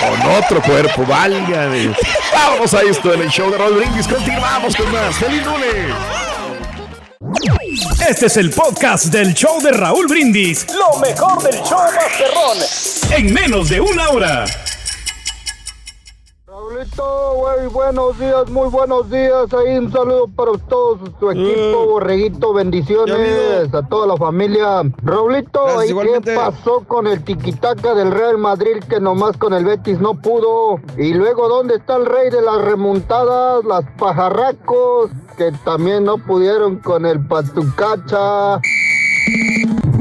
Con 0.00 0.20
otro 0.36 0.62
cuerpo, 0.62 1.04
válgame. 1.06 1.94
Vamos 2.32 2.72
a 2.74 2.82
esto 2.82 3.12
en 3.12 3.22
el 3.22 3.28
show 3.30 3.50
de 3.50 3.58
Raúl 3.58 3.74
Brindis. 3.74 4.06
Continuamos 4.08 4.76
con 4.76 4.90
más. 4.92 5.16
¡Feliz 5.16 5.44
lunes! 5.44 5.94
Este 8.08 8.26
es 8.26 8.36
el 8.36 8.50
podcast 8.50 9.06
del 9.06 9.34
show 9.34 9.60
de 9.60 9.72
Raúl 9.72 10.06
Brindis. 10.06 10.66
Lo 10.72 10.98
mejor 11.00 11.42
del 11.42 11.60
show 11.62 11.80
Masterrón. 11.94 12.58
En 13.10 13.34
menos 13.34 13.68
de 13.68 13.80
una 13.80 14.08
hora. 14.10 14.44
Raulito, 16.58 17.34
güey, 17.36 17.68
buenos 17.68 18.18
días, 18.18 18.50
muy 18.50 18.68
buenos 18.68 19.08
días. 19.08 19.54
Ahí 19.54 19.78
un 19.78 19.92
saludo 19.92 20.26
para 20.26 20.52
todos, 20.68 20.98
tu 21.20 21.30
equipo, 21.30 21.86
Borreguito, 21.86 22.52
bendiciones 22.52 23.72
a 23.72 23.82
toda 23.86 24.08
la 24.08 24.16
familia. 24.16 24.82
Raulito, 25.04 25.64
Gracias, 25.64 25.90
¿y 25.90 26.20
qué 26.24 26.34
pasó 26.34 26.84
con 26.88 27.06
el 27.06 27.22
tiquitaca 27.22 27.94
del 27.94 28.10
Real 28.10 28.38
Madrid 28.38 28.82
que 28.88 28.98
nomás 28.98 29.36
con 29.36 29.54
el 29.54 29.64
Betis 29.64 30.00
no 30.00 30.20
pudo? 30.20 30.80
Y 30.96 31.14
luego, 31.14 31.48
¿dónde 31.48 31.76
está 31.76 31.94
el 31.94 32.06
rey 32.06 32.28
de 32.28 32.42
las 32.42 32.60
remontadas, 32.60 33.64
las 33.64 33.84
pajarracos, 33.96 35.10
que 35.36 35.52
también 35.64 36.04
no 36.04 36.18
pudieron 36.18 36.78
con 36.78 37.06
el 37.06 37.24
Patucacha? 37.24 38.60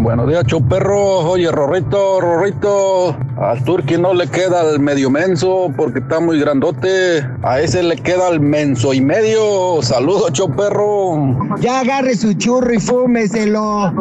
Buenos 0.08 0.30
días, 0.30 0.46
perro. 0.70 1.18
Oye, 1.32 1.52
Rorrito, 1.52 2.22
Rorrito. 2.22 3.18
Al 3.36 3.62
Turqui 3.66 3.98
no 3.98 4.14
le 4.14 4.30
queda 4.30 4.62
el 4.62 4.80
medio 4.80 5.10
menso 5.10 5.70
porque 5.76 6.00
está 6.00 6.22
muy 6.22 6.40
grandote. 6.40 7.28
A 7.44 7.60
ese 7.60 7.84
le 7.84 7.98
queda 7.98 8.30
el 8.30 8.40
menso 8.40 8.94
y 8.94 9.02
medio. 9.02 9.82
Saludos, 9.82 10.32
perro. 10.56 11.58
Ya 11.60 11.82
agarre 11.82 12.16
su 12.16 12.32
churro 12.36 12.74
y 12.74 12.80
fúmeselo. 12.80 13.92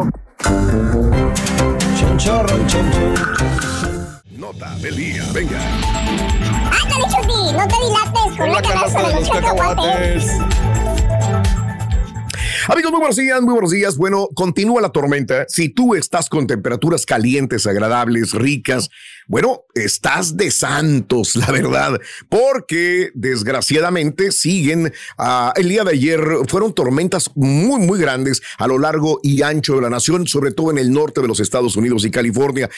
Nota 4.30 4.76
del 4.76 4.96
día, 4.96 5.24
venga. 5.34 5.58
Ándale, 6.84 7.04
Chuti, 7.16 7.52
no 7.52 7.66
te 7.66 7.74
dilates 7.84 8.38
con 8.38 8.52
la 8.52 8.62
canasta 8.62 9.08
de 9.08 9.14
los 9.14 9.28
cacahuates. 9.28 10.75
Amigos, 12.68 12.90
muy 12.90 12.98
buenos 12.98 13.16
días, 13.16 13.42
muy 13.42 13.52
buenos 13.52 13.70
días. 13.70 13.96
Bueno, 13.96 14.28
continúa 14.34 14.80
la 14.80 14.88
tormenta. 14.88 15.44
Si 15.48 15.68
tú 15.68 15.94
estás 15.94 16.28
con 16.28 16.48
temperaturas 16.48 17.06
calientes, 17.06 17.64
agradables, 17.64 18.32
ricas, 18.32 18.90
bueno, 19.28 19.66
estás 19.74 20.36
de 20.36 20.50
santos, 20.50 21.36
la 21.36 21.52
verdad, 21.52 22.00
porque 22.28 23.10
desgraciadamente 23.14 24.32
siguen. 24.32 24.92
ah, 25.16 25.52
el 25.54 25.68
día 25.68 25.84
de 25.84 25.92
ayer 25.92 26.20
fueron 26.48 26.74
tormentas 26.74 27.30
muy, 27.36 27.78
muy 27.86 28.00
grandes 28.00 28.42
a 28.58 28.66
lo 28.66 28.80
largo 28.80 29.20
y 29.22 29.42
ancho 29.42 29.76
de 29.76 29.82
la 29.82 29.90
nación, 29.90 30.26
sobre 30.26 30.50
todo 30.50 30.72
en 30.72 30.78
el 30.78 30.90
norte 30.90 31.20
de 31.20 31.28
los 31.28 31.38
Estados 31.38 31.76
Unidos 31.76 32.04
y 32.04 32.10
California. 32.10 32.68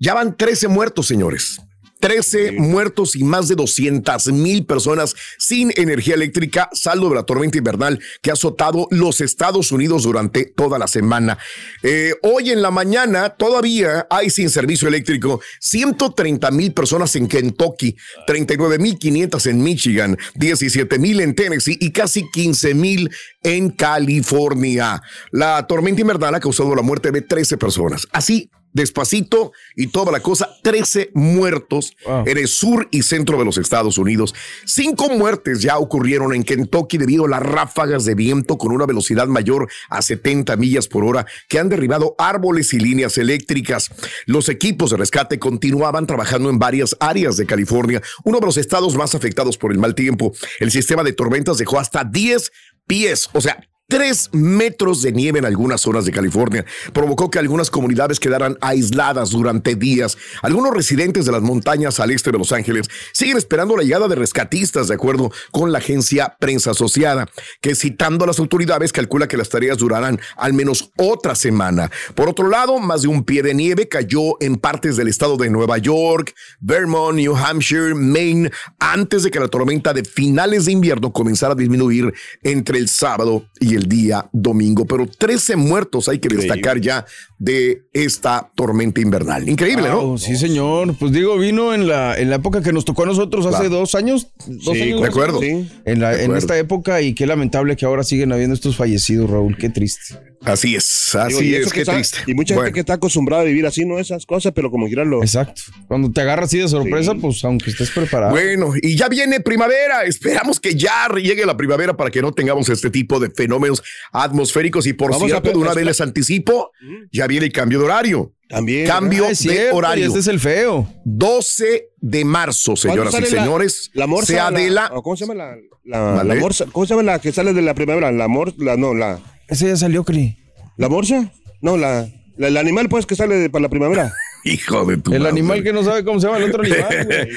Ya 0.00 0.14
van 0.14 0.36
13 0.36 0.66
muertos, 0.66 1.06
señores. 1.06 1.60
13 2.00 2.52
muertos 2.52 3.16
y 3.16 3.24
más 3.24 3.48
de 3.48 3.54
200 3.54 4.28
mil 4.28 4.66
personas 4.66 5.14
sin 5.38 5.72
energía 5.76 6.14
eléctrica, 6.14 6.68
saldo 6.72 7.08
de 7.08 7.16
la 7.16 7.24
tormenta 7.24 7.58
invernal 7.58 8.00
que 8.22 8.30
ha 8.30 8.34
azotado 8.34 8.88
los 8.90 9.20
Estados 9.20 9.72
Unidos 9.72 10.02
durante 10.02 10.44
toda 10.44 10.78
la 10.78 10.86
semana. 10.86 11.38
Eh, 11.82 12.14
hoy 12.22 12.50
en 12.50 12.62
la 12.62 12.70
mañana 12.70 13.30
todavía 13.30 14.06
hay 14.10 14.30
sin 14.30 14.50
servicio 14.50 14.88
eléctrico 14.88 15.40
130 15.60 16.50
mil 16.50 16.72
personas 16.72 17.14
en 17.16 17.28
Kentucky, 17.28 17.96
39 18.26 18.78
mil 18.78 18.98
500 18.98 19.46
en 19.46 19.62
Michigan, 19.62 20.18
17 20.34 20.98
mil 20.98 21.20
en 21.20 21.34
Tennessee 21.34 21.78
y 21.80 21.92
casi 21.92 22.28
15 22.30 22.74
mil 22.74 23.10
en 23.42 23.70
California. 23.70 25.02
La 25.30 25.66
tormenta 25.66 26.00
invernal 26.00 26.34
ha 26.34 26.40
causado 26.40 26.74
la 26.74 26.82
muerte 26.82 27.10
de 27.10 27.22
13 27.22 27.56
personas. 27.56 28.06
Así 28.12 28.50
despacito 28.76 29.52
y 29.74 29.88
toda 29.88 30.12
la 30.12 30.20
cosa, 30.20 30.50
13 30.62 31.10
muertos 31.14 31.96
en 32.26 32.38
el 32.38 32.46
sur 32.46 32.86
y 32.90 33.02
centro 33.02 33.38
de 33.38 33.44
los 33.44 33.58
Estados 33.58 33.98
Unidos. 33.98 34.34
Cinco 34.66 35.08
muertes 35.08 35.62
ya 35.62 35.78
ocurrieron 35.78 36.34
en 36.34 36.44
Kentucky 36.44 36.98
debido 36.98 37.24
a 37.24 37.28
las 37.28 37.42
ráfagas 37.42 38.04
de 38.04 38.14
viento 38.14 38.58
con 38.58 38.72
una 38.72 38.86
velocidad 38.86 39.26
mayor 39.26 39.68
a 39.88 40.02
70 40.02 40.56
millas 40.56 40.88
por 40.88 41.04
hora 41.04 41.26
que 41.48 41.58
han 41.58 41.70
derribado 41.70 42.14
árboles 42.18 42.72
y 42.74 42.78
líneas 42.78 43.16
eléctricas. 43.18 43.90
Los 44.26 44.48
equipos 44.48 44.90
de 44.90 44.98
rescate 44.98 45.38
continuaban 45.38 46.06
trabajando 46.06 46.50
en 46.50 46.58
varias 46.58 46.96
áreas 47.00 47.38
de 47.38 47.46
California, 47.46 48.02
uno 48.24 48.40
de 48.40 48.46
los 48.46 48.58
estados 48.58 48.94
más 48.94 49.14
afectados 49.14 49.56
por 49.56 49.72
el 49.72 49.78
mal 49.78 49.94
tiempo. 49.94 50.32
El 50.60 50.70
sistema 50.70 51.02
de 51.02 51.14
tormentas 51.14 51.56
dejó 51.56 51.80
hasta 51.80 52.04
10 52.04 52.52
pies, 52.86 53.30
o 53.32 53.40
sea, 53.40 53.58
Tres 53.88 54.30
metros 54.32 55.00
de 55.02 55.12
nieve 55.12 55.38
en 55.38 55.44
algunas 55.44 55.80
zonas 55.80 56.04
de 56.04 56.10
California 56.10 56.64
provocó 56.92 57.30
que 57.30 57.38
algunas 57.38 57.70
comunidades 57.70 58.18
quedaran 58.18 58.58
aisladas 58.60 59.30
durante 59.30 59.76
días. 59.76 60.18
Algunos 60.42 60.74
residentes 60.74 61.24
de 61.24 61.30
las 61.30 61.42
montañas 61.42 62.00
al 62.00 62.10
este 62.10 62.32
de 62.32 62.38
Los 62.38 62.50
Ángeles 62.50 62.88
siguen 63.12 63.36
esperando 63.36 63.76
la 63.76 63.84
llegada 63.84 64.08
de 64.08 64.16
rescatistas, 64.16 64.88
de 64.88 64.94
acuerdo 64.94 65.30
con 65.52 65.70
la 65.70 65.78
agencia 65.78 66.36
Prensa 66.40 66.72
Asociada, 66.72 67.28
que 67.60 67.76
citando 67.76 68.24
a 68.24 68.26
las 68.26 68.40
autoridades 68.40 68.92
calcula 68.92 69.28
que 69.28 69.36
las 69.36 69.50
tareas 69.50 69.78
durarán 69.78 70.18
al 70.36 70.52
menos 70.52 70.90
otra 70.96 71.36
semana. 71.36 71.88
Por 72.16 72.28
otro 72.28 72.48
lado, 72.48 72.80
más 72.80 73.02
de 73.02 73.08
un 73.08 73.22
pie 73.22 73.44
de 73.44 73.54
nieve 73.54 73.86
cayó 73.86 74.34
en 74.40 74.56
partes 74.56 74.96
del 74.96 75.06
estado 75.06 75.36
de 75.36 75.48
Nueva 75.48 75.78
York, 75.78 76.34
Vermont, 76.58 77.18
New 77.18 77.36
Hampshire, 77.36 77.94
Maine, 77.94 78.50
antes 78.80 79.22
de 79.22 79.30
que 79.30 79.38
la 79.38 79.46
tormenta 79.46 79.94
de 79.94 80.04
finales 80.04 80.64
de 80.64 80.72
invierno 80.72 81.12
comenzara 81.12 81.52
a 81.52 81.56
disminuir 81.56 82.12
entre 82.42 82.80
el 82.80 82.88
sábado 82.88 83.48
y 83.60 83.75
el 83.76 83.88
día 83.88 84.28
domingo. 84.32 84.84
Pero 84.86 85.06
13 85.06 85.56
muertos 85.56 86.08
hay 86.08 86.18
que 86.18 86.28
destacar 86.28 86.80
ya 86.80 87.04
de 87.38 87.82
esta 87.92 88.50
tormenta 88.54 89.00
invernal. 89.00 89.48
Increíble, 89.48 89.88
¿no? 89.88 90.18
Sí, 90.18 90.36
señor. 90.36 90.96
Pues 90.98 91.12
digo, 91.12 91.38
vino 91.38 91.74
en 91.74 91.86
la, 91.86 92.18
en 92.18 92.30
la 92.30 92.36
época 92.36 92.62
que 92.62 92.72
nos 92.72 92.84
tocó 92.84 93.02
a 93.04 93.06
nosotros 93.06 93.44
hace 93.46 93.56
Claro. 93.64 93.70
dos 93.70 93.94
años. 93.94 94.28
Dos 94.46 94.74
Sí, 94.76 94.82
años 94.82 95.00
de 95.02 95.08
acuerdo. 95.08 95.40
Sí. 95.40 95.68
En, 95.84 96.00
la- 96.00 96.20
en 96.20 96.34
esta 96.36 96.56
época 96.58 97.00
y 97.02 97.14
qué 97.14 97.26
lamentable 97.26 97.76
que 97.76 97.84
ahora 97.84 98.02
siguen 98.04 98.32
habiendo 98.32 98.54
estos 98.54 98.76
fallecidos, 98.76 99.28
Raúl. 99.30 99.56
Qué 99.56 99.68
triste. 99.68 100.16
Así 100.44 100.76
es, 100.76 101.14
así 101.16 101.42
Digo, 101.42 101.66
es, 101.66 101.72
qué 101.72 101.80
está- 101.80 101.94
triste. 101.94 102.18
Y 102.26 102.34
mucha 102.34 102.54
Bueno. 102.54 102.66
gente 102.66 102.74
que 102.74 102.80
está 102.80 102.92
acostumbrada 102.94 103.42
a 103.42 103.46
vivir 103.46 103.66
así, 103.66 103.84
¿no? 103.84 103.98
Esas 103.98 104.26
cosas, 104.26 104.52
pero 104.54 104.70
como 104.70 104.86
quieran 104.86 105.10
lo. 105.10 105.20
Exacto. 105.22 105.60
Cuando 105.88 106.12
te 106.12 106.20
agarras 106.20 106.46
así 106.50 106.58
de 106.58 106.68
sorpresa, 106.68 107.14
pues 107.20 107.42
aunque 107.44 107.70
estés 107.70 107.90
preparado. 107.90 108.30
Bueno, 108.32 108.72
y 108.80 108.94
ya 108.96 109.08
viene 109.08 109.40
primavera. 109.40 110.04
Esperamos 110.04 110.60
que 110.60 110.74
ya 110.76 111.08
llegue 111.16 111.44
la 111.46 111.56
primavera 111.56 111.96
para 111.96 112.10
que 112.10 112.22
no 112.22 112.32
tengamos 112.32 112.68
este 112.68 112.90
tipo 112.90 113.18
de 113.18 113.30
fenómenos 113.30 113.65
atmosféricos. 114.12 114.86
Y 114.86 114.92
por 114.92 115.10
Vamos 115.10 115.24
a 115.24 115.26
cierto, 115.26 115.42
pe- 115.42 115.50
de 115.50 115.56
una 115.58 115.74
vez 115.74 115.84
les 115.84 116.00
anticipo, 116.00 116.70
ya 117.12 117.26
viene 117.26 117.46
el 117.46 117.52
cambio 117.52 117.78
de 117.78 117.84
horario. 117.86 118.32
También. 118.48 118.86
Cambio 118.86 119.24
Ah, 119.24 119.28
de 119.30 119.34
cierto, 119.34 119.76
horario. 119.76 120.06
este 120.06 120.20
es 120.20 120.26
el 120.28 120.38
feo. 120.38 120.88
12 121.04 121.88
de 121.98 122.24
marzo, 122.24 122.76
señoras 122.76 123.08
y 123.08 123.10
¿Cuándo 123.10 123.26
sale 123.26 123.36
la- 123.36 123.42
señores. 123.44 123.90
La, 123.94 124.06
morsa. 124.06 124.26
se 124.32 124.38
adela. 124.40 124.90
la- 124.94 125.00
¿Cómo 125.02 125.16
se 125.16 125.24
llama 125.26 125.34
la, 125.34 125.56
la, 125.84 125.98
¿Vale? 125.98 126.34
la 126.34 126.40
morsa? 126.40 126.66
¿Cómo 126.70 126.86
se 126.86 126.90
llama 126.94 127.02
la 127.02 127.18
que 127.18 127.32
sale 127.32 127.52
de 127.52 127.62
la 127.62 127.74
primavera? 127.74 128.12
La 128.12 128.28
morsa. 128.28 128.54
La, 128.58 128.76
no, 128.76 128.94
la. 128.94 129.18
Ese 129.48 129.66
ya 129.66 129.76
salió, 129.76 130.04
Cri. 130.04 130.36
¿La 130.76 130.88
morsa? 130.88 131.32
No, 131.60 131.76
la, 131.76 132.08
la- 132.36 132.48
el 132.48 132.56
animal, 132.56 132.88
pues, 132.88 133.04
que 133.06 133.16
sale 133.16 133.34
de- 133.34 133.50
para 133.50 133.62
la 133.62 133.68
primavera. 133.68 134.12
Hijo 134.46 134.84
de 134.86 134.96
tu 134.98 135.12
El 135.12 135.18
madre. 135.20 135.30
animal 135.32 135.62
que 135.62 135.72
no 135.72 135.82
sabe 135.84 136.04
cómo 136.04 136.20
se 136.20 136.26
llama 136.26 136.38
el 136.38 136.44
otro 136.50 136.62
animal, 136.62 136.88
güey. 137.06 137.28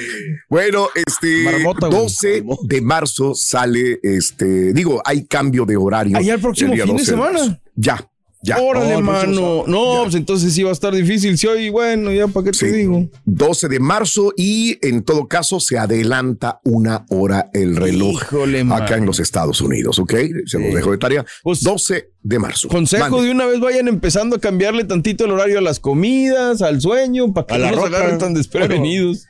Bueno, 0.48 0.88
este 0.94 1.44
Marmota, 1.44 1.86
güey. 1.88 2.00
12 2.02 2.44
de 2.62 2.80
marzo 2.80 3.34
sale 3.34 3.98
este, 4.02 4.72
digo, 4.72 5.00
hay 5.04 5.24
cambio 5.26 5.64
de 5.64 5.76
horario. 5.76 6.16
Allá 6.16 6.34
el 6.34 6.40
próximo 6.40 6.72
fin 6.74 6.78
de 6.80 6.92
12 6.92 7.16
marzo. 7.16 7.38
semana. 7.38 7.60
Ya, 7.74 8.09
ya. 8.42 8.58
Órale, 8.58 8.96
Oh, 8.96 9.00
mano. 9.02 9.64
No, 9.66 10.00
pues 10.04 10.14
entonces 10.14 10.52
sí 10.54 10.62
va 10.62 10.70
a 10.70 10.72
estar 10.72 10.94
difícil. 10.94 11.36
Si 11.36 11.46
hoy, 11.46 11.68
bueno, 11.70 12.12
ya 12.12 12.26
para 12.28 12.44
qué 12.46 12.50
te 12.52 12.58
Sí. 12.58 12.66
digo. 12.66 13.08
12 13.24 13.68
de 13.68 13.80
marzo 13.80 14.32
y 14.36 14.78
en 14.86 15.02
todo 15.02 15.28
caso 15.28 15.60
se 15.60 15.76
adelanta 15.78 16.60
una 16.64 17.04
hora 17.10 17.50
el 17.52 17.76
reloj 17.76 18.22
Híjole, 18.22 18.60
acá 18.60 18.64
mano. 18.66 18.94
en 18.96 19.06
los 19.06 19.20
Estados 19.20 19.60
Unidos, 19.60 19.98
¿ok? 19.98 20.14
Se 20.46 20.58
los 20.58 20.74
dejo 20.74 20.90
de 20.92 20.98
tarea. 20.98 21.24
Pues, 21.42 21.62
12 21.62 22.10
de 22.22 22.38
marzo. 22.38 22.68
Consejo 22.68 23.08
Mande. 23.10 23.26
de 23.26 23.32
una 23.32 23.46
vez 23.46 23.60
vayan 23.60 23.88
empezando 23.88 24.36
a 24.36 24.40
cambiarle 24.40 24.84
tantito 24.84 25.24
el 25.24 25.32
horario 25.32 25.58
a 25.58 25.62
las 25.62 25.80
comidas, 25.80 26.62
al 26.62 26.80
sueño, 26.80 27.32
para 27.34 27.46
que 27.46 27.54
A 27.54 27.58
no 27.58 27.64
la 27.64 27.70
nos 27.72 27.84
agarren 27.84 28.18
tan 28.18 28.34
desprevenidos. 28.34 29.26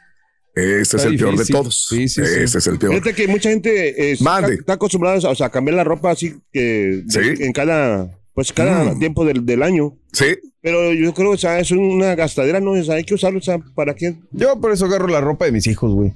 Este 0.55 0.81
es 0.81 0.95
Está 0.95 1.09
el 1.09 1.17
peor 1.17 1.37
de 1.37 1.45
todos. 1.47 1.87
Sí, 1.89 2.09
sí, 2.09 2.23
sí. 2.25 2.31
este 2.43 2.59
es 2.59 2.67
el 2.67 2.77
peor. 2.79 2.93
Fíjate 2.95 3.15
que 3.15 3.29
mucha 3.29 3.51
gente 3.51 4.11
eh, 4.11 4.13
está, 4.13 4.73
acostumbrada 4.73 5.17
o 5.31 5.35
sea, 5.35 5.47
a 5.47 5.51
cambiar 5.51 5.77
la 5.77 5.85
ropa 5.85 6.11
así 6.11 6.35
que 6.53 7.03
de- 7.07 7.37
Sí. 7.37 7.43
en 7.45 7.53
cada 7.53 8.11
pues 8.35 8.53
cada 8.53 8.85
Mm. 8.95 8.99
tiempo 8.99 9.25
del, 9.25 9.45
del 9.45 9.63
año. 9.63 9.95
Sí. 10.13 10.37
Pero 10.63 10.93
yo 10.93 11.15
creo, 11.15 11.31
o 11.31 11.37
sea, 11.39 11.59
es 11.59 11.71
una 11.71 12.15
gastadera, 12.15 12.61
¿no? 12.61 12.73
O 12.73 12.83
sea, 12.83 12.97
hay 12.97 13.05
que 13.05 13.15
usarlo, 13.15 13.39
o 13.39 13.43
sea, 13.43 13.59
¿para 13.75 13.95
qué? 13.95 14.17
Yo 14.31 14.61
por 14.61 14.73
eso 14.73 14.85
agarro 14.85 15.09
la 15.09 15.21
ropa 15.21 15.47
de 15.47 15.53
mis 15.53 15.67
hijos, 15.67 15.93
güey. 15.93 16.13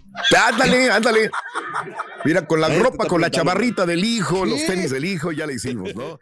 Ándale, 0.51 0.91
ándale. 0.91 1.31
Mira, 2.25 2.47
con 2.47 2.61
la 2.61 2.67
Ahí 2.69 2.79
ropa, 2.79 3.07
con 3.07 3.21
la 3.21 3.31
chamarrita 3.31 3.87
del 3.87 4.05
hijo, 4.05 4.45
los 4.45 4.65
tenis 4.67 4.91
del 4.91 5.05
hijo, 5.07 5.33
ya 5.33 5.47
le 5.47 5.55
hicimos, 5.55 5.95
¿no? 5.97 6.19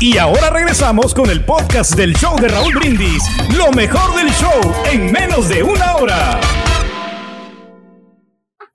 Y 0.00 0.16
ahora 0.16 0.50
regresamos 0.50 1.14
con 1.14 1.28
el 1.30 1.44
podcast 1.44 1.94
del 1.94 2.14
show 2.16 2.38
de 2.40 2.48
Raúl 2.48 2.74
Brindis. 2.74 3.22
Lo 3.56 3.70
mejor 3.70 4.16
del 4.16 4.30
show 4.32 4.60
en 4.90 5.12
menos 5.12 5.48
de 5.48 5.62
una 5.62 5.96
hora. 5.96 6.40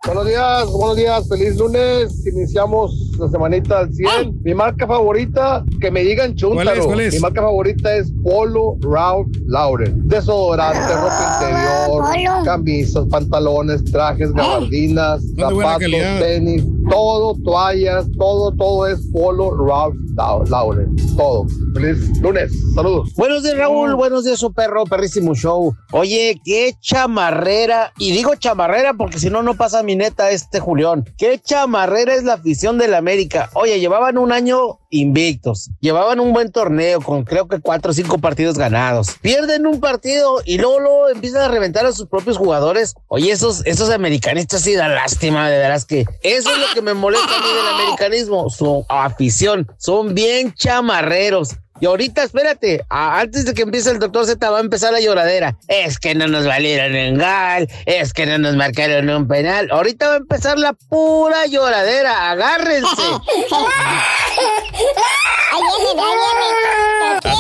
Buenos 0.06 0.28
días, 0.28 0.70
buenos 0.72 0.98
días, 0.98 1.28
feliz 1.28 1.58
lunes. 1.58 2.26
Iniciamos 2.28 3.12
la 3.20 3.28
semanita 3.28 3.80
al 3.80 3.94
100. 3.94 4.44
Mi 4.44 4.54
marca 4.54 4.86
favorita, 4.86 5.64
que 5.82 5.90
me 5.90 6.04
digan 6.04 6.36
chúntaro. 6.36 6.64
¿Cuál 6.64 6.78
es? 6.80 6.86
¿Cuál 6.86 7.00
es? 7.02 7.14
Mi 7.16 7.20
marca 7.22 7.42
favorita 7.42 7.96
es 7.96 8.12
Polo 8.24 8.78
Ralph 8.82 9.28
Lauren. 9.48 10.08
Desodorante, 10.08 10.94
ropa 10.94 11.40
interior, 11.42 12.44
camisas, 12.46 13.06
pantalones, 13.10 13.84
trajes, 13.86 14.32
gabardinas, 14.34 15.26
de 15.36 15.44
buena 15.44 15.72
zapatos, 15.74 16.20
tenis, 16.20 16.64
todo, 16.90 17.36
toallas, 17.44 18.06
todo, 18.18 18.52
todo 18.52 18.88
es 18.88 19.00
Polo 19.12 19.56
Ralph 19.66 19.96
Lau- 20.16 20.48
Lauren. 20.50 20.96
Todo. 21.18 21.46
Feliz 21.74 22.18
lunes. 22.22 22.52
Saludos. 22.76 23.12
Buenos 23.18 23.42
días, 23.44 23.58
Raúl. 23.58 23.96
Buenos 23.96 24.24
días, 24.24 24.38
su 24.40 24.54
perro, 24.54 24.86
perrísimo 24.86 25.34
show. 25.34 25.76
Oye, 25.92 26.40
qué 26.46 26.74
chamarrera. 26.80 27.92
Y 27.98 28.12
digo 28.12 28.36
chamarrera 28.36 28.94
porque 28.94 29.20
si 29.20 29.30
no, 29.30 29.42
no 29.44 29.56
pasa 29.56 29.82
mi 29.84 29.95
neta 29.96 30.30
este 30.32 30.60
Julián. 30.60 31.06
Qué 31.18 31.40
chamarrera 31.40 32.14
es 32.16 32.24
la 32.24 32.34
afición 32.34 32.78
del 32.78 32.94
América. 32.94 33.50
Oye, 33.54 33.80
llevaban 33.80 34.18
un 34.18 34.32
año 34.32 34.80
invictos. 34.90 35.70
Llevaban 35.80 36.20
un 36.20 36.34
buen 36.34 36.52
torneo 36.52 37.02
con 37.02 37.24
creo 37.24 37.48
que 37.48 37.60
cuatro 37.60 37.92
o 37.92 37.94
cinco 37.94 38.18
partidos 38.18 38.58
ganados. 38.58 39.16
Pierden 39.22 39.66
un 39.66 39.80
partido 39.80 40.42
y 40.46 40.58
luego, 40.58 40.80
luego 40.80 41.10
empiezan 41.10 41.44
a 41.44 41.48
reventar 41.48 41.86
a 41.86 41.92
sus 41.92 42.08
propios 42.08 42.38
jugadores. 42.38 42.96
Oye, 43.08 43.32
esos, 43.32 43.66
esos 43.66 43.90
americanistas 43.90 44.62
sí 44.62 44.74
da 44.74 44.88
lástima, 44.88 45.50
de 45.50 45.58
veras 45.58 45.86
que 45.86 46.06
eso 46.22 46.50
es 46.50 46.58
lo 46.58 46.74
que 46.74 46.82
me 46.82 46.94
molesta 46.94 47.28
a 47.28 47.40
mí 47.40 47.48
del 47.48 47.68
americanismo. 47.76 48.50
Su 48.50 48.86
afición. 48.90 49.68
Son 49.78 50.14
bien 50.14 50.54
chamarreros. 50.54 51.56
Y 51.82 51.88
ahorita, 51.88 52.24
espérate, 52.24 52.86
antes 52.90 53.44
de 53.46 53.54
que 53.54 53.64
empiece 53.64 53.92
el 53.92 54.00
doctor 54.00 54.26
Z 54.26 54.50
va 54.50 54.60
a 54.60 54.62
empezar 54.62 54.94
la 54.94 55.02
lloradera. 55.02 55.58
Es 55.68 56.00
que 56.00 56.16
no 56.16 56.26
nos 56.28 56.48
valieron 56.48 56.96
en 56.96 57.18
gal, 57.18 57.68
es 57.86 58.14
que 58.14 58.26
no 58.26 58.38
nos 58.38 58.56
marcaron 58.56 59.10
un 59.10 59.28
penal. 59.28 59.68
Ahorita 59.70 60.08
va 60.08 60.14
a 60.14 60.18
empezar 60.18 60.58
la 60.58 60.72
pura 60.72 61.46
lloradera, 61.48 62.32
agárrense. 62.32 62.88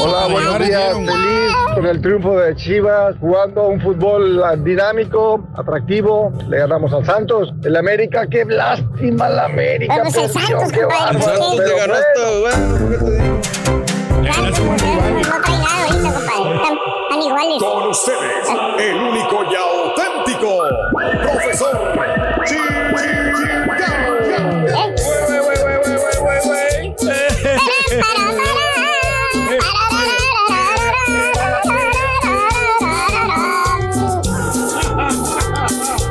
Hola, 0.02 0.28
buenos 0.28 0.60
días. 0.60 0.94
Feliz 0.94 1.54
con 1.74 1.86
el 1.86 2.02
triunfo 2.02 2.38
de 2.38 2.54
Chivas, 2.58 3.16
jugando 3.22 3.70
un 3.70 3.80
fútbol 3.80 4.44
ah, 4.44 4.58
dinámico, 4.58 5.48
atractivo. 5.58 6.34
Le 6.50 6.58
ganamos 6.58 6.92
al 6.92 7.06
Santos. 7.06 7.54
El 7.64 7.78
América, 7.78 8.28
qué 8.30 8.44
lástima 8.44 9.30
la 9.30 9.46
América. 9.46 9.96
Vamos 9.98 10.18
al 10.18 10.30
Santos, 10.30 10.72
qué 10.74 10.82
compadre. 10.82 11.20
pero 11.26 11.68
Le 11.68 11.78
ganó 11.78 11.94
bueno. 12.42 12.90
No 12.90 12.90
trae 12.90 13.00
nada 13.00 13.85
ahorita, 14.32 16.14
compadre. 16.14 16.56
Están, 16.56 16.78
están 17.04 17.22
iguales. 17.22 17.64
Con 17.64 17.88
ustedes, 17.90 18.50
el 18.80 18.96
único 18.96 19.44
y 19.44 19.56
auténtico 19.56 20.64
profesor 21.22 21.96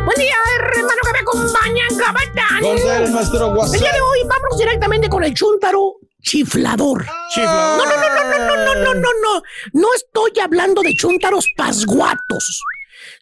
Buen 0.05 0.18
día, 0.18 0.35
hermano 0.77 0.98
que 1.03 1.12
me 1.12 1.18
acompañan, 1.18 1.96
capitán. 1.98 2.61
¿Cómo 2.61 2.74
está 2.74 2.96
el 2.98 3.12
maestro 3.12 3.48
WhatsApp? 3.48 3.74
El 3.74 3.81
día 3.81 3.92
de 3.92 4.00
hoy 4.00 4.18
vamos 4.27 4.59
directamente 4.59 5.09
con 5.09 5.24
el 5.24 5.35
chúntaro 5.35 5.96
chiflador. 6.25 7.07
Chiflador. 7.33 7.79
No, 7.79 7.85
no, 7.85 7.97
no, 7.97 8.09
no, 8.09 8.39
no, 8.39 8.57
no, 8.57 8.75
no, 8.75 8.95
no, 8.95 9.11
no. 9.23 9.43
No 9.73 9.89
estoy 9.95 10.33
hablando 10.43 10.83
de 10.83 10.95
chúntaros 10.95 11.47
pasguatos. 11.57 12.63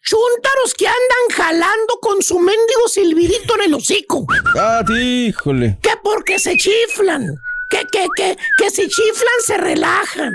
Chúntaros 0.03 0.73
que 0.73 0.87
andan 0.87 1.35
jalando 1.35 1.97
con 2.01 2.21
su 2.21 2.39
mendigo 2.39 2.87
silbidito 2.87 3.55
en 3.55 3.61
el 3.61 3.73
hocico. 3.75 4.25
Ah, 4.57 4.83
híjole. 4.89 5.77
Que 5.81 5.91
porque 6.03 6.39
se 6.39 6.57
chiflan. 6.57 7.27
Que, 7.69 7.85
que, 7.91 8.07
que, 8.15 8.37
que 8.57 8.69
si 8.69 8.87
chiflan 8.87 9.39
se 9.45 9.57
relajan. 9.57 10.33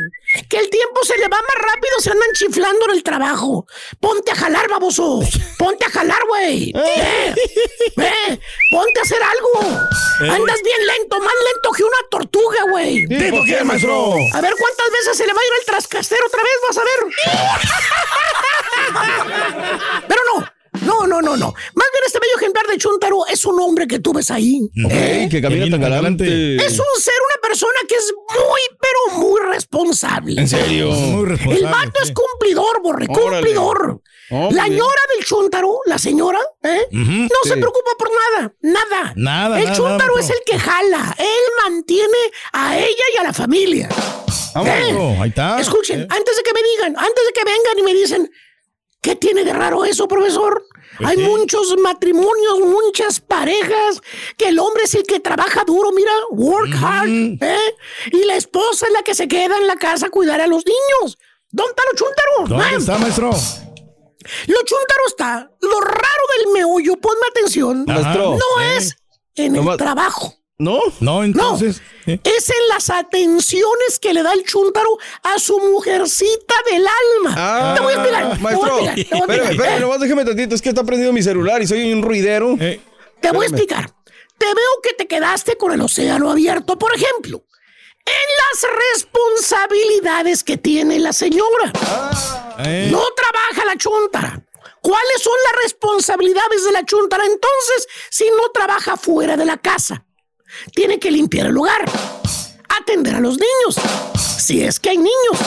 Que 0.49 0.59
el 0.59 0.69
tiempo 0.69 1.03
se 1.05 1.17
le 1.17 1.27
va 1.27 1.38
más 1.38 1.57
rápido, 1.57 2.01
se 2.01 2.11
andan 2.11 2.29
chiflando 2.35 2.85
en 2.87 2.91
el 2.97 3.03
trabajo. 3.03 3.67
Ponte 3.99 4.31
a 4.31 4.35
jalar, 4.35 4.69
baboso. 4.69 5.21
Ponte 5.59 5.87
a 5.87 5.91
jalar, 5.91 6.21
güey. 6.29 6.73
Eh, 6.88 7.35
eh, 7.97 8.38
ponte 8.71 9.01
a 9.01 9.03
hacer 9.03 9.23
algo. 9.23 9.61
Eh, 10.23 10.31
Andas 10.31 10.62
bien 10.62 10.87
lento, 10.87 11.19
más 11.21 11.35
lento 11.53 11.71
que 11.73 11.83
una 11.83 11.97
tortuga, 12.11 12.62
güey. 12.71 13.07
¿Sí, 13.07 13.31
por 13.31 13.45
qué, 13.45 13.64
maestro? 13.64 14.14
A 14.35 14.41
ver 14.41 14.55
cuántas 14.59 14.91
veces 14.91 15.17
se 15.17 15.27
le 15.27 15.33
va 15.33 15.41
a 15.41 15.45
ir 15.45 15.53
el 15.61 15.67
trascastero 15.67 16.27
otra 16.27 16.43
vez, 16.43 16.53
vas 16.67 16.79
a 16.79 16.85
ver. 16.85 17.01
Pero 20.09 20.21
no. 20.35 20.58
No, 20.88 21.07
no, 21.07 21.20
no, 21.20 21.37
no. 21.37 21.46
Más 21.74 21.87
bien 21.92 22.03
este 22.07 22.18
bello 22.18 22.37
ejemplar 22.38 22.66
de 22.66 22.79
Chuntaro 22.79 23.27
es 23.27 23.44
un 23.44 23.61
hombre 23.61 23.87
que 23.87 23.98
tú 23.98 24.12
ves 24.14 24.31
ahí. 24.31 24.68
Ey, 24.90 25.29
que 25.29 25.40
camina 25.42 25.68
tan 25.70 25.81
galante. 25.81 26.57
Es 26.57 26.79
un 26.79 27.01
ser, 27.01 27.14
una 27.31 27.40
persona 27.42 27.79
que 27.88 27.94
es 27.94 28.12
muy, 28.31 28.61
pero 28.81 29.18
muy 29.18 29.40
responsable. 29.53 30.40
¿En 30.40 30.48
serio? 30.48 30.90
Muy 30.90 31.22
El 31.24 31.29
responsable, 31.29 31.66
vato 31.66 32.01
es 32.03 32.12
cumplidor, 32.12 32.83
borre, 32.83 33.07
Órale. 33.09 33.31
cumplidor. 33.40 34.01
Hombre. 34.31 34.57
La 34.57 34.68
ñora 34.68 35.03
del 35.16 35.24
Chuntaro, 35.24 35.81
la 35.87 35.98
señora, 35.98 36.40
¿eh? 36.62 36.87
No 36.90 37.29
se 37.44 37.57
preocupa 37.57 37.90
por 37.98 38.09
nada, 38.11 38.55
nada. 38.61 39.12
Nada, 39.16 39.59
El 39.59 39.64
nada, 39.66 39.77
Chuntaro 39.77 40.14
nada, 40.16 40.20
es 40.20 40.31
el 40.31 40.38
que 40.44 40.59
jala. 40.59 41.16
Él 41.18 41.53
mantiene 41.64 42.18
a 42.53 42.79
ella 42.79 43.05
y 43.14 43.18
a 43.18 43.22
la 43.24 43.33
familia. 43.33 43.88
Ah, 44.55 44.62
¿Eh? 44.66 44.92
bueno, 44.92 45.22
ahí 45.22 45.29
está. 45.31 45.59
Escuchen, 45.61 46.01
Eh. 46.03 46.07
antes 46.11 46.37
de 46.37 46.42
que 46.42 46.53
me 46.53 46.61
digan, 46.62 46.94
antes 46.98 47.24
de 47.27 47.33
que 47.33 47.44
vengan 47.44 47.79
y 47.79 47.83
me 47.83 47.94
dicen, 47.94 48.31
¿qué 49.01 49.17
tiene 49.17 49.45
de 49.45 49.53
raro 49.53 49.85
eso, 49.85 50.07
profesor? 50.09 50.65
Pues 50.97 51.11
Hay 51.11 51.17
sí. 51.17 51.23
muchos 51.23 51.77
matrimonios, 51.79 52.61
muchas 52.61 53.21
parejas, 53.21 54.01
que 54.37 54.49
el 54.49 54.59
hombre 54.59 54.85
es 54.85 54.95
el 54.95 55.03
que 55.05 55.21
trabaja 55.21 55.65
duro, 55.65 55.91
mira, 55.93 56.11
work 56.31 56.75
hard, 56.83 57.09
¿eh? 57.09 57.75
Y 58.13 58.25
la 58.25 58.37
esposa 58.37 58.87
es 58.87 58.93
la 58.93 59.03
que 59.03 59.15
se 59.15 59.29
queda 59.29 59.57
en 59.59 59.67
la 59.67 59.77
casa 59.77 60.07
a 60.07 60.11
cuidar 60.11 60.41
a 60.41 60.47
los 60.47 60.65
niños. 60.67 61.19
¿Dónde 61.51 61.71
está 61.71 61.83
lo 61.91 61.97
chúntaro? 61.97 62.59
¿Dónde 62.63 62.77
está, 62.79 62.99
maestro? 62.99 63.31
Lo 64.47 64.59
chúntaro 64.65 65.03
está, 65.07 65.51
lo 65.61 65.81
raro 65.81 66.25
del 66.37 66.53
meollo, 66.53 66.97
ponme 66.97 67.21
atención, 67.31 67.85
Maestro. 67.87 68.33
no 68.37 68.61
Eh. 68.63 68.77
es 68.77 68.97
en 69.37 69.57
el 69.57 69.77
trabajo. 69.77 70.35
¿No? 70.61 70.81
No, 70.99 71.23
entonces. 71.23 71.81
¿eh? 72.07 72.18
Es 72.25 72.51
en 72.51 72.68
las 72.68 72.90
atenciones 72.90 74.01
que 74.01 74.12
le 74.12 74.25
da 74.25 74.33
el 74.33 74.42
chúntaro 74.44 74.99
a 75.23 75.38
su 75.38 75.57
mujercita 75.61 76.55
del 76.68 76.85
alma. 76.85 77.75
te 77.77 77.81
voy 77.81 77.92
a 77.92 77.97
explicar. 77.97 78.23
te 78.23 78.27
voy 78.27 78.37
a 78.37 78.42
Maestro, 78.42 78.77
voy 78.79 78.87
a 78.88 78.92
espérame, 78.94 79.51
espérame, 79.53 79.77
Eh, 79.77 79.81
nomás 79.81 80.01
déjeme 80.01 80.25
tantito. 80.25 80.57
Es 80.57 80.62
que 80.62 80.71
está 80.71 80.83
prendido 80.83 81.12
mi 81.12 81.23
celular 81.23 81.62
y 81.62 81.68
soy 81.68 81.92
un 81.92 82.03
ruidero. 82.03 82.57
Te 82.59 83.31
voy 83.31 83.44
a 83.44 83.49
explicar. 83.49 83.88
Te 84.37 84.47
veo 84.47 84.81
que 84.83 84.94
te 84.94 85.07
quedaste 85.07 85.57
con 85.57 85.71
el 85.71 85.81
océano 85.81 86.29
abierto, 86.29 86.77
por 86.77 86.92
ejemplo. 86.92 87.44
En 88.05 88.14
las 88.42 88.66
responsabilidades 88.94 90.42
que 90.42 90.57
tiene 90.57 90.99
la 90.99 91.12
señora. 91.12 91.73
Eh. 92.64 92.88
No 92.90 93.05
trabaja 93.14 93.64
la 93.64 93.77
chuntara. 93.77 94.44
¿Cuáles 94.81 95.23
son 95.23 95.35
las 95.53 95.62
responsabilidades 95.62 96.64
de 96.64 96.73
la 96.73 96.85
chuntara 96.85 97.23
entonces 97.25 97.87
si 98.11 98.25
no 98.31 98.51
trabaja 98.53 98.97
fuera 98.97 99.37
de 99.37 99.44
la 99.44 99.57
casa? 99.57 100.05
Tiene 100.75 100.99
que 100.99 101.11
limpiar 101.11 101.47
el 101.47 101.53
lugar, 101.53 101.85
atender 102.68 103.14
a 103.16 103.21
los 103.21 103.38
niños, 103.38 103.77
si 104.38 104.62
es 104.62 104.79
que 104.81 104.90
hay 104.90 104.99
niños, 104.99 105.38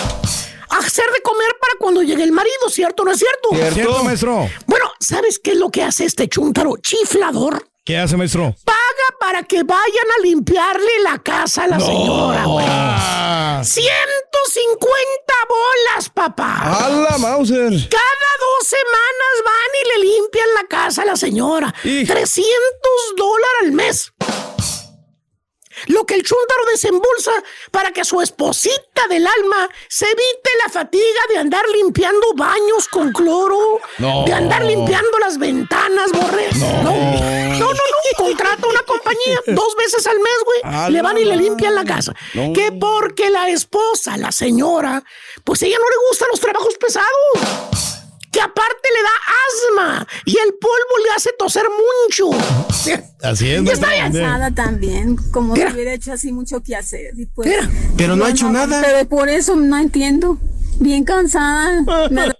hacer 0.69 1.05
de 1.13 1.21
comer 1.21 1.57
para 1.59 1.73
cuando 1.79 2.01
llegue 2.01 2.23
el 2.23 2.31
marido, 2.31 2.69
¿cierto 2.69 3.03
o 3.03 3.05
no 3.05 3.11
es 3.11 3.19
cierto? 3.19 3.73
¿Cierto, 3.73 4.03
maestro? 4.03 4.49
Bueno, 4.65 4.91
¿sabes 4.99 5.39
qué 5.39 5.51
es 5.51 5.57
lo 5.57 5.69
que 5.69 5.83
hace 5.83 6.05
este 6.05 6.27
chúntaro 6.27 6.77
chiflador? 6.77 7.67
¿Qué 7.83 7.97
hace, 7.97 8.15
maestro? 8.15 8.55
Paga 8.63 8.79
para 9.19 9.43
que 9.43 9.63
vayan 9.63 10.05
a 10.17 10.21
limpiarle 10.21 10.99
la 11.03 11.17
casa 11.17 11.63
a 11.63 11.67
la 11.67 11.79
señora, 11.79 12.45
güey. 12.45 12.65
Ah. 12.69 13.61
150 13.63 15.33
bolas, 15.49 16.09
papá. 16.09 16.85
¡A 16.85 16.89
la 16.89 17.17
Mauser! 17.17 17.69
Cada 17.89 18.31
dos 18.39 18.67
semanas 18.67 19.33
van 19.45 19.71
y 19.81 19.87
le 19.87 20.11
limpian 20.11 20.47
la 20.55 20.67
casa 20.67 21.01
a 21.01 21.05
la 21.05 21.15
señora. 21.15 21.73
300 21.81 22.45
dólares 23.17 23.61
al 23.61 23.71
mes. 23.71 24.13
Lo 25.87 26.05
que 26.05 26.15
el 26.15 26.23
chúntaro 26.23 26.65
desembolsa 26.71 27.31
para 27.71 27.91
que 27.91 28.03
su 28.05 28.21
esposita 28.21 29.07
del 29.09 29.25
alma 29.25 29.69
se 29.87 30.05
evite 30.05 30.49
la 30.65 30.71
fatiga 30.71 31.21
de 31.29 31.37
andar 31.37 31.63
limpiando 31.69 32.33
baños 32.35 32.87
con 32.89 33.11
cloro, 33.11 33.79
No. 33.97 34.23
de 34.25 34.33
andar 34.33 34.63
limpiando 34.63 35.17
las 35.19 35.37
ventanas, 35.37 36.11
borre. 36.11 36.49
No, 36.55 36.83
no, 36.83 36.91
no, 36.93 37.59
no. 37.59 37.67
Contrata 38.17 38.67
una 38.67 38.81
compañía 38.83 39.39
dos 39.47 39.75
veces 39.75 40.05
al 40.05 40.17
mes, 40.19 40.33
güey. 40.45 40.59
A 40.75 40.89
Le 40.89 41.01
van 41.01 41.17
y 41.17 41.25
le 41.25 41.35
limpian 41.37 41.73
la 41.73 41.83
casa. 41.85 42.13
No. 42.33 42.53
Que 42.53 42.71
porque 42.71 43.29
la 43.29 43.49
esposa, 43.49 44.17
la 44.17 44.31
señora, 44.31 45.03
pues 45.43 45.61
ella 45.63 45.77
no 45.79 45.89
le 45.89 45.95
gustan 46.09 46.27
los 46.31 46.39
trabajos 46.39 46.75
pesados 46.77 48.00
que 48.31 48.39
aparte 48.41 48.87
le 48.95 49.01
da 49.03 49.09
asma 49.97 50.07
y 50.25 50.37
el 50.37 50.53
polvo 50.53 51.05
le 51.05 51.11
hace 51.15 51.31
toser 51.37 51.65
mucho. 52.05 52.29
Así 53.21 53.51
es, 53.51 53.63
Ya 53.63 53.73
está 53.73 53.89
bien. 53.89 54.03
cansada 54.13 54.51
también, 54.51 55.15
como 55.31 55.53
Mira. 55.53 55.67
si 55.69 55.75
hubiera 55.75 55.93
hecho 55.93 56.13
así 56.13 56.31
mucho 56.31 56.61
que 56.61 56.75
hacer. 56.75 57.11
Y 57.17 57.25
pues, 57.27 57.49
Mira. 57.49 57.69
Pero 57.97 58.15
no 58.15 58.25
ha 58.25 58.29
hecho 58.29 58.49
nada. 58.49 58.81
Pero 58.81 59.07
por 59.09 59.27
eso 59.29 59.55
no 59.55 59.77
entiendo. 59.77 60.37
Bien 60.79 61.03
cansada. 61.03 61.81
Me- 62.09 62.31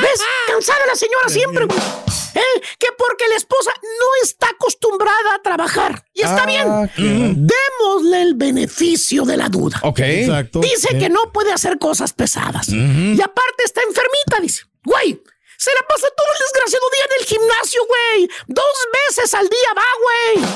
¿Ves? 0.00 0.20
Cansada 0.46 0.86
la 0.86 0.94
señora 0.94 1.28
siempre, 1.28 1.64
güey. 1.66 1.78
¿eh? 1.78 2.62
Que 2.78 2.88
porque 2.96 3.26
la 3.28 3.36
esposa 3.36 3.70
no 3.82 4.06
está 4.22 4.48
acostumbrada 4.50 5.34
a 5.34 5.42
trabajar. 5.42 6.04
Y 6.14 6.20
está 6.22 6.42
Ah, 6.42 6.46
bien. 6.46 6.62
claro. 6.62 6.90
Démosle 7.36 8.22
el 8.22 8.34
beneficio 8.34 9.24
de 9.24 9.36
la 9.36 9.48
duda. 9.48 9.80
Ok. 9.82 10.00
Exacto. 10.00 10.60
Dice 10.60 10.98
que 10.98 11.08
no 11.08 11.32
puede 11.32 11.52
hacer 11.52 11.78
cosas 11.78 12.12
pesadas. 12.12 12.68
Y 12.68 13.20
aparte 13.20 13.64
está 13.64 13.80
enfermita, 13.82 14.40
dice. 14.40 14.62
Güey, 14.84 15.20
se 15.58 15.70
la 15.74 15.82
pasa 15.88 16.06
todo 16.16 16.26
el 16.32 16.38
desgraciado 16.46 16.86
día 16.94 17.04
en 17.04 17.20
el 17.20 17.26
gimnasio, 17.26 17.80
güey. 17.86 18.30
Dos 18.46 18.76
veces 19.06 19.34
al 19.34 19.48
día 19.48 19.70
va, 19.76 19.84
güey. 20.02 20.48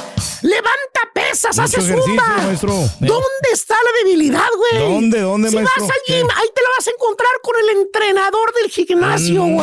Levanta 0.42 1.00
pesas, 1.14 1.56
Mucho 1.58 1.78
hace 1.78 1.92
zumba. 1.92 2.24
maestro. 2.38 2.72
¿Dónde 3.00 3.48
está 3.52 3.74
la 3.74 3.90
debilidad, 4.04 4.48
güey? 4.56 4.92
¿Dónde, 4.92 5.20
dónde, 5.20 5.50
si 5.50 5.56
maestro? 5.56 5.82
vas 5.86 5.90
al 5.92 6.02
gym, 6.06 6.26
¿Qué? 6.26 6.34
ahí 6.36 6.48
te 6.54 6.62
la 6.62 6.68
vas 6.78 6.86
a 6.86 6.90
encontrar 6.90 7.30
con 7.42 7.54
el 7.60 7.68
entrenador 7.80 8.54
del 8.54 8.70
gimnasio, 8.70 9.42
Mm. 9.44 9.56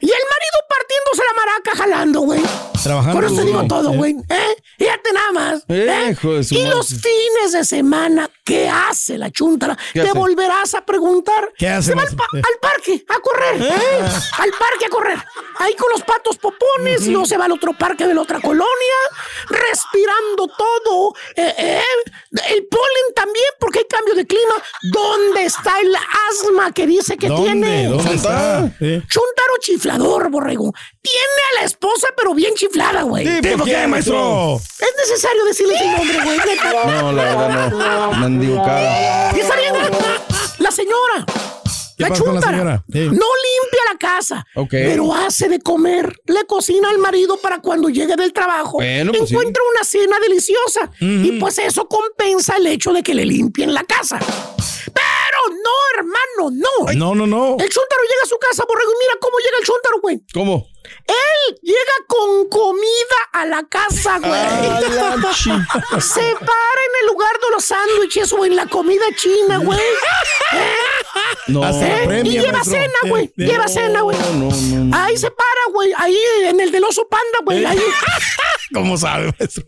Y 0.00 0.06
el 0.06 0.12
marido 0.12 0.58
partiéndose 0.68 1.22
la 1.24 1.44
maraca 1.46 1.76
jalando, 1.76 2.20
güey. 2.20 2.42
Trabajando 2.82 3.16
Por 3.16 3.24
eso 3.24 3.36
te 3.36 3.44
digo 3.44 3.64
todo, 3.66 3.92
Eh. 3.92 3.96
güey. 3.96 4.16
¿Eh? 4.28 4.56
Fíjate 4.78 5.12
nada 5.12 5.32
más. 5.32 5.64
¿eh? 5.68 6.08
Hijo 6.12 6.34
de 6.34 6.44
su 6.44 6.54
Y 6.54 6.58
madre. 6.62 6.70
los 6.76 6.86
fines 6.88 7.52
de 7.52 7.64
semana, 7.64 8.30
¿qué 8.44 8.68
hace 8.68 9.18
la 9.18 9.30
chuntara? 9.30 9.76
¿Qué 9.92 10.02
Te 10.02 10.08
hace? 10.10 10.18
volverás 10.18 10.74
a 10.74 10.84
preguntar. 10.84 11.52
¿Qué 11.58 11.68
hace, 11.68 11.90
Se 11.90 11.94
va 11.96 12.02
al, 12.02 12.14
pa- 12.16 12.26
al 12.32 12.58
parque 12.60 13.04
a 13.08 13.18
correr. 13.20 13.62
¿eh? 13.62 14.02
Al 14.38 14.50
parque 14.50 14.84
a 14.86 14.88
correr. 14.88 15.18
Ahí 15.58 15.74
con 15.74 15.90
los 15.90 16.02
patos 16.02 16.36
popones. 16.38 17.06
Y 17.06 17.10
luego 17.10 17.26
se 17.26 17.36
va 17.36 17.46
al 17.46 17.52
otro 17.52 17.72
parque 17.76 18.06
de 18.06 18.14
la 18.14 18.20
otra 18.20 18.40
colonia. 18.40 18.66
Respirando 19.48 20.46
todo. 20.56 21.14
eh, 21.36 21.54
eh, 21.58 21.82
el 22.48 22.66
polen 22.66 23.14
también, 23.14 23.46
porque 23.58 23.80
hay 23.80 23.84
cambio 23.86 24.14
de 24.14 24.26
clima. 24.26 24.54
¿Dónde 24.92 25.44
está 25.44 25.80
el 25.80 25.94
asma 26.30 26.72
que 26.72 26.86
dice 26.86 27.16
que 27.16 27.28
¿Dónde? 27.28 27.44
tiene? 27.44 27.88
¿Dónde 27.88 28.14
está? 28.14 28.60
Chuntaro 28.78 29.54
chiflador, 29.90 30.30
borrego. 30.30 30.72
Tiene 31.00 31.42
a 31.56 31.60
la 31.60 31.66
esposa, 31.66 32.08
pero 32.16 32.34
bien 32.34 32.54
chiflada, 32.54 33.02
güey. 33.02 33.26
Sí, 33.26 33.56
¿por 33.56 33.64
qué, 33.64 33.86
maestro? 33.86 34.56
Es 34.56 34.94
necesario 34.98 35.44
decirle 35.44 35.78
su 35.78 35.84
nombre, 35.90 36.20
güey. 36.24 36.38
No, 37.00 37.12
la 37.12 37.22
verdad 37.24 37.70
no. 37.70 38.12
Mendigo 38.18 38.56
cara. 38.64 39.32
Y 39.36 39.40
está 39.40 39.56
bien, 39.56 39.74
la 40.58 40.70
señora. 40.70 41.24
¿Qué 41.96 42.02
La 42.02 42.10
chuntara. 42.10 42.84
Sí. 42.92 42.98
No 43.06 43.08
limpia 43.08 43.80
la 43.90 43.98
casa, 43.98 44.46
Ok. 44.54 44.68
pero 44.70 45.14
hace 45.14 45.48
de 45.48 45.60
comer. 45.60 46.14
Le 46.26 46.44
cocina 46.44 46.90
al 46.90 46.98
marido 46.98 47.38
para 47.38 47.60
cuando 47.60 47.88
llegue 47.88 48.16
del 48.16 48.34
trabajo 48.34 48.72
Bueno, 48.72 49.12
pues 49.16 49.30
sí. 49.30 49.34
encuentre 49.34 49.62
una 49.74 49.82
cena 49.82 50.16
deliciosa. 50.20 50.90
Y 51.00 51.32
pues 51.40 51.58
eso 51.58 51.88
compensa 51.88 52.56
el 52.58 52.66
hecho 52.66 52.92
de 52.92 53.02
que 53.02 53.14
le 53.14 53.24
limpien 53.24 53.72
la 53.72 53.82
casa. 53.84 54.18
Pero 54.18 55.06
no, 55.66 55.98
hermano, 55.98 56.62
no. 56.64 56.92
No, 56.94 57.14
no, 57.14 57.26
no. 57.26 57.56
El 57.58 57.68
chúntaro 57.68 58.02
llega 58.02 58.22
a 58.24 58.26
su 58.26 58.38
casa, 58.38 58.64
borrego, 58.68 58.90
y 58.92 58.98
mira 59.04 59.14
cómo 59.20 59.38
llega 59.38 59.58
el 59.58 59.64
chúntaro, 59.66 60.00
güey. 60.00 60.20
¿Cómo? 60.32 60.66
Él 61.06 61.58
llega 61.62 61.96
con 62.06 62.48
comida 62.48 63.18
a 63.32 63.46
la 63.46 63.64
casa, 63.64 64.18
güey. 64.18 64.32
Ah, 64.32 66.00
Se 66.00 66.20
para 66.20 66.80
en 66.86 66.94
el 67.00 67.06
lugar 67.08 67.32
de 67.40 67.50
los 67.52 67.64
sándwiches 67.64 68.32
o 68.32 68.44
en 68.44 68.54
la 68.56 68.66
comida 68.66 69.04
china, 69.16 69.58
güey. 69.58 69.80
No. 71.48 71.64
¿Eh? 71.68 72.02
premia, 72.06 72.32
y 72.32 72.38
lleva 72.38 72.52
maestro. 72.52 72.78
cena, 72.78 72.98
güey. 73.08 73.26
sí. 73.26 73.32
Lleva 73.44 73.68
cena, 73.68 74.00
güey. 74.02 74.16
No, 74.18 74.32
no, 74.32 74.84
no. 74.84 74.96
Ahí 74.96 75.16
se 75.16 75.30
para, 75.30 75.60
güey. 75.72 75.92
Ahí 75.96 76.18
en 76.44 76.60
el 76.60 76.70
del 76.70 76.84
oso 76.84 77.08
panda, 77.08 77.38
güey. 77.44 77.64
Ahí. 77.64 77.80
¿Cómo 78.74 78.96
sabe, 78.96 79.32
maestro? 79.38 79.64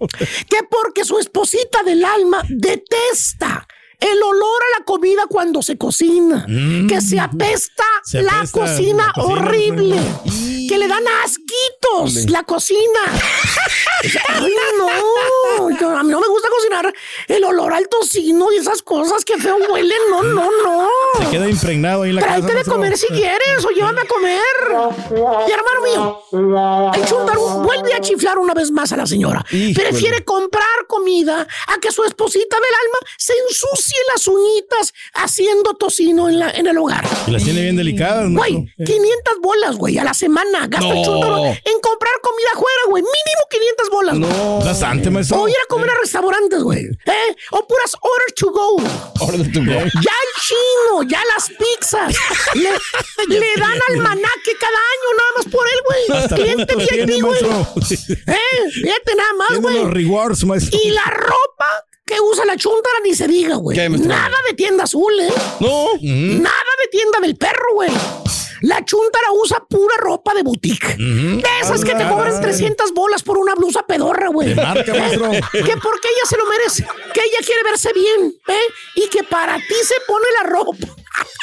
Que 0.49 0.63
porque 0.71 1.05
su 1.05 1.19
esposita 1.19 1.83
del 1.83 2.05
alma 2.05 2.43
detesta 2.49 3.67
el 4.01 4.23
olor 4.23 4.63
a 4.75 4.79
la 4.79 4.85
comida 4.85 5.23
cuando 5.29 5.63
se 5.63 5.77
cocina. 5.77 6.47
Que 6.89 7.01
se 7.01 7.19
apesta 7.21 7.85
Mm. 8.13 8.19
La 8.23 8.47
cocina 8.51 9.07
la 9.07 9.13
cocina, 9.13 9.13
horrible. 9.17 9.97
sí. 10.25 10.58
Que 10.69 10.79
le 10.79 10.87
dan 10.89 11.03
asquitos 11.25 12.31
la 12.31 12.43
cocina. 12.45 13.01
Ay, 14.29 14.53
no. 14.79 15.71
Yo- 15.79 15.97
a 15.97 16.03
mí 16.03 16.11
no 16.11 16.21
me 16.21 16.29
gusta 16.29 16.49
cocinar 16.49 16.93
el 17.29 17.45
olor 17.45 17.73
al 17.73 17.89
tocino 17.89 18.53
y 18.53 18.57
esas 18.59 18.83
cosas 18.83 19.25
que 19.25 19.37
feo 19.39 19.57
huelen. 19.69 19.99
No, 20.11 20.23
no, 20.23 20.49
no. 20.65 20.89
Se 21.25 21.31
queda 21.31 21.49
impregnado 21.49 22.03
ahí 22.03 22.11
en 22.11 22.17
la 22.17 22.23
casa. 22.23 22.35
Tráete 22.41 22.55
de 22.59 22.65
comer 22.65 22.97
si 22.97 23.07
quieres 23.09 23.65
o 23.65 23.71
llévame 23.71 24.03
a 24.03 24.07
comer. 24.07 24.43
Y 25.49 25.51
hermano 25.53 25.83
mío, 25.85 26.93
el 26.95 27.05
chúntaro 27.07 27.41
vuelve 27.61 27.95
a 27.95 28.01
chiflar 28.01 28.39
una 28.39 28.55
vez 28.55 28.71
más 28.71 28.93
a 28.93 28.97
la 28.97 29.07
señora. 29.07 29.45
Híjole. 29.51 29.75
Prefiere 29.89 30.25
comprar 30.25 30.63
comida 30.87 31.47
a 31.69 31.79
que 31.81 31.91
su 31.91 32.05
esposita 32.05 32.57
del 32.57 32.75
alma 32.75 33.13
se 33.17 33.33
ensucie 33.49 33.97
las 34.15 34.27
uñitas 34.29 34.93
haciendo 35.15 35.75
tocino 35.75 36.29
en, 36.29 36.39
la, 36.39 36.51
en 36.51 36.67
el 36.67 36.79
hogar. 36.79 37.05
Y 37.27 37.31
las 37.33 37.43
tiene 37.43 37.63
bien 37.63 37.77
delicadas, 37.77 38.29
Güey, 38.31 38.53
maestro. 38.55 38.85
500 38.85 39.35
bolas, 39.41 39.77
güey, 39.77 39.99
a 39.99 40.05
la 40.05 40.15
semana. 40.15 40.58
Gasta 40.67 40.89
el 40.89 40.95
No. 40.97 41.05
chúntaro 41.05 41.45
en 41.47 41.81
comprar 41.81 42.13
comida 42.23 42.49
afuera, 42.55 42.81
güey. 42.89 43.03
Mínimo 43.03 43.43
500 43.51 43.91
bolas. 43.91 44.19
güey. 44.19 44.31
No. 44.31 44.59
Bastante, 44.65 45.11
maestro. 45.11 45.43
O 45.43 45.49
ir 45.49 45.55
a 45.63 45.67
comer 45.69 45.91
a 45.91 45.95
restaurantes, 46.01 46.63
güey. 46.63 46.85
¿Eh? 47.07 47.37
O 47.53 47.67
puras 47.67 47.95
order 48.01 48.33
to 48.37 48.51
go. 48.51 48.77
Order 49.27 49.53
to 49.53 49.61
go. 49.61 49.79
Ya 50.03 50.15
el 50.25 50.33
chino, 50.43 51.03
ya 51.09 51.21
las 51.35 51.49
pizzas. 51.51 52.15
Le, 52.55 52.71
le 53.39 53.55
dan 53.57 53.79
almanaque 53.91 54.53
cada 54.61 54.79
año 54.79 55.09
nada 55.17 55.31
más 55.37 55.47
por 55.47 55.67
él, 55.67 55.81
güey. 55.87 56.19
Hasta 56.23 56.37
Cliente 56.37 56.75
VIP, 56.77 57.23
güey. 57.23 57.41
Eh, 58.27 58.71
fíjate 58.73 59.15
nada 59.17 59.33
más, 59.35 59.49
Tiene 59.49 59.71
los 59.71 59.81
güey. 59.91 59.95
rewards, 60.05 60.45
maestro. 60.45 60.79
Y 60.83 60.91
la 60.91 61.05
ropa 61.05 61.85
que 62.09 62.21
usa 62.21 62.47
la 62.47 62.57
chuntara 62.57 63.01
ni 63.05 63.15
se 63.15 63.29
diga, 63.29 63.57
güey. 63.57 63.77
Nada 63.91 64.37
de 64.49 64.55
tienda 64.55 64.85
azul, 64.85 65.13
¿eh? 65.21 65.33
No. 65.61 65.89
Nada 66.01 66.73
de 66.81 66.89
tienda 66.91 67.21
del 67.21 67.37
perro, 67.37 67.75
güey. 67.75 67.91
La 68.63 68.85
chuntara 68.85 69.29
usa 69.41 69.63
pura 69.69 69.95
ropa 69.99 70.35
de 70.35 70.43
boutique. 70.43 70.97
De 70.97 71.45
esas 71.61 71.85
que 71.85 71.95
te 71.95 72.09
cobran 72.09 72.35
ah, 72.35 72.41
300 72.41 72.93
bolas 72.93 73.23
por 73.23 73.39
una 73.39 73.55
blusa 73.55 73.87
pedorra, 73.87 74.29
güey. 74.29 74.55
Marca. 74.55 74.85
Que 74.85 75.77
porque 75.77 76.09
ella 76.09 76.27
se 76.29 76.37
lo 76.39 76.47
merece. 76.47 76.87
Que 77.13 77.21
ella 77.21 77.39
quiere 77.45 77.63
verse 77.63 77.93
bien, 77.93 78.35
¿eh? 78.49 78.73
Y 78.97 79.09
que 79.11 79.23
para 79.23 79.57
ti 79.57 79.75
se 79.85 79.95
pone 80.07 80.25
la 80.43 80.51
ropa. 80.51 80.87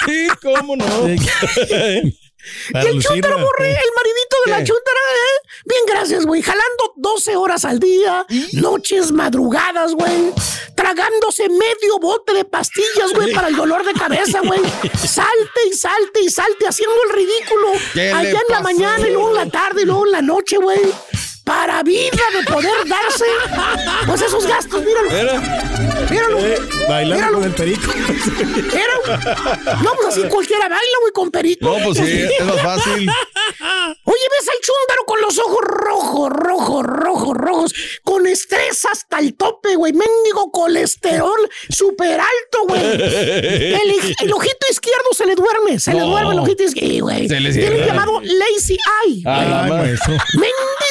Sí, 0.06 0.28
cómo 0.42 0.76
no. 0.76 0.86
Para 2.72 2.86
y 2.86 2.88
el 2.88 3.02
borré, 3.02 3.72
el 3.72 3.92
maridito 3.96 4.38
de 4.46 4.52
la 4.52 4.58
¿Qué? 4.58 4.64
chúntara, 4.66 5.00
¿eh? 5.00 5.48
Bien, 5.66 5.82
gracias, 5.88 6.26
güey. 6.26 6.42
Jalando 6.42 6.94
12 6.98 7.36
horas 7.36 7.66
al 7.66 7.80
día, 7.80 8.26
noches, 8.54 9.12
madrugadas, 9.12 9.94
güey. 9.94 10.34
Tragándose 10.76 11.50
medio 11.50 12.00
bote 12.00 12.34
de 12.34 12.46
pastillas, 12.46 13.14
güey, 13.14 13.34
para 13.34 13.48
el 13.48 13.56
dolor 13.56 13.86
de 13.86 13.94
cabeza, 13.94 14.42
güey. 14.42 14.60
Salte 14.96 15.68
y 15.70 15.74
salte 15.74 16.22
y 16.22 16.30
salte, 16.30 16.68
haciendo 16.68 16.96
el 17.10 17.16
ridículo. 17.16 17.68
¿Qué 17.94 18.12
Allá 18.12 18.30
en 18.30 18.54
la 18.54 18.62
mañana 18.62 19.08
y 19.08 19.12
luego 19.12 19.30
en 19.30 19.36
la 19.36 19.50
tarde 19.50 19.82
y 19.84 19.86
luego 19.86 20.06
en 20.06 20.12
la 20.12 20.22
noche, 20.22 20.58
güey. 20.58 20.82
Para 21.46 21.84
vida 21.84 22.10
de 22.34 22.52
poder 22.52 22.88
darse, 22.88 23.26
pues 24.08 24.20
esos 24.22 24.48
gastos, 24.48 24.84
míralo. 24.84 25.42
Míralo. 26.10 26.40
Eh, 26.40 26.58
bailando 26.90 27.16
Míralo. 27.16 27.38
con 27.38 27.44
el 27.48 27.54
perico. 27.54 27.92
Míralo. 27.94 29.82
No, 29.84 29.94
pues 29.96 30.08
así 30.18 30.24
cualquiera 30.28 30.68
baila, 30.68 30.98
güey, 31.02 31.14
con 31.14 31.30
perico. 31.30 31.66
No, 31.68 31.84
pues 31.84 31.98
sí, 32.00 32.24
es 32.40 32.46
más 32.46 32.62
fácil. 32.62 33.08
Oye, 34.06 34.26
ves 34.32 34.50
al 34.50 34.60
chúndaro 34.62 35.06
con 35.06 35.22
los 35.22 35.38
ojos 35.38 35.60
rojos, 35.62 36.30
rojos, 36.32 36.84
rojos, 36.84 37.38
rojos, 37.38 37.74
con 38.04 38.26
estrés 38.26 38.84
hasta 38.92 39.20
el 39.20 39.36
tope, 39.36 39.76
güey. 39.76 39.94
Mendigo 39.94 40.52
colesterol 40.52 41.38
súper 41.70 42.20
alto, 42.20 42.66
güey. 42.68 42.82
El, 42.84 43.92
el 44.22 44.34
ojito 44.34 44.66
izquierdo 44.72 45.10
se 45.16 45.26
le 45.28 45.36
duerme, 45.36 45.80
se 45.80 45.94
le 45.94 46.02
duerme 46.02 46.34
el 46.34 46.40
ojito 46.40 46.64
izquierdo, 46.64 47.04
güey. 47.06 47.28
Tiene 47.28 47.86
llamado 47.86 48.20
lazy 48.22 48.78
eye. 49.06 49.22
Ah, 49.28 49.66
güey. 49.68 49.92
Ay, 49.92 50.90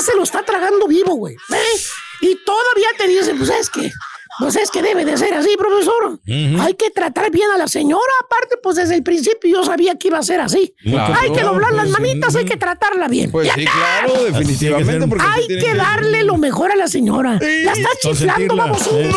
se 0.00 0.14
lo 0.16 0.22
está 0.22 0.42
tragando 0.44 0.86
vivo, 0.86 1.14
güey. 1.14 1.34
¿eh? 1.34 1.76
Y 2.20 2.36
todavía 2.44 2.88
te 2.98 3.06
dicen, 3.08 3.36
pues 3.38 3.50
es 3.50 3.68
que, 3.70 3.90
pues 4.38 4.56
es 4.56 4.70
que 4.70 4.82
debe 4.82 5.04
de 5.04 5.16
ser 5.16 5.34
así, 5.34 5.56
profesor. 5.56 6.18
Hay 6.60 6.74
que 6.74 6.90
tratar 6.90 7.30
bien 7.30 7.50
a 7.50 7.58
la 7.58 7.68
señora. 7.68 8.02
Aparte, 8.24 8.56
pues 8.62 8.76
desde 8.76 8.94
el 8.94 9.02
principio 9.02 9.58
yo 9.58 9.64
sabía 9.64 9.96
que 9.96 10.08
iba 10.08 10.18
a 10.18 10.22
ser 10.22 10.40
así. 10.40 10.74
Claro. 10.82 11.14
Hay 11.20 11.32
que 11.32 11.42
doblar 11.42 11.72
las 11.72 11.88
Pues, 11.88 11.98
manitas, 12.00 12.34
hay 12.36 12.44
que 12.44 12.56
tratarla 12.56 13.08
bien. 13.08 13.30
Pues 13.30 13.50
sí, 13.54 13.64
claro, 13.64 14.24
definitivamente. 14.24 15.06
Porque 15.06 15.24
Hay 15.26 15.46
que 15.46 15.74
darle 15.74 16.24
lo 16.24 16.36
mejor 16.36 16.72
a 16.72 16.76
la 16.76 16.88
señora. 16.88 17.38
La 17.40 17.72
estás 17.72 17.98
chiflando, 18.00 18.56
vamos. 18.56 18.86
Eh. 18.90 19.10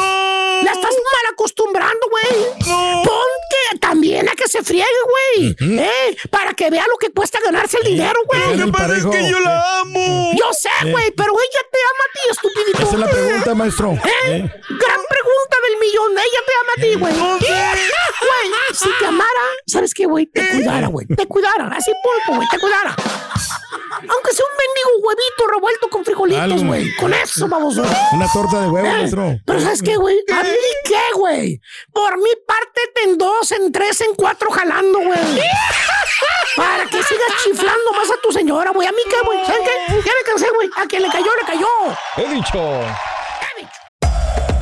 La 0.63 0.71
estás 0.71 0.91
mal 0.91 1.33
acostumbrando, 1.33 1.99
güey. 2.09 2.43
Que 2.63 3.46
también 3.79 4.27
a 4.29 4.33
que 4.33 4.47
se 4.47 4.63
friegue, 4.63 4.85
güey. 5.35 5.55
Eh, 5.79 6.17
para 6.29 6.53
que 6.53 6.69
vea 6.69 6.85
lo 6.89 6.97
que 6.97 7.09
cuesta 7.11 7.39
ganarse 7.43 7.77
el 7.81 7.87
dinero, 7.87 8.19
que 8.31 8.37
güey. 8.37 8.49
gane 8.51 8.63
el 8.63 8.71
parejo. 8.71 9.11
la 9.43 9.79
amo. 9.81 10.31
Yo 10.37 10.45
sé, 10.53 10.69
güey, 10.91 11.11
pero 11.11 11.33
ella 11.33 11.61
te 11.71 11.79
ama 11.79 12.03
a 12.03 12.11
ti, 12.13 12.19
estupidito. 12.31 12.83
Esa 12.83 12.93
es 12.93 12.99
la 12.99 13.07
pregunta, 13.09 13.55
maestro. 13.55 13.91
¿Eh? 13.93 13.99
Eh. 14.27 14.51
Gran 14.69 14.99
del 15.69 15.79
millón. 15.79 16.11
Ella 16.11 16.41
te 16.45 16.53
ama 16.61 16.71
a 16.77 16.81
ti, 16.81 16.95
güey. 16.95 17.13
Güey, 17.17 18.51
si 18.73 18.89
te 18.99 19.05
amara, 19.05 19.27
¿sabes 19.65 19.93
qué, 19.93 20.05
güey? 20.05 20.25
Te 20.27 20.47
cuidara, 20.49 20.87
güey. 20.87 21.07
Te 21.07 21.25
cuidara. 21.27 21.67
Así 21.75 21.91
punto, 22.03 22.37
güey. 22.37 22.47
Te 22.49 22.59
cuidara. 22.59 22.95
Aunque 23.99 24.31
sea 24.33 24.45
un 24.45 24.57
mendigo 24.57 25.07
huevito 25.07 25.47
revuelto 25.53 25.89
con 25.89 26.05
frijolitos, 26.05 26.63
güey. 26.63 26.95
Con 26.95 27.13
eso 27.13 27.47
vamos, 27.47 27.77
güey. 27.77 27.89
Una 28.13 28.31
torta 28.31 28.61
de 28.61 28.67
huevo, 28.69 28.87
Eh, 28.87 28.91
maestro. 28.91 29.39
Pero 29.45 29.59
¿sabes 29.61 29.81
qué, 29.81 29.95
güey? 29.97 30.17
¿A 30.31 30.43
mí 30.43 30.49
qué, 30.85 31.01
güey? 31.15 31.61
Por 31.93 32.17
mi 32.17 32.29
parte, 32.47 32.81
en 33.05 33.17
dos, 33.17 33.51
en 33.51 33.71
tres, 33.71 34.01
en 34.01 34.13
cuatro 34.15 34.49
jalando, 34.51 34.99
güey. 34.99 35.41
Para 36.55 36.85
que 36.85 37.01
sigas 37.03 37.43
chiflando 37.43 37.91
más 37.95 38.09
a 38.09 38.17
tu 38.21 38.31
señora, 38.31 38.71
güey. 38.71 38.87
A 38.87 38.91
mí 38.91 39.01
qué, 39.09 39.17
güey. 39.25 39.45
¿Saben 39.45 39.63
qué? 39.63 39.93
Ya 40.05 40.11
me 40.13 40.23
cansé, 40.25 40.49
güey. 40.55 40.69
A 40.75 40.85
quien 40.85 41.01
le 41.03 41.09
cayó, 41.09 41.31
le 41.41 41.47
cayó. 41.47 41.67
He 42.17 42.33
dicho. 42.33 42.57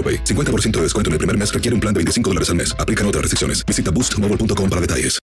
AroPay. 0.00 0.24
50% 0.24 0.70
de 0.78 0.82
descuento 0.84 1.10
en 1.10 1.12
el 1.12 1.18
primer 1.18 1.36
mes 1.36 1.52
requiere 1.52 1.74
un 1.74 1.80
plan 1.80 1.92
de 1.92 1.98
25 1.98 2.30
dólares 2.30 2.48
al 2.48 2.56
mes. 2.56 2.74
Aplican 2.78 3.06
otras 3.06 3.22
restricciones. 3.22 3.64
Visita 3.66 3.90
boostmobile.com 3.90 4.70
para 4.70 4.80
detalles. 4.80 5.18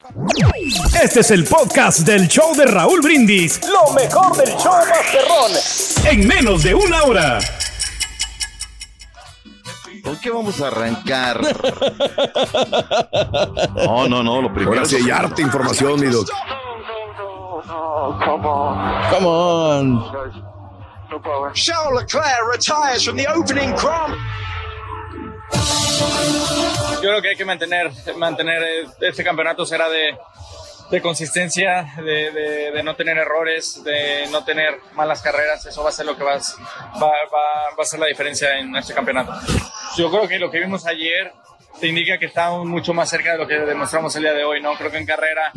Este 1.01 1.21
es 1.21 1.31
el 1.31 1.45
podcast 1.45 1.99
del 1.99 2.27
show 2.27 2.55
de 2.55 2.65
Raúl 2.65 3.01
Brindis. 3.01 3.61
Lo 3.67 3.93
mejor 3.93 4.35
del 4.37 4.49
show 4.57 4.73
Masterrón. 4.89 5.51
En 6.05 6.27
menos 6.27 6.63
de 6.63 6.73
una 6.73 7.03
hora. 7.03 7.39
¿Con 10.03 10.17
qué 10.19 10.29
vamos 10.29 10.61
a 10.61 10.67
arrancar? 10.67 11.41
No, 13.75 14.07
no, 14.07 14.21
no, 14.21 14.41
lo 14.41 14.53
primero. 14.53 14.73
Ahora 14.73 14.85
sí 14.85 14.97
hay 14.97 15.09
harta 15.09 15.41
información, 15.41 15.99
mi 15.99 16.07
doc. 16.07 16.29
Come 19.09 19.25
on. 19.25 20.03
Charles 21.53 22.01
Leclerc 22.01 22.47
retires 22.51 23.03
from 23.05 23.15
the 23.15 23.25
opening 23.27 23.73
Grand 23.75 24.13
Yo 25.51 26.99
creo 27.11 27.21
que 27.21 27.29
hay 27.29 27.35
que 27.35 27.45
mantener, 27.45 27.91
mantener 28.15 28.63
este 29.01 29.23
campeonato 29.23 29.65
será 29.65 29.87
de, 29.89 30.17
de 30.89 31.01
consistencia, 31.01 31.93
de, 31.97 32.31
de- 32.31 32.71
de 32.71 32.83
no 32.83 32.95
tener 32.95 33.17
errores, 33.17 33.83
de 33.83 34.27
no 34.31 34.43
tener 34.43 34.79
malas 34.93 35.21
carreras. 35.21 35.65
Eso 35.65 35.83
va 35.83 35.89
a 35.89 35.93
ser 35.93 36.05
lo 36.05 36.17
que 36.17 36.23
va, 36.23 36.33
a- 36.33 36.97
va, 36.99 37.07
va- 37.07 37.75
va 37.77 37.83
a 37.83 37.85
ser 37.85 37.99
la 37.99 38.07
diferencia 38.07 38.57
en 38.57 38.75
este 38.75 38.93
campeonato. 38.93 39.33
Yo 39.97 40.09
creo 40.09 40.27
que 40.27 40.39
lo 40.39 40.49
que 40.51 40.59
vimos 40.59 40.85
ayer 40.87 41.31
te 41.79 41.87
indica 41.87 42.17
que 42.17 42.25
estamos 42.25 42.65
mucho 42.65 42.93
más 42.93 43.09
cerca 43.09 43.33
de 43.33 43.37
lo 43.37 43.47
que 43.47 43.55
demostramos 43.59 44.15
el 44.15 44.23
día 44.23 44.33
de 44.33 44.43
hoy, 44.45 44.61
¿no? 44.61 44.73
Creo 44.75 44.89
que 44.91 44.97
en 44.97 45.05
carrera 45.05 45.51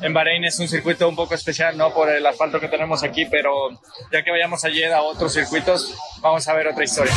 en 0.00 0.12
Bahrein 0.14 0.44
es 0.44 0.58
un 0.58 0.68
circuito 0.68 1.08
un 1.08 1.16
poco 1.16 1.34
especial, 1.34 1.76
¿no? 1.76 1.92
Por 1.92 2.08
el 2.10 2.24
asfalto 2.26 2.60
que 2.60 2.68
tenemos 2.68 3.02
aquí, 3.02 3.26
pero 3.26 3.70
ya 4.12 4.22
que 4.22 4.30
vayamos 4.30 4.64
ayer 4.64 4.92
a 4.92 5.02
otros 5.02 5.32
circuitos, 5.34 5.94
vamos 6.20 6.46
a 6.48 6.54
ver 6.54 6.68
otra 6.68 6.84
historia. 6.84 7.12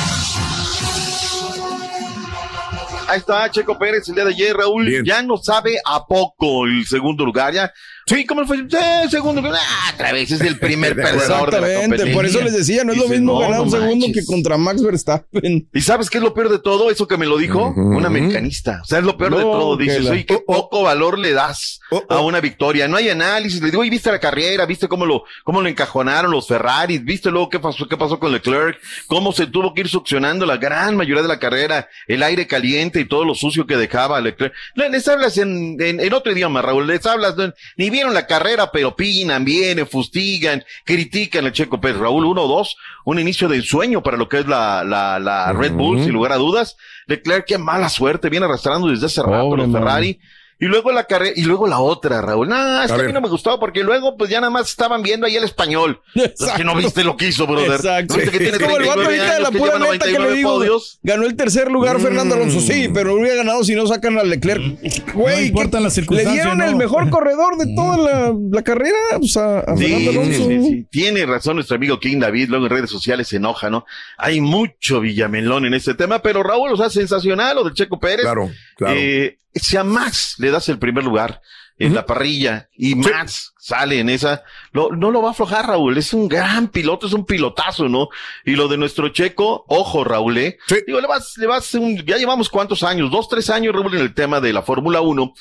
Ahí 3.08 3.20
está 3.20 3.50
Checo 3.50 3.80
Pérez 3.80 4.08
el 4.10 4.16
día 4.16 4.26
de 4.26 4.32
ayer, 4.32 4.56
Raúl. 4.56 5.06
Ya 5.06 5.22
no 5.22 5.38
sabe 5.38 5.78
a 5.86 6.06
poco 6.06 6.66
el 6.66 6.86
segundo 6.86 7.24
lugar. 7.24 7.54
Ya, 7.54 7.72
sí, 8.08 8.26
¿cómo 8.26 8.46
fue? 8.46 8.58
Sí, 8.58 8.78
segundo. 9.12 9.42
Ah, 9.54 9.92
otra 9.94 10.12
vez 10.12 10.32
es 10.32 10.42
el 10.42 10.58
primer 10.58 10.96
perdedor 10.96 11.52
de 11.52 11.62
la 11.62 11.68
Exactamente, 11.68 11.82
competencia. 11.82 12.14
por 12.16 12.26
eso 12.26 12.42
les 12.42 12.54
decía, 12.58 12.84
no 12.84 12.94
es 12.94 12.98
lo 12.98 13.08
mismo 13.08 13.34
no, 13.34 13.40
ganar 13.40 13.58
no 13.58 13.64
un 13.64 13.72
segundo 13.72 14.08
manches. 14.08 14.26
que 14.26 14.32
contra 14.32 14.58
Max 14.58 14.82
Verstappen. 14.82 15.68
¿Y 15.74 15.82
sabes 15.82 16.10
qué 16.10 16.18
es 16.18 16.24
lo 16.24 16.34
peor 16.34 16.50
de 16.50 16.60
todo? 16.60 16.90
Eso 16.90 17.08
que 17.08 17.18
me 17.18 17.26
lo 17.26 17.38
dijo, 17.38 17.74
una 17.76 18.08
americanista. 18.08 18.80
O 18.82 18.86
sea, 18.86 19.00
es 19.00 19.06
lo 19.06 19.18
peor 19.18 19.36
de 19.36 19.42
todo. 19.44 19.78
que 19.78 19.84
Dices, 19.84 20.04
la- 20.06 20.12
oye, 20.12 20.26
qué 20.26 20.40
poco 20.40 20.84
valor 20.84 21.20
le 21.20 21.34
das 21.34 21.80
a 22.10 22.20
una 22.22 22.40
victoria. 22.40 22.88
No 22.88 22.98
hay 22.98 23.10
análisis. 23.10 23.62
Le 23.62 23.68
digo, 23.72 23.82
oye, 23.82 23.90
¿viste 23.90 24.12
la 24.12 24.20
carrera? 24.20 24.66
¿Viste 24.66 24.88
cómo 24.88 25.06
lo, 25.06 25.24
cómo 25.44 25.62
lo 25.62 25.70
encajonaron 25.70 26.32
los 26.32 26.48
Ferraris? 26.48 27.04
¿Viste 27.04 27.30
luego 27.32 27.50
qué 27.50 27.60
pasó, 27.60 27.88
qué 27.88 27.98
pasó 27.98 28.20
con 28.20 28.32
Leclerc? 28.32 28.80
¿Cómo 29.08 29.32
se 29.34 29.48
tuvo 29.48 29.74
que 29.74 29.82
ir 29.82 29.90
succionando 29.90 30.46
la 30.46 30.58
gran 30.58 30.96
mayoría 30.96 31.22
de 31.22 31.28
la 31.28 31.40
carrera? 31.40 31.88
El 32.08 32.24
aire 32.24 32.48
caliente 32.48 33.00
y 33.00 33.06
todo 33.06 33.26
lo 33.26 33.36
sucio 33.36 33.66
que 33.68 33.78
dejaba 33.78 34.20
Leclerc. 34.22 34.54
Le- 34.76 34.90
Les 34.90 35.08
hablas 35.08 35.38
en, 35.38 35.78
en, 35.82 36.00
en 36.00 36.14
otro 36.14 36.32
idioma, 36.32 36.62
Raúl. 36.62 36.88
Les 36.88 37.06
hablas, 37.06 37.36
no- 37.38 37.54
ni 37.78 37.90
vieron 37.98 38.14
la 38.14 38.28
carrera, 38.28 38.72
pero 38.72 38.90
opinan, 38.90 39.44
vienen, 39.44 39.88
fustigan, 39.88 40.64
critican 40.86 41.46
al 41.46 41.52
Checo 41.52 41.82
Pérez. 41.82 41.98
Raúl, 41.98 42.26
uno 42.26 42.44
o 42.44 42.48
dos, 42.48 42.76
un 43.06 43.20
inicio 43.20 43.48
de 43.48 43.58
ensueño 43.58 44.04
para 44.04 44.18
lo 44.18 44.30
que 44.30 44.40
es 44.40 44.48
la, 44.48 44.84
la, 44.84 45.18
la 45.18 45.52
Red 45.52 45.74
Bull, 45.74 46.04
sin 46.04 46.14
lugar 46.14 46.32
a 46.32 46.36
dudas. 46.36 46.78
Leclerc, 47.08 47.46
qué 47.46 47.58
mala 47.58 47.90
suerte, 47.90 48.30
viene 48.30 48.46
arrastrando 48.46 48.88
desde 48.88 49.08
hace 49.08 49.24
rato 49.24 49.50
Pobre 49.50 49.64
los 49.64 49.70
man. 49.70 50.18
Y 50.60 50.66
luego 50.66 50.92
la 50.92 51.04
carrera, 51.04 51.34
y 51.36 51.44
luego 51.44 51.68
la 51.68 51.80
otra, 51.80 52.20
Raúl. 52.22 52.48
No, 52.50 52.82
es 52.82 52.88
que 52.92 52.98
A 52.98 53.04
a, 53.04 53.08
mí 53.08 53.14
no 53.14 53.22
me 53.22 53.30
gustó 53.30 53.60
porque 53.60 53.84
luego 53.84 54.18
pues 54.18 54.30
ya 54.30 54.40
nada 54.42 54.50
más 54.50 54.70
estaban 54.70 55.04
viendo 55.04 55.28
ahí 55.28 55.36
el 55.36 55.44
español. 55.44 56.02
Es 56.16 56.34
que 56.56 56.64
no 56.64 56.76
viste 56.76 57.04
lo 57.04 57.16
que 57.16 57.28
hizo, 57.28 57.46
brother. 57.46 57.74
Exacto. 57.74 58.16
¿No 58.16 58.22
viste 58.22 58.32
que 58.32 58.40
tiene 58.40 58.58
Es 58.58 58.64
como 58.64 58.78
el 58.78 58.88
vato 58.88 59.02
39 59.04 59.20
ahorita 59.20 59.34
de 59.36 59.40
la 59.42 59.52
que 59.52 59.58
pura 59.60 59.80
neta 59.80 60.06
que 60.06 60.12
le 60.12 60.18
99 60.18 60.36
digo. 60.36 60.50
podios? 60.50 61.00
Ganó 61.04 61.26
el 61.26 61.36
tercer 61.36 61.72
lugar 61.72 62.00
Fernando 62.00 62.34
Alonso, 62.36 62.60
sí, 62.60 62.90
pero 62.94 63.14
hubiera 63.14 63.36
ganado 63.36 63.64
si 63.64 63.76
no 63.76 63.86
sacan 63.86 64.18
a 64.18 64.24
Leclerc. 64.24 65.14
Güey, 65.14 65.48
importan 65.50 65.84
las 65.84 65.94
circunstancias, 65.94 66.36
Le 66.36 66.42
dieron 66.42 66.58
no. 66.58 66.66
el 66.66 66.76
mejor 66.76 67.10
corredor 67.12 67.58
de 67.58 67.76
toda 67.76 67.98
la, 67.98 68.34
la 68.52 68.64
carrera 68.64 68.98
pues, 69.20 69.38
a, 69.38 69.60
a 69.60 69.78
Sí, 69.78 69.84
Fernando 69.84 70.12
sí, 70.12 70.18
Alonso. 70.18 70.48
sí, 70.48 70.62
sí. 70.64 70.88
Tiene 70.90 71.26
razón 71.28 71.56
nuestro 71.58 71.76
amigo 71.76 72.00
King 72.00 72.18
David, 72.20 72.50
luego 72.50 72.66
en 72.66 72.72
redes 72.72 72.90
sociales 72.90 73.28
se 73.28 73.36
enoja, 73.38 73.70
¿no? 73.70 73.86
Hay 74.18 74.42
mucho 74.42 75.02
Villamelón 75.02 75.66
en 75.66 75.76
este 75.76 75.94
tema, 75.94 76.20
pero 76.20 76.42
Raúl, 76.42 76.72
o 76.74 76.78
sea, 76.78 76.90
sensacional 76.90 77.58
lo 77.58 77.64
del 77.64 77.74
Checo 77.74 78.00
Pérez. 78.00 78.22
Claro, 78.22 78.50
claro. 78.76 78.96
Eh, 78.98 79.38
si 79.60 79.78
a 79.78 79.84
Max 79.84 80.36
le 80.38 80.52
das 80.52 80.70
el 80.70 80.80
primer 80.80 81.04
lugar 81.04 81.42
en 81.80 81.94
la 81.94 82.08
parrilla 82.08 82.70
y 82.76 82.96
Max 82.96 83.54
sale 83.60 84.00
en 84.00 84.10
esa, 84.10 84.44
lo- 84.72 84.90
no 84.96 85.12
lo 85.12 85.22
va 85.22 85.28
a 85.28 85.32
aflojar 85.34 85.68
Raúl, 85.68 85.96
es 86.00 86.12
un 86.12 86.28
gran 86.28 86.70
piloto, 86.70 87.06
es 87.06 87.14
un 87.14 87.24
pilotazo, 87.24 87.88
¿no? 87.88 88.10
Y 88.46 88.56
lo 88.56 88.68
de 88.68 88.78
nuestro 88.78 89.10
Checo, 89.10 89.64
ojo 89.68 90.04
Raúl, 90.04 90.40
¿eh? 90.40 90.58
Digo, 90.88 91.00
le 91.00 91.06
vas, 91.08 91.38
le 91.38 91.46
vas, 91.46 91.72
un- 91.76 92.04
ya 92.04 92.18
llevamos 92.18 92.50
cuántos 92.50 92.82
años, 92.82 93.12
dos, 93.12 93.30
tres 93.30 93.52
años 93.52 93.76
Raúl 93.76 93.94
en 93.94 94.02
el 94.02 94.16
tema 94.16 94.42
de 94.42 94.54
la 94.54 94.64
Fórmula 94.64 95.02
1 95.02 95.34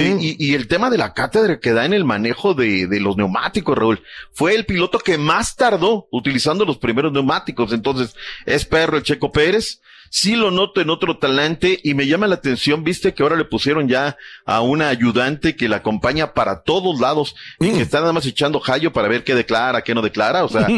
eh, 0.00 0.16
y, 0.20 0.44
y 0.44 0.54
el 0.56 0.66
tema 0.66 0.90
de 0.90 0.98
la 0.98 1.14
cátedra 1.14 1.60
que 1.60 1.72
da 1.72 1.84
en 1.84 1.92
el 1.92 2.04
manejo 2.04 2.54
de, 2.54 2.88
de 2.88 2.98
los 2.98 3.16
neumáticos, 3.16 3.78
Raúl. 3.78 4.02
Fue 4.32 4.56
el 4.56 4.66
piloto 4.66 4.98
que 4.98 5.16
más 5.16 5.54
tardó 5.54 6.08
utilizando 6.10 6.64
los 6.64 6.78
primeros 6.78 7.12
neumáticos. 7.12 7.72
Entonces, 7.72 8.16
es 8.46 8.64
perro 8.64 8.96
el 8.96 9.04
Checo 9.04 9.30
Pérez. 9.30 9.80
Sí 10.16 10.36
lo 10.36 10.52
noto 10.52 10.80
en 10.80 10.90
otro 10.90 11.18
talante 11.18 11.80
y 11.82 11.94
me 11.94 12.06
llama 12.06 12.28
la 12.28 12.36
atención, 12.36 12.84
viste 12.84 13.14
que 13.14 13.24
ahora 13.24 13.34
le 13.34 13.44
pusieron 13.46 13.88
ya 13.88 14.16
a 14.46 14.60
una 14.60 14.88
ayudante 14.88 15.56
que 15.56 15.68
la 15.68 15.78
acompaña 15.78 16.34
para 16.34 16.62
todos 16.62 17.00
lados 17.00 17.34
y 17.58 17.72
que 17.72 17.82
está 17.82 17.98
nada 17.98 18.12
más 18.12 18.24
echando 18.24 18.60
jallo 18.60 18.92
para 18.92 19.08
ver 19.08 19.24
qué 19.24 19.34
declara, 19.34 19.82
qué 19.82 19.92
no 19.92 20.02
declara. 20.02 20.44
O 20.44 20.48
sea, 20.48 20.68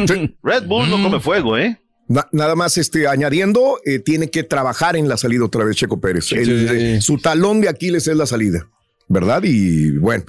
Red 0.41 0.63
Bull 0.65 0.89
no 0.89 1.03
come 1.03 1.19
fuego, 1.19 1.55
¿eh? 1.55 1.79
Na- 2.07 2.27
nada 2.31 2.55
más 2.55 2.79
este, 2.79 3.07
añadiendo, 3.07 3.79
eh, 3.85 3.99
tiene 3.99 4.31
que 4.31 4.41
trabajar 4.41 4.95
en 4.95 5.07
la 5.07 5.17
salida 5.17 5.45
otra 5.45 5.63
vez 5.65 5.75
Checo 5.75 6.01
Pérez. 6.01 6.31
El- 6.31 6.67
eh, 6.95 7.01
su 7.01 7.19
talón 7.19 7.61
de 7.61 7.69
Aquiles 7.69 8.07
es 8.07 8.17
la 8.17 8.25
salida, 8.25 8.67
¿verdad? 9.07 9.43
Y 9.43 9.91
bueno, 9.99 10.23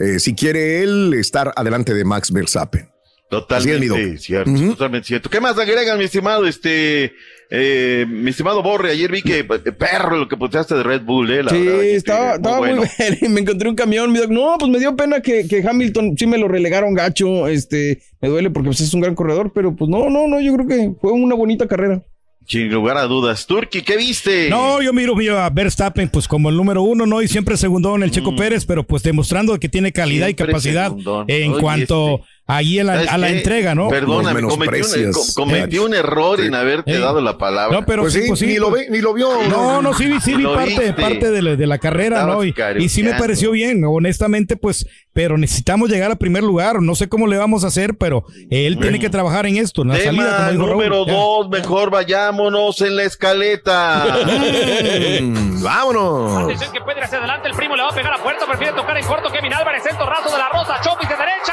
eh, 0.00 0.18
si 0.18 0.34
quiere 0.34 0.82
él 0.82 1.14
estar 1.14 1.52
adelante 1.54 1.94
de 1.94 2.04
Max 2.04 2.32
Verstappen. 2.32 2.88
Es, 3.30 3.36
mi 3.36 3.40
Totalmente 3.40 3.86
doc. 3.88 4.16
cierto, 4.18 4.50
totalmente 4.70 5.06
cierto. 5.06 5.28
¿Qué 5.30 5.40
más 5.40 5.58
agregan, 5.58 5.98
mi 5.98 6.04
estimado, 6.04 6.46
este, 6.46 7.12
eh, 7.50 8.06
mi 8.08 8.30
estimado 8.30 8.62
Borre? 8.62 8.92
Ayer 8.92 9.12
vi 9.12 9.20
que 9.20 9.40
eh, 9.40 9.44
perro 9.44 10.16
lo 10.16 10.28
que 10.28 10.36
posteaste 10.38 10.74
de 10.74 10.82
Red 10.82 11.02
Bull, 11.02 11.30
eh. 11.30 11.42
La 11.42 11.50
Sí, 11.50 11.58
verdad, 11.62 11.80
que 11.80 11.94
estaba, 11.94 12.26
muy 12.28 12.36
estaba 12.36 12.58
muy 12.58 12.68
bueno. 12.68 12.82
bien. 12.98 13.18
Y 13.20 13.28
me 13.28 13.40
encontré 13.42 13.68
un 13.68 13.74
camión. 13.76 14.10
me 14.10 14.20
dijo, 14.20 14.32
No, 14.32 14.56
pues 14.58 14.70
me 14.70 14.78
dio 14.78 14.96
pena 14.96 15.20
que, 15.20 15.46
que 15.46 15.62
Hamilton 15.66 16.14
sí 16.16 16.26
me 16.26 16.38
lo 16.38 16.48
relegaron 16.48 16.94
gacho. 16.94 17.48
Este, 17.48 18.00
me 18.22 18.28
duele 18.30 18.48
porque 18.50 18.68
pues, 18.68 18.80
es 18.80 18.94
un 18.94 19.02
gran 19.02 19.14
corredor, 19.14 19.52
pero 19.54 19.76
pues 19.76 19.90
no, 19.90 20.08
no, 20.08 20.26
no, 20.26 20.40
yo 20.40 20.54
creo 20.54 20.66
que 20.66 20.92
fue 20.98 21.12
una 21.12 21.34
bonita 21.34 21.66
carrera. 21.68 22.02
Sin 22.46 22.70
lugar 22.72 22.96
a 22.96 23.02
dudas. 23.02 23.46
Turki, 23.46 23.82
¿qué 23.82 23.98
viste? 23.98 24.48
No, 24.48 24.80
yo 24.80 24.94
miro, 24.94 25.14
miro 25.14 25.38
a 25.38 25.50
Verstappen 25.50 26.08
pues 26.08 26.26
como 26.26 26.48
el 26.48 26.56
número 26.56 26.80
uno, 26.82 27.04
¿no? 27.04 27.20
Y 27.20 27.28
siempre 27.28 27.58
segundón 27.58 28.02
el 28.02 28.10
Checo 28.10 28.34
Pérez, 28.34 28.64
pero 28.64 28.84
pues 28.84 29.02
demostrando 29.02 29.60
que 29.60 29.68
tiene 29.68 29.92
calidad 29.92 30.28
y 30.28 30.32
Mm. 30.32 30.36
Capacidad 30.36 30.86
segundón. 30.86 31.26
en 31.28 31.52
Oye, 31.52 31.60
cuanto 31.60 32.22
allí 32.48 32.80
a 32.80 32.84
la, 32.84 32.94
¿Sabes 32.94 33.10
a 33.10 33.18
la 33.18 33.28
entrega, 33.28 33.74
¿no? 33.74 33.88
Perdóname, 33.88 34.40
cometí 34.42 34.80
un, 34.80 35.12
cometí 35.36 35.78
un 35.78 35.94
error 35.94 36.40
en 36.40 36.54
haberte 36.54 36.98
dado 36.98 37.20
la 37.20 37.38
palabra. 37.38 37.78
No, 37.78 37.86
pero 37.86 38.02
Pues 38.02 38.14
sí, 38.14 38.22
sí, 38.22 38.28
pues 38.28 38.40
sí, 38.40 38.46
ni 38.46 38.56
lo 38.56 38.70
ve, 38.70 38.86
ni 38.90 39.00
lo 39.00 39.12
vio. 39.14 39.28
No, 39.48 39.80
no, 39.82 39.92
sí, 39.94 40.06
vi- 40.06 40.20
sí 40.20 40.34
vi 40.34 40.44
parte, 40.44 40.92
parte 40.94 41.30
de 41.30 41.42
la, 41.42 41.56
de 41.56 41.66
la 41.66 41.78
carrera, 41.78 42.24
¿no? 42.24 42.42
Y, 42.42 42.52
sí 42.88 43.02
me 43.04 43.14
pareció 43.14 43.50
bien, 43.52 43.84
honestamente, 43.84 44.56
pues, 44.56 44.86
pero 45.12 45.36
necesitamos 45.38 45.90
llegar 45.90 46.10
al 46.10 46.18
primer 46.18 46.42
lugar. 46.42 46.80
No 46.80 46.94
sé 46.94 47.08
cómo 47.08 47.26
le 47.26 47.36
vamos 47.36 47.64
a 47.64 47.68
hacer, 47.68 47.96
pero 47.98 48.24
él 48.50 48.78
tiene 48.80 48.98
que 48.98 49.10
trabajar 49.10 49.46
en 49.46 49.58
esto, 49.58 49.82
en 49.82 49.88
la 49.88 49.94
Tema 49.98 50.04
salida, 50.24 50.36
como 50.38 50.50
dijo 50.50 50.62
Raúl. 50.66 50.72
número 50.88 51.06
Ya. 51.06 51.12
dos, 51.12 51.48
mejor 51.50 51.90
vayámonos 51.90 52.80
en 52.80 52.96
la 52.96 53.02
escaleta. 53.04 54.06
Vámonos. 55.62 56.44
Atención 56.44 56.72
que 56.72 56.80
puede 56.80 56.98
ir 56.98 57.04
hacia 57.04 57.18
adelante, 57.18 57.48
el 57.48 57.54
primo 57.54 57.76
le 57.76 57.82
va 57.82 57.88
a 57.90 57.94
pegar 57.94 58.12
a 58.14 58.18
puerta, 58.22 58.46
prefiere 58.46 58.72
tocar 58.74 58.96
en 58.96 59.04
corto 59.04 59.30
Kevin 59.30 59.52
Álvarez, 59.52 59.82
centro 59.82 60.06
raso 60.06 60.30
de 60.30 60.38
la 60.38 60.48
Rosa, 60.48 60.80
Chopis 60.82 61.08
de 61.08 61.14
derecha. 61.16 61.52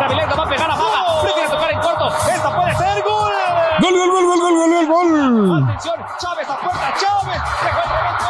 Davilés 0.00 0.26
va 0.26 0.44
a 0.44 0.48
pegar 0.48 0.70
a 0.70 0.76
Maga, 0.76 1.20
prefiere 1.22 1.48
tocar 1.48 1.72
en 1.72 1.80
corto, 1.80 2.06
esta 2.08 2.56
puede 2.56 2.74
ser 2.76 3.02
gol. 3.02 3.32
Gol, 3.80 3.94
gol, 3.94 4.10
gol, 4.10 4.26
gol, 4.40 4.54
gol, 4.56 4.86
gol, 4.86 5.46
gol. 5.48 5.62
Atención, 5.62 5.94
Chávez 6.20 6.48
a 6.48 6.56
puerta, 6.60 6.94
Chávez, 7.00 7.40
dejó 7.64 7.80
el 7.82 7.88
remate, 7.96 8.24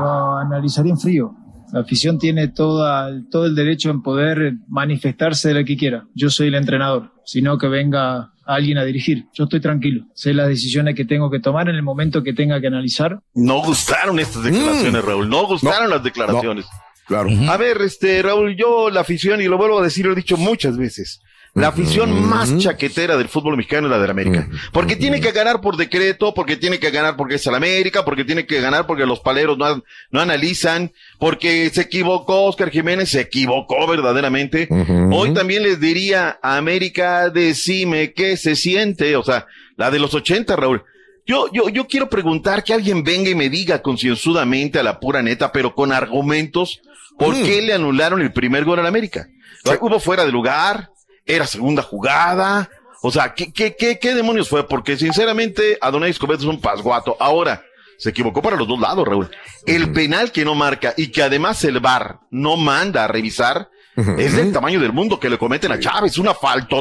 Lo 0.00 0.36
analizaría 0.38 0.92
en 0.92 0.98
frío. 0.98 1.34
La 1.72 1.80
afición 1.80 2.18
tiene 2.18 2.48
toda, 2.48 3.10
todo 3.30 3.46
el 3.46 3.54
derecho 3.54 3.90
en 3.90 4.02
poder 4.02 4.54
manifestarse 4.68 5.48
de 5.48 5.54
lo 5.54 5.64
que 5.64 5.76
quiera. 5.76 6.04
Yo 6.14 6.28
soy 6.28 6.48
el 6.48 6.54
entrenador, 6.54 7.12
sino 7.24 7.56
que 7.56 7.66
venga 7.66 8.32
alguien 8.44 8.76
a 8.76 8.84
dirigir. 8.84 9.26
Yo 9.32 9.44
estoy 9.44 9.60
tranquilo. 9.60 10.04
Sé 10.14 10.34
las 10.34 10.48
decisiones 10.48 10.94
que 10.94 11.06
tengo 11.06 11.30
que 11.30 11.40
tomar 11.40 11.70
en 11.70 11.76
el 11.76 11.82
momento 11.82 12.22
que 12.22 12.34
tenga 12.34 12.60
que 12.60 12.66
analizar. 12.66 13.20
No 13.34 13.62
gustaron 13.62 14.18
estas 14.18 14.42
declaraciones, 14.42 15.04
Raúl. 15.04 15.28
No 15.30 15.46
gustaron 15.46 15.88
las 15.88 16.02
declaraciones. 16.02 16.66
Claro. 17.06 17.30
A 17.48 17.56
ver, 17.56 17.82
este, 17.82 18.22
Raúl, 18.22 18.56
yo 18.56 18.90
la 18.90 19.00
afición, 19.00 19.40
y 19.40 19.46
lo 19.46 19.58
vuelvo 19.58 19.80
a 19.80 19.82
decir, 19.82 20.06
lo 20.06 20.12
he 20.12 20.16
dicho 20.16 20.36
muchas 20.36 20.76
veces. 20.76 21.20
La 21.54 21.68
afición 21.68 22.26
más 22.30 22.56
chaquetera 22.56 23.18
del 23.18 23.28
fútbol 23.28 23.58
mexicano 23.58 23.86
es 23.86 23.90
la 23.90 23.98
del 23.98 24.10
América. 24.10 24.48
Porque 24.72 24.96
tiene 24.96 25.20
que 25.20 25.32
ganar 25.32 25.60
por 25.60 25.76
decreto, 25.76 26.32
porque 26.32 26.56
tiene 26.56 26.78
que 26.78 26.90
ganar 26.90 27.14
porque 27.14 27.34
es 27.34 27.46
el 27.46 27.54
América, 27.54 28.06
porque 28.06 28.24
tiene 28.24 28.46
que 28.46 28.58
ganar 28.62 28.86
porque 28.86 29.04
los 29.04 29.20
paleros 29.20 29.58
no, 29.58 29.84
no 30.10 30.20
analizan, 30.20 30.92
porque 31.18 31.68
se 31.68 31.82
equivocó 31.82 32.44
Oscar 32.44 32.70
Jiménez, 32.70 33.10
se 33.10 33.20
equivocó 33.20 33.86
verdaderamente. 33.86 34.66
Hoy 35.12 35.34
también 35.34 35.62
les 35.62 35.78
diría 35.78 36.38
a 36.40 36.56
América, 36.56 37.28
decime 37.28 38.14
qué 38.14 38.38
se 38.38 38.56
siente, 38.56 39.14
o 39.16 39.22
sea, 39.22 39.46
la 39.76 39.90
de 39.90 39.98
los 39.98 40.14
80, 40.14 40.56
Raúl. 40.56 40.82
Yo, 41.26 41.52
yo, 41.52 41.68
yo 41.68 41.86
quiero 41.86 42.08
preguntar 42.08 42.64
que 42.64 42.72
alguien 42.72 43.04
venga 43.04 43.28
y 43.28 43.34
me 43.34 43.50
diga 43.50 43.82
concienzudamente 43.82 44.78
a 44.78 44.82
la 44.82 44.98
pura 44.98 45.22
neta, 45.22 45.52
pero 45.52 45.74
con 45.74 45.92
argumentos, 45.92 46.80
¿por 47.18 47.34
qué 47.34 47.62
le 47.62 47.74
anularon 47.74 48.20
el 48.20 48.32
primer 48.32 48.64
gol 48.64 48.78
al 48.78 48.86
América? 48.86 49.28
O 49.64 49.68
sea, 49.68 49.78
Hubo 49.80 50.00
fuera 50.00 50.24
de 50.24 50.32
lugar, 50.32 50.90
era 51.24 51.46
segunda 51.46 51.82
jugada, 51.82 52.68
o 53.02 53.10
sea, 53.10 53.34
¿qué, 53.34 53.52
qué, 53.52 53.74
qué, 53.76 53.98
qué 53.98 54.14
demonios 54.14 54.48
fue? 54.48 54.66
Porque 54.66 54.96
sinceramente, 54.96 55.76
Adonai 55.80 56.10
Escobedo 56.10 56.38
es 56.38 56.46
un 56.46 56.60
pasguato. 56.60 57.16
Ahora, 57.18 57.64
se 57.98 58.10
equivocó 58.10 58.40
para 58.42 58.56
los 58.56 58.68
dos 58.68 58.78
lados, 58.78 59.06
Raúl. 59.06 59.30
El 59.66 59.92
penal 59.92 60.30
que 60.30 60.44
no 60.44 60.54
marca 60.54 60.94
y 60.96 61.08
que 61.08 61.22
además 61.22 61.64
el 61.64 61.80
VAR 61.80 62.20
no 62.30 62.56
manda 62.56 63.04
a 63.04 63.08
revisar, 63.08 63.70
es 63.96 64.36
del 64.36 64.52
tamaño 64.52 64.80
del 64.80 64.92
mundo 64.92 65.20
que 65.20 65.28
le 65.28 65.38
cometen 65.38 65.72
a 65.72 65.78
Chávez, 65.78 66.16
una 66.18 66.34
falta, 66.34 66.76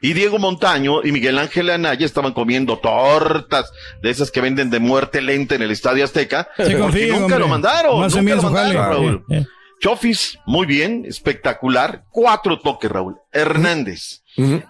Y 0.00 0.12
Diego 0.12 0.38
Montaño 0.38 1.02
y 1.02 1.12
Miguel 1.12 1.38
Ángel 1.38 1.70
Anaya 1.70 2.06
estaban 2.06 2.32
comiendo 2.32 2.78
tortas 2.78 3.72
de 4.00 4.10
esas 4.10 4.30
que 4.30 4.40
venden 4.40 4.70
de 4.70 4.78
muerte 4.78 5.20
lenta 5.20 5.54
en 5.54 5.62
el 5.62 5.70
Estadio 5.70 6.04
Azteca, 6.04 6.48
Sí, 6.56 6.74
porque 6.78 7.06
nunca 7.08 7.24
hombre. 7.24 7.38
lo 7.40 7.48
mandaron, 7.48 8.04
hacen 8.04 8.24
nunca 8.24 8.36
lo 8.36 8.42
jale. 8.42 8.74
mandaron, 8.74 8.90
Raúl. 8.92 9.24
Eh, 9.30 9.38
eh. 9.38 9.46
Chofis, 9.80 10.38
muy 10.46 10.66
bien, 10.66 11.04
espectacular. 11.06 12.04
Cuatro 12.10 12.60
toques, 12.60 12.88
Raúl. 12.90 13.16
Hernández. 13.32 14.21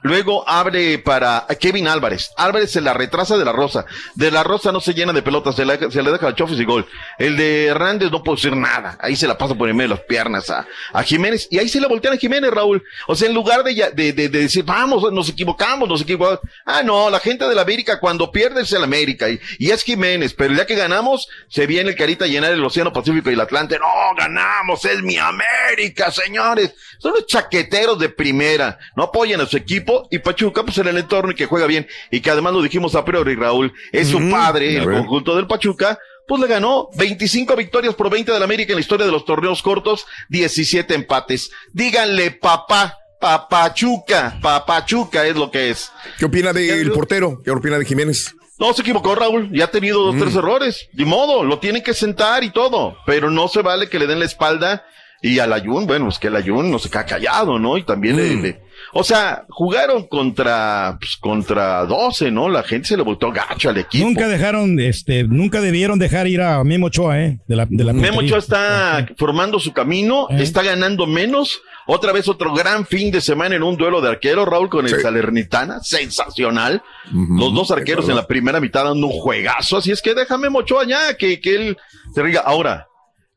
Luego 0.02 0.48
abre 0.48 0.98
para 0.98 1.46
Kevin 1.60 1.86
Álvarez. 1.88 2.30
Álvarez 2.36 2.70
se 2.72 2.80
la 2.80 2.92
retrasa 2.94 3.36
de 3.36 3.44
la 3.44 3.52
Rosa. 3.52 3.86
De 4.14 4.30
la 4.30 4.42
Rosa 4.42 4.72
no 4.72 4.80
se 4.80 4.94
llena 4.94 5.12
de 5.12 5.22
pelotas, 5.22 5.54
se, 5.56 5.64
la- 5.64 5.90
se 5.90 6.02
le 6.02 6.10
deja 6.10 6.28
a 6.28 6.34
Chofis 6.34 6.58
y 6.58 6.64
gol. 6.64 6.86
El 7.18 7.36
de 7.36 7.66
Hernández 7.66 8.10
no 8.10 8.22
puede 8.22 8.36
decir 8.36 8.56
nada. 8.56 8.98
Ahí 9.00 9.14
se 9.16 9.26
la 9.28 9.38
pasa 9.38 9.54
por 9.54 9.68
en 9.68 9.76
medio 9.76 9.90
de 9.90 9.94
las 9.96 10.04
piernas 10.06 10.50
a, 10.50 10.66
a 10.92 11.02
Jiménez. 11.02 11.48
Y 11.50 11.58
ahí 11.58 11.68
se 11.68 11.80
la 11.80 11.88
voltean 11.88 12.14
a 12.14 12.16
Jiménez, 12.18 12.50
Raúl. 12.50 12.82
O 13.06 13.14
sea, 13.14 13.28
en 13.28 13.34
lugar 13.34 13.62
de, 13.62 13.74
de, 13.94 14.12
de- 14.12 14.28
de 14.28 14.38
decir, 14.40 14.64
vamos, 14.64 15.12
nos 15.12 15.28
equivocamos, 15.28 15.88
nos 15.88 16.00
equivocamos. 16.02 16.40
Ah, 16.66 16.82
no, 16.82 17.08
la 17.10 17.20
gente 17.20 17.46
de 17.46 17.54
la 17.54 17.62
América 17.62 18.00
cuando 18.00 18.30
pierde 18.32 18.62
es 18.62 18.72
el 18.72 18.82
América. 18.82 19.28
Y, 19.30 19.38
y 19.58 19.70
es 19.70 19.82
Jiménez. 19.84 20.34
Pero 20.34 20.54
ya 20.54 20.66
que 20.66 20.74
ganamos, 20.74 21.28
se 21.48 21.66
viene 21.66 21.90
el 21.90 21.96
carita 21.96 22.24
a 22.24 22.28
llenar 22.28 22.52
el 22.52 22.64
Océano 22.64 22.92
Pacífico 22.92 23.30
y 23.30 23.34
el 23.34 23.40
Atlante. 23.40 23.78
No, 23.78 23.86
ganamos, 24.16 24.84
es 24.84 25.02
mi 25.02 25.16
América, 25.18 26.10
señores. 26.10 26.74
Son 26.98 27.12
los 27.14 27.26
chaqueteros 27.26 27.98
de 27.98 28.08
primera. 28.08 28.78
No 28.96 29.04
apoyan 29.04 29.40
a 29.40 29.46
su 29.52 29.56
equipo 29.56 30.08
y 30.10 30.18
Pachuca, 30.18 30.64
pues 30.64 30.76
en 30.78 30.88
el 30.88 30.96
entorno 30.98 31.30
y 31.30 31.34
que 31.36 31.46
juega 31.46 31.66
bien. 31.66 31.86
Y 32.10 32.20
que 32.20 32.30
además 32.30 32.52
lo 32.54 32.60
dijimos 32.62 32.94
a 32.96 33.04
priori, 33.04 33.36
Raúl, 33.36 33.72
es 33.92 34.08
su 34.08 34.18
padre, 34.30 34.76
el 34.76 34.84
conjunto 34.84 35.36
del 35.36 35.46
Pachuca. 35.46 35.98
Pues 36.26 36.40
le 36.40 36.46
ganó 36.48 36.88
25 36.96 37.54
victorias 37.56 37.94
por 37.94 38.08
20 38.08 38.30
del 38.32 38.42
América 38.42 38.72
en 38.72 38.76
la 38.76 38.80
historia 38.80 39.04
de 39.06 39.12
los 39.12 39.24
torneos 39.24 39.60
cortos, 39.62 40.06
17 40.28 40.94
empates. 40.94 41.50
Díganle 41.72 42.30
papá, 42.30 42.96
papachuca, 43.20 44.38
papachuca 44.40 45.26
es 45.26 45.36
lo 45.36 45.50
que 45.50 45.70
es. 45.70 45.90
¿Qué 46.18 46.24
opina 46.24 46.52
del 46.52 46.90
portero? 46.92 47.40
¿Qué 47.44 47.50
opina 47.50 47.78
de 47.78 47.84
Jiménez? 47.84 48.34
No 48.58 48.72
se 48.72 48.82
equivocó 48.82 49.14
Raúl, 49.14 49.50
ya 49.52 49.64
ha 49.64 49.70
tenido 49.70 50.02
dos, 50.04 50.14
Mm. 50.14 50.20
tres 50.20 50.36
errores. 50.36 50.88
De 50.92 51.04
modo, 51.04 51.42
lo 51.42 51.58
tienen 51.58 51.82
que 51.82 51.94
sentar 51.94 52.44
y 52.44 52.50
todo. 52.50 52.96
Pero 53.06 53.30
no 53.30 53.48
se 53.48 53.62
vale 53.62 53.88
que 53.88 53.98
le 53.98 54.06
den 54.06 54.20
la 54.20 54.24
espalda. 54.26 54.84
Y 55.20 55.38
al 55.38 55.52
Ayun, 55.52 55.86
bueno, 55.86 56.08
es 56.08 56.18
que 56.18 56.28
el 56.28 56.36
Ayun 56.36 56.70
no 56.70 56.78
se 56.78 56.88
queda 56.90 57.06
callado, 57.06 57.58
¿no? 57.58 57.76
Y 57.78 57.84
también 57.84 58.16
le, 58.16 58.22
Mm. 58.36 58.42
le- 58.42 58.60
O 58.92 59.04
sea, 59.04 59.44
jugaron 59.48 60.06
contra, 60.06 60.96
pues, 60.98 61.16
contra 61.16 61.84
12, 61.86 62.30
¿no? 62.30 62.48
La 62.48 62.62
gente 62.62 62.88
se 62.88 62.96
le 62.96 63.02
volvió 63.02 63.32
gacho 63.32 63.70
al 63.70 63.78
equipo. 63.78 64.04
Nunca 64.04 64.28
dejaron, 64.28 64.78
este, 64.80 65.24
nunca 65.24 65.60
debieron 65.60 65.98
dejar 65.98 66.26
ir 66.26 66.42
a 66.42 66.62
Memo 66.64 66.86
Ochoa, 66.86 67.20
¿eh? 67.20 67.38
De 67.46 67.56
la, 67.56 67.66
de 67.68 67.84
la 67.84 67.92
Memo. 67.92 68.20
Ochoa 68.20 68.38
está 68.38 69.06
formando 69.16 69.58
su 69.58 69.72
camino, 69.72 70.28
está 70.30 70.62
ganando 70.62 71.06
menos. 71.06 71.62
Otra 71.86 72.12
vez 72.12 72.28
otro 72.28 72.54
gran 72.54 72.86
fin 72.86 73.10
de 73.10 73.20
semana 73.20 73.56
en 73.56 73.62
un 73.62 73.76
duelo 73.76 74.00
de 74.00 74.08
arquero, 74.08 74.44
Raúl, 74.44 74.68
con 74.68 74.86
el 74.86 75.00
Salernitana. 75.00 75.80
Sensacional. 75.82 76.82
Los 77.12 77.52
dos 77.52 77.70
arqueros 77.70 78.08
en 78.08 78.16
la 78.16 78.26
primera 78.26 78.60
mitad 78.60 78.84
dando 78.84 79.06
un 79.08 79.12
juegazo. 79.12 79.78
Así 79.78 79.90
es 79.90 80.00
que 80.00 80.14
déjame 80.14 80.48
Mochoa 80.48 80.86
ya, 80.86 81.16
que, 81.16 81.40
que 81.40 81.54
él 81.54 81.76
se 82.14 82.22
riga. 82.22 82.40
Ahora, 82.40 82.86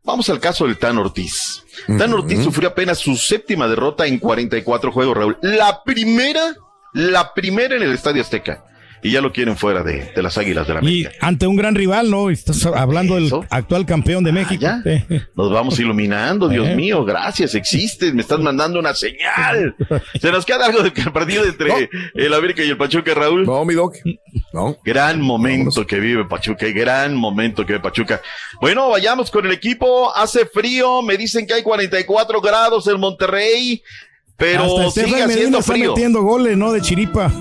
vamos 0.06 0.30
al 0.30 0.40
caso 0.40 0.66
del 0.66 0.78
Tan 0.78 0.98
Ortiz. 0.98 1.64
Tan 1.98 2.14
Ortiz 2.14 2.44
sufrió 2.44 2.70
apenas 2.70 3.00
su 3.00 3.16
séptima 3.18 3.68
derrota 3.68 4.06
en 4.06 4.20
44 4.20 4.92
juegos, 4.92 5.18
Raúl. 5.18 5.38
La 5.42 5.84
primera, 5.84 6.56
la 6.94 7.34
primera 7.34 7.76
en 7.76 7.84
el 7.84 7.92
Estadio 7.92 8.22
Azteca. 8.22 8.64
Y 9.06 9.12
ya 9.12 9.22
lo 9.22 9.32
quieren 9.32 9.56
fuera 9.56 9.84
de, 9.84 10.12
de 10.16 10.24
las 10.24 10.36
Águilas 10.36 10.68
de 10.68 10.74
la 10.74 10.84
Y 10.84 11.08
ante 11.22 11.46
un 11.46 11.56
gran 11.56 11.76
rival, 11.76 12.10
¿no? 12.10 12.32
Estás 12.32 12.66
hablando 12.66 13.14
del 13.14 13.32
actual 13.52 13.86
campeón 13.86 14.24
de 14.24 14.32
México. 14.32 14.66
Sí. 14.84 15.20
Nos 15.36 15.52
vamos 15.52 15.80
iluminando, 15.80 16.50
Dios 16.50 16.68
Eh. 16.70 16.76
mío, 16.76 17.06
gracias, 17.06 17.54
existes, 17.54 18.16
me 18.16 18.22
estás 18.22 18.40
mandando 18.40 18.80
una 18.80 18.96
señal. 18.96 19.76
¿Se 20.20 20.32
nos 20.32 20.44
queda 20.44 20.66
algo 20.66 20.82
del 20.82 20.92
partido 21.14 21.46
entre 21.46 21.88
el 22.16 22.34
América 22.34 22.64
y 22.64 22.70
el 22.72 22.78
Pachuca, 22.78 23.14
Raúl? 23.14 23.46
No, 23.46 23.64
mi 23.64 23.76
doc. 23.76 23.96
No. 24.52 24.76
Gran 24.84 25.22
momento 25.22 25.86
que 25.86 26.00
vive 26.00 26.26
Pachuca, 26.26 26.68
y 26.68 26.74
gran 26.74 27.14
momento 27.14 27.64
que 27.64 27.74
vive 27.74 27.84
Pachuca. 27.84 28.20
Bueno, 28.60 28.90
vayamos 28.90 29.30
con 29.30 29.46
el 29.46 29.52
equipo, 29.52 30.12
hace 30.16 30.48
frío, 30.48 31.04
me 31.04 31.16
dicen 31.16 31.46
que 31.46 31.54
hay 31.54 31.62
44 31.62 32.42
grados 32.42 32.88
en 32.88 33.00
Monterrey, 33.00 33.84
pero 34.38 34.64
Hasta 34.88 35.02
sigue 35.06 35.24
haciendo 35.24 35.60
está 35.60 35.74
frío. 35.74 35.92
metiendo 35.92 36.22
goles, 36.22 36.58
¿no? 36.58 36.72
De 36.74 36.82
chiripa. 36.82 37.32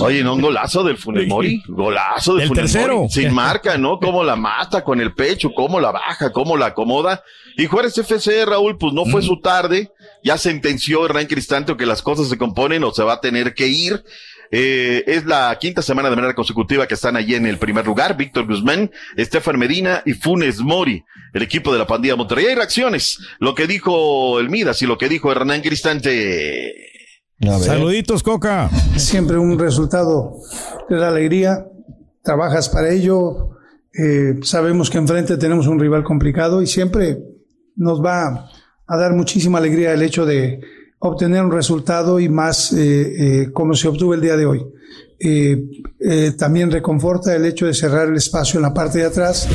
Oye, 0.00 0.22
no, 0.22 0.34
un 0.34 0.40
golazo 0.40 0.84
del 0.84 0.96
Funes 0.96 1.26
Mori, 1.28 1.62
golazo 1.68 2.34
del 2.34 2.42
El 2.42 2.48
Funes 2.48 2.72
tercero. 2.72 2.96
Mori, 2.98 3.10
sin 3.10 3.32
marca, 3.34 3.76
¿no? 3.78 3.98
Cómo 3.98 4.22
la 4.24 4.36
mata 4.36 4.84
con 4.84 5.00
el 5.00 5.14
pecho, 5.14 5.50
cómo 5.54 5.80
la 5.80 5.90
baja, 5.92 6.32
cómo 6.32 6.56
la 6.56 6.66
acomoda. 6.66 7.22
Y 7.56 7.66
Juárez 7.66 7.96
FC, 7.98 8.44
Raúl, 8.46 8.78
pues 8.78 8.92
no 8.92 9.04
fue 9.06 9.22
su 9.22 9.40
tarde, 9.40 9.92
ya 10.22 10.38
sentenció 10.38 11.04
Hernán 11.04 11.26
Cristante 11.26 11.76
que 11.76 11.86
las 11.86 12.02
cosas 12.02 12.28
se 12.28 12.38
componen 12.38 12.84
o 12.84 12.92
se 12.92 13.02
va 13.02 13.14
a 13.14 13.20
tener 13.20 13.54
que 13.54 13.66
ir. 13.68 14.04
Eh, 14.50 15.04
es 15.06 15.26
la 15.26 15.56
quinta 15.60 15.82
semana 15.82 16.08
de 16.10 16.16
manera 16.16 16.34
consecutiva 16.34 16.86
que 16.86 16.94
están 16.94 17.16
allí 17.16 17.34
en 17.34 17.46
el 17.46 17.58
primer 17.58 17.86
lugar. 17.86 18.16
Víctor 18.16 18.46
Guzmán, 18.46 18.90
Estefan 19.16 19.58
Medina 19.58 20.02
y 20.06 20.14
Funes 20.14 20.60
Mori, 20.60 21.04
el 21.34 21.42
equipo 21.42 21.72
de 21.72 21.78
la 21.78 21.86
pandilla 21.86 22.16
Monterrey. 22.16 22.46
Hay 22.46 22.54
reacciones. 22.54 23.18
Lo 23.38 23.54
que 23.54 23.66
dijo 23.66 24.40
el 24.40 24.50
Midas 24.50 24.80
y 24.82 24.86
lo 24.86 24.98
que 24.98 25.08
dijo 25.08 25.30
Hernán 25.30 25.60
Cristante. 25.60 26.74
Saluditos, 27.60 28.22
Coca. 28.22 28.68
Siempre 28.96 29.38
un 29.38 29.58
resultado 29.58 30.38
te 30.88 30.96
da 30.96 31.08
alegría, 31.08 31.66
trabajas 32.22 32.68
para 32.68 32.90
ello, 32.90 33.50
eh, 33.92 34.38
sabemos 34.42 34.90
que 34.90 34.98
enfrente 34.98 35.36
tenemos 35.36 35.66
un 35.66 35.78
rival 35.78 36.02
complicado 36.04 36.62
y 36.62 36.66
siempre 36.66 37.18
nos 37.76 38.04
va 38.04 38.50
a 38.86 38.96
dar 38.96 39.12
muchísima 39.12 39.58
alegría 39.58 39.92
el 39.92 40.02
hecho 40.02 40.26
de 40.26 40.60
obtener 41.00 41.44
un 41.44 41.52
resultado 41.52 42.18
y 42.20 42.28
más 42.28 42.72
eh, 42.72 43.42
eh, 43.42 43.52
como 43.52 43.74
se 43.74 43.88
obtuvo 43.88 44.14
el 44.14 44.20
día 44.20 44.36
de 44.36 44.46
hoy. 44.46 44.66
Eh, 45.20 46.32
también 46.38 46.70
reconforta 46.70 47.34
el 47.34 47.44
hecho 47.44 47.66
de 47.66 47.74
cerrar 47.74 48.08
el 48.08 48.16
espacio 48.16 48.58
en 48.58 48.62
la 48.62 48.74
parte 48.74 48.98
de 48.98 49.06
atrás. 49.06 49.48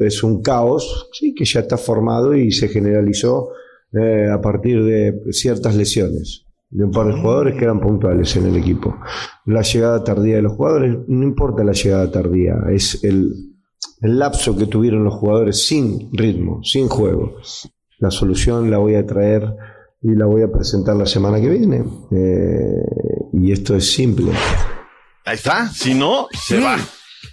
Es 0.00 0.22
un 0.22 0.42
caos, 0.42 1.08
sí, 1.12 1.34
que 1.34 1.44
ya 1.44 1.60
está 1.60 1.76
formado 1.76 2.34
y 2.34 2.52
se 2.52 2.68
generalizó 2.68 3.50
a 3.94 4.40
partir 4.40 4.84
de 4.84 5.14
ciertas 5.30 5.74
lesiones 5.74 6.44
de 6.70 6.84
un 6.84 6.90
par 6.90 7.06
de 7.06 7.18
jugadores 7.18 7.56
que 7.56 7.64
eran 7.64 7.80
puntuales 7.80 8.36
en 8.36 8.46
el 8.46 8.56
equipo. 8.56 8.98
La 9.46 9.62
llegada 9.62 10.04
tardía 10.04 10.36
de 10.36 10.42
los 10.42 10.52
jugadores, 10.52 10.94
no 11.06 11.24
importa 11.24 11.64
la 11.64 11.72
llegada 11.72 12.10
tardía, 12.10 12.56
es 12.70 13.02
el, 13.02 13.54
el 14.02 14.18
lapso 14.18 14.56
que 14.56 14.66
tuvieron 14.66 15.04
los 15.04 15.14
jugadores 15.14 15.64
sin 15.64 16.10
ritmo, 16.12 16.62
sin 16.62 16.88
juego. 16.88 17.36
La 17.98 18.10
solución 18.10 18.70
la 18.70 18.78
voy 18.78 18.96
a 18.96 19.06
traer 19.06 19.54
y 20.02 20.14
la 20.14 20.26
voy 20.26 20.42
a 20.42 20.50
presentar 20.50 20.96
la 20.96 21.06
semana 21.06 21.40
que 21.40 21.48
viene. 21.48 21.84
Eh, 22.12 23.28
y 23.32 23.52
esto 23.52 23.76
es 23.76 23.90
simple. 23.92 24.32
Ahí 25.24 25.34
está, 25.34 25.68
si 25.68 25.94
no, 25.94 26.28
se 26.32 26.60
va. 26.60 26.78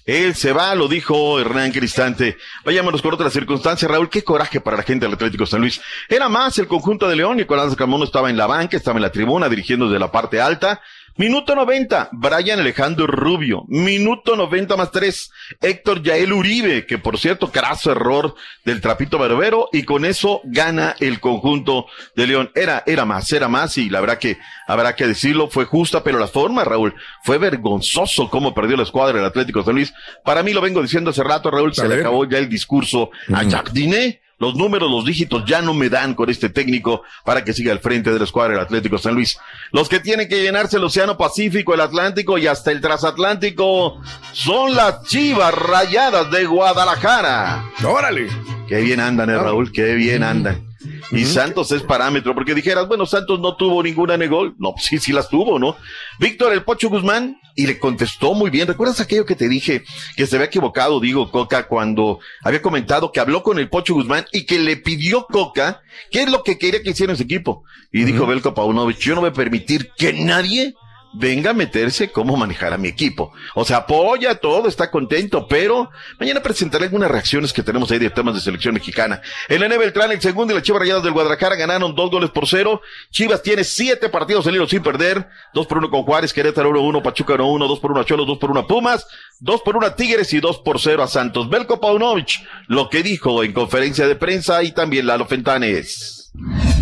Él 0.05 0.35
se 0.35 0.51
va, 0.51 0.75
lo 0.75 0.87
dijo 0.87 1.39
Hernán 1.39 1.71
Cristante. 1.71 2.37
Vayámonos 2.63 3.01
con 3.01 3.13
otra 3.13 3.29
circunstancia, 3.29 3.87
Raúl. 3.87 4.09
Qué 4.09 4.23
coraje 4.23 4.61
para 4.61 4.77
la 4.77 4.83
gente 4.83 5.05
del 5.05 5.15
Atlético 5.15 5.45
San 5.45 5.61
Luis. 5.61 5.81
Era 6.09 6.29
más 6.29 6.57
el 6.59 6.67
conjunto 6.67 7.07
de 7.07 7.15
León. 7.15 7.37
Nicolás 7.37 7.75
Camono 7.75 8.03
estaba 8.03 8.29
en 8.29 8.37
la 8.37 8.45
banca, 8.45 8.77
estaba 8.77 8.97
en 8.97 9.03
la 9.03 9.11
tribuna, 9.11 9.49
dirigiendo 9.49 9.87
desde 9.87 9.99
la 9.99 10.11
parte 10.11 10.41
alta. 10.41 10.81
Minuto 11.17 11.55
90, 11.55 12.09
Brian 12.11 12.59
Alejandro 12.59 13.07
Rubio. 13.07 13.63
Minuto 13.69 14.35
90 14.35 14.75
más 14.75 14.91
3, 14.91 15.31
Héctor 15.61 16.03
Yael 16.03 16.33
Uribe, 16.33 16.85
que 16.85 16.97
por 16.97 17.17
cierto, 17.17 17.53
craso 17.53 17.93
error 17.93 18.35
del 18.65 18.81
trapito 18.81 19.17
barbero, 19.17 19.69
y 19.71 19.83
con 19.83 20.03
eso 20.03 20.41
gana 20.43 20.93
el 20.99 21.21
conjunto 21.21 21.85
de 22.17 22.27
León. 22.27 22.51
Era, 22.53 22.83
era 22.85 23.05
más, 23.05 23.31
era 23.31 23.47
más, 23.47 23.77
y 23.77 23.89
la 23.89 24.01
verdad 24.01 24.17
que 24.17 24.37
habrá 24.67 24.93
que 24.97 25.07
decirlo, 25.07 25.47
fue 25.47 25.63
justa, 25.63 26.03
pero 26.03 26.19
la 26.19 26.27
forma, 26.27 26.65
Raúl, 26.65 26.93
fue 27.23 27.37
vergonzoso 27.37 28.29
cómo 28.29 28.53
perdió 28.53 28.75
la 28.75 28.83
escuadra 28.83 29.17
del 29.17 29.25
Atlético 29.25 29.63
San 29.63 29.75
Luis. 29.75 29.93
Para 30.25 30.43
mí 30.43 30.51
lo 30.51 30.59
vengo 30.59 30.81
diciendo 30.81 31.11
hace 31.11 31.23
rato, 31.23 31.49
Raúl, 31.49 31.73
se 31.73 31.87
le 31.87 31.95
acabó 31.95 32.25
ya 32.25 32.39
el 32.39 32.49
discurso 32.49 33.09
a 33.33 33.43
Jacques 33.43 33.73
Diné. 33.73 34.24
Los 34.37 34.55
números, 34.55 34.91
los 34.91 35.05
dígitos 35.05 35.45
ya 35.45 35.61
no 35.61 35.73
me 35.73 35.89
dan 35.89 36.13
con 36.13 36.29
este 36.29 36.49
técnico 36.49 37.03
para 37.23 37.43
que 37.43 37.53
siga 37.53 37.71
al 37.71 37.79
frente 37.79 38.11
de 38.11 38.19
la 38.19 38.25
escuadra 38.25 38.53
del 38.53 38.63
Atlético 38.63 38.97
San 38.97 39.15
Luis. 39.15 39.37
Los 39.71 39.87
que 39.87 39.99
tienen 39.99 40.27
que 40.27 40.41
llenarse 40.41 40.77
el 40.77 40.83
Océano 40.83 41.17
Pacífico, 41.17 41.73
el 41.73 41.81
Atlántico 41.81 42.37
y 42.37 42.47
hasta 42.47 42.71
el 42.71 42.81
Transatlántico 42.81 44.01
son 44.33 44.75
las 44.75 45.03
chivas 45.03 45.53
rayadas 45.53 46.29
de 46.31 46.45
Guadalajara. 46.45 47.63
¡Órale! 47.83 48.27
Qué 48.67 48.81
bien 48.81 48.99
andan, 48.99 49.29
eh, 49.29 49.37
Raúl, 49.37 49.71
qué 49.71 49.93
bien 49.93 50.23
andan. 50.23 50.64
Y 51.11 51.25
Santos 51.25 51.71
es 51.71 51.83
parámetro, 51.83 52.33
porque 52.33 52.55
dijeras, 52.55 52.87
bueno, 52.87 53.05
Santos 53.05 53.39
no 53.39 53.55
tuvo 53.55 53.83
ninguna 53.83 54.17
negol. 54.17 54.55
No, 54.57 54.73
sí, 54.77 54.97
sí 54.99 55.11
las 55.11 55.29
tuvo, 55.29 55.59
¿no? 55.59 55.75
Víctor 56.19 56.53
El 56.53 56.63
Pocho 56.63 56.89
Guzmán, 56.89 57.37
y 57.55 57.67
le 57.67 57.79
contestó 57.79 58.33
muy 58.33 58.49
bien. 58.49 58.67
¿Recuerdas 58.67 58.99
aquello 58.99 59.25
que 59.25 59.35
te 59.35 59.47
dije 59.47 59.83
que 60.15 60.27
se 60.27 60.35
había 60.35 60.47
equivocado, 60.47 60.99
digo, 60.99 61.31
Coca, 61.31 61.67
cuando 61.67 62.19
había 62.43 62.61
comentado 62.61 63.11
que 63.11 63.19
habló 63.19 63.43
con 63.43 63.57
el 63.57 63.69
Pocho 63.69 63.93
Guzmán 63.93 64.25
y 64.31 64.45
que 64.45 64.59
le 64.59 64.77
pidió 64.77 65.25
Coca 65.25 65.81
qué 66.11 66.23
es 66.23 66.29
lo 66.29 66.43
que 66.43 66.57
quería 66.57 66.83
que 66.83 66.91
hiciera 66.91 67.13
en 67.13 67.17
su 67.17 67.23
equipo? 67.23 67.63
Y 67.91 68.03
dijo 68.03 68.27
Belko 68.27 68.53
Paunovic, 68.53 68.97
yo 68.97 69.15
no 69.15 69.21
voy 69.21 69.29
a 69.29 69.33
permitir 69.33 69.91
que 69.97 70.11
nadie 70.13 70.75
venga 71.17 71.51
a 71.51 71.53
meterse 71.53 72.11
cómo 72.11 72.35
manejar 72.35 72.73
a 72.73 72.77
mi 72.77 72.87
equipo. 72.87 73.31
O 73.53 73.65
sea, 73.65 73.77
apoya 73.77 74.35
todo, 74.35 74.67
está 74.67 74.91
contento, 74.91 75.47
pero 75.47 75.89
mañana 76.19 76.41
presentaré 76.41 76.85
algunas 76.85 77.09
reacciones 77.09 77.53
que 77.53 77.63
tenemos 77.63 77.89
ahí 77.91 77.99
de 77.99 78.09
temas 78.09 78.35
de 78.35 78.41
selección 78.41 78.73
mexicana. 78.73 79.21
El 79.47 79.63
N. 79.63 79.77
Beltrán, 79.77 80.11
el 80.11 80.21
segundo 80.21 80.53
y 80.53 80.55
las 80.55 80.63
Chivas 80.63 80.81
Rayadas 80.81 81.03
del 81.03 81.13
Guadalajara 81.13 81.55
ganaron 81.55 81.95
dos 81.95 82.11
goles 82.11 82.29
por 82.31 82.47
cero. 82.47 82.81
Chivas 83.11 83.41
tiene 83.41 83.63
siete 83.63 84.09
partidos 84.09 84.45
en 84.47 84.55
hilo 84.55 84.67
sin 84.67 84.83
perder. 84.83 85.27
Dos 85.53 85.67
por 85.67 85.77
uno 85.77 85.89
con 85.89 86.03
Juárez, 86.03 86.33
Querétaro 86.33 86.71
1-1, 86.71 87.01
Pachuca 87.01 87.35
1-1, 87.35 87.67
dos 87.67 87.79
por 87.79 87.91
uno 87.91 88.01
a 88.01 88.05
Cholos, 88.05 88.27
dos 88.27 88.37
por 88.37 88.51
uno 88.51 88.61
a 88.61 88.67
Pumas, 88.67 89.07
dos 89.39 89.61
por 89.61 89.77
uno 89.77 89.87
a 89.87 89.95
Tigres 89.95 90.33
y 90.33 90.39
dos 90.39 90.59
por 90.59 90.79
cero 90.79 91.03
a 91.03 91.07
Santos. 91.07 91.49
Belko 91.49 91.79
Paunovic, 91.79 92.41
lo 92.67 92.89
que 92.89 93.03
dijo 93.03 93.43
en 93.43 93.53
conferencia 93.53 94.07
de 94.07 94.15
prensa 94.15 94.63
y 94.63 94.71
también 94.71 95.07
Lalo 95.07 95.25
Fentanes. 95.25 96.31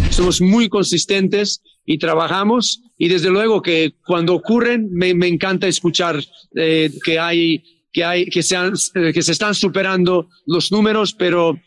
somos 0.10 0.42
muy 0.42 0.70
consistentes 0.70 1.62
y 1.86 1.98
trabajamos 1.98 2.82
y 3.04 3.08
desde 3.10 3.30
luego 3.30 3.62
que 3.62 3.78
cuando 4.06 4.34
ocurren 4.34 4.88
me, 4.92 5.14
me 5.14 5.28
encanta 5.28 5.68
escuchar 5.68 6.16
eh, 6.56 6.90
que 7.06 7.20
hay 7.20 7.62
que 7.92 8.04
hay 8.10 8.26
que 8.34 8.42
se 8.42 8.56
han- 8.56 8.74
eh, 8.96 9.12
que 9.14 9.22
se 9.22 9.34
están 9.34 9.54
superando 9.54 10.30
los 10.46 10.72
números 10.72 11.14
pero 11.14 11.60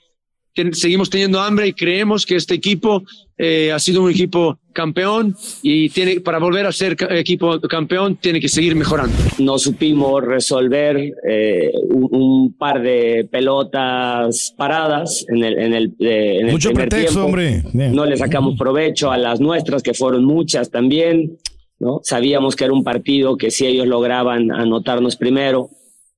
ten- 0.56 0.74
seguimos 0.74 1.08
teniendo 1.10 1.38
hambre 1.40 1.68
y 1.68 1.72
creemos 1.72 2.26
que 2.26 2.34
este 2.34 2.54
equipo 2.54 3.02
eh, 3.38 3.70
ha 3.70 3.78
sido 3.78 4.02
un 4.02 4.10
equipo 4.10 4.58
campeón 4.72 5.36
y 5.62 5.88
tiene 5.90 6.20
para 6.20 6.38
volver 6.38 6.66
a 6.66 6.72
ser 6.72 6.96
ca- 6.96 7.14
equipo 7.16 7.60
campeón 7.60 8.16
tiene 8.16 8.40
que 8.40 8.48
seguir 8.48 8.74
mejorando 8.74 9.14
no 9.38 9.58
supimos 9.58 10.22
resolver 10.24 10.96
eh, 11.28 11.70
un, 11.90 12.08
un 12.10 12.52
par 12.54 12.82
de 12.82 13.28
pelotas 13.30 14.54
paradas 14.56 15.24
en 15.28 15.44
el, 15.44 15.58
en 15.58 15.74
el, 15.74 15.84
eh, 16.00 16.38
en 16.40 16.46
el 16.46 16.52
Mucho 16.52 16.70
primer 16.70 16.88
pretexto, 16.88 17.12
tiempo. 17.26 17.26
hombre. 17.26 17.62
No 17.92 18.04
le 18.06 18.16
sacamos 18.16 18.56
provecho 18.58 19.10
a 19.10 19.18
las 19.18 19.40
nuestras, 19.40 19.82
que 19.82 19.94
fueron 19.94 20.24
muchas 20.24 20.70
también. 20.70 21.36
¿no? 21.78 22.00
Sabíamos 22.02 22.56
que 22.56 22.64
era 22.64 22.72
un 22.72 22.82
partido 22.84 23.36
que 23.36 23.50
si 23.50 23.66
ellos 23.66 23.86
lograban 23.86 24.50
anotarnos 24.50 25.16
primero, 25.16 25.68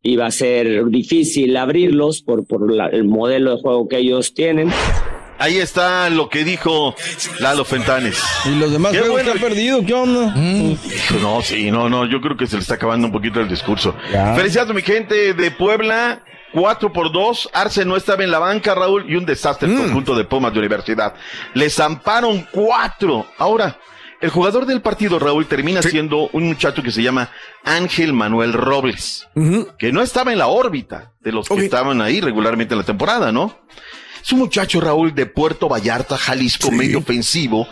iba 0.03 0.27
a 0.27 0.31
ser 0.31 0.87
difícil 0.87 1.57
abrirlos 1.57 2.23
por, 2.23 2.47
por 2.47 2.73
la- 2.73 2.87
el 2.89 3.05
modelo 3.05 3.57
de 3.57 3.63
juego 3.63 3.89
que 3.89 3.99
ellos 3.99 4.35
tienen. 4.35 4.71
Ahí 5.41 5.59
está 5.59 6.11
lo 6.11 6.29
que 6.29 6.43
dijo 6.43 6.95
Lalo 7.39 7.65
Fentanes. 7.65 8.21
Y 8.45 8.59
los 8.59 8.73
demás 8.73 8.91
Qué 8.93 8.99
juegos 8.99 9.23
bueno. 9.23 9.33
que 9.33 9.39
ha 9.39 9.43
perdido, 9.43 9.85
¿qué 9.87 9.95
onda? 9.95 10.35
Hijo, 10.37 11.15
No, 11.23 11.41
sí, 11.43 11.71
no, 11.71 11.89
no, 11.89 12.07
yo 12.07 12.21
creo 12.21 12.37
que 12.37 12.47
se 12.49 12.57
le 12.57 12.63
está 12.63 12.75
acabando 12.75 13.07
un 13.07 13.13
poquito 13.13 13.39
el 13.41 13.49
discurso. 13.49 13.95
Felicidades, 14.35 14.75
mi 14.75 14.83
gente 14.83 15.35
de 15.35 15.51
Puebla. 15.53 16.23
4 16.51 16.91
por 16.95 17.13
2, 17.13 17.51
Arce 17.53 17.85
no 17.85 17.95
estaba 17.95 18.25
en 18.25 18.31
la 18.31 18.39
banca, 18.39 18.75
Raúl, 18.75 19.05
y 19.07 19.17
un 19.17 19.27
desastre 19.27 19.69
el 19.71 19.77
conjunto 19.77 20.15
de 20.17 20.25
Pumas 20.25 20.51
de 20.55 20.59
Universidad. 20.61 21.13
Les 21.53 21.75
zamparon 21.75 22.49
4. 22.51 23.27
Ahora, 23.37 23.79
el 24.21 24.31
jugador 24.31 24.67
del 24.67 24.81
partido, 24.81 25.19
Raúl, 25.19 25.47
termina 25.47 25.83
siendo 25.83 26.29
un 26.33 26.49
muchacho 26.49 26.83
que 26.83 26.91
se 26.91 27.03
llama 27.03 27.31
Ángel 27.65 28.13
Manuel 28.13 28.53
Robles, 28.53 29.29
que 29.79 29.93
no 29.93 30.03
estaba 30.03 30.33
en 30.33 30.39
la 30.39 30.49
órbita 30.49 31.13
de 31.21 31.33
los 31.33 31.49
que 31.49 31.65
estaban 31.65 32.01
ahí 32.03 32.21
regularmente 32.21 32.75
en 32.75 32.79
la 32.79 32.87
temporada, 32.87 33.31
¿no? 33.33 33.59
Es 34.23 34.33
un 34.33 34.41
muchacho, 34.41 34.81
Raúl, 34.81 35.15
de 35.15 35.27
Puerto 35.27 35.69
Vallarta, 35.69 36.17
Jalisco, 36.17 36.71
medio 36.71 36.99
ofensivo. 36.99 37.69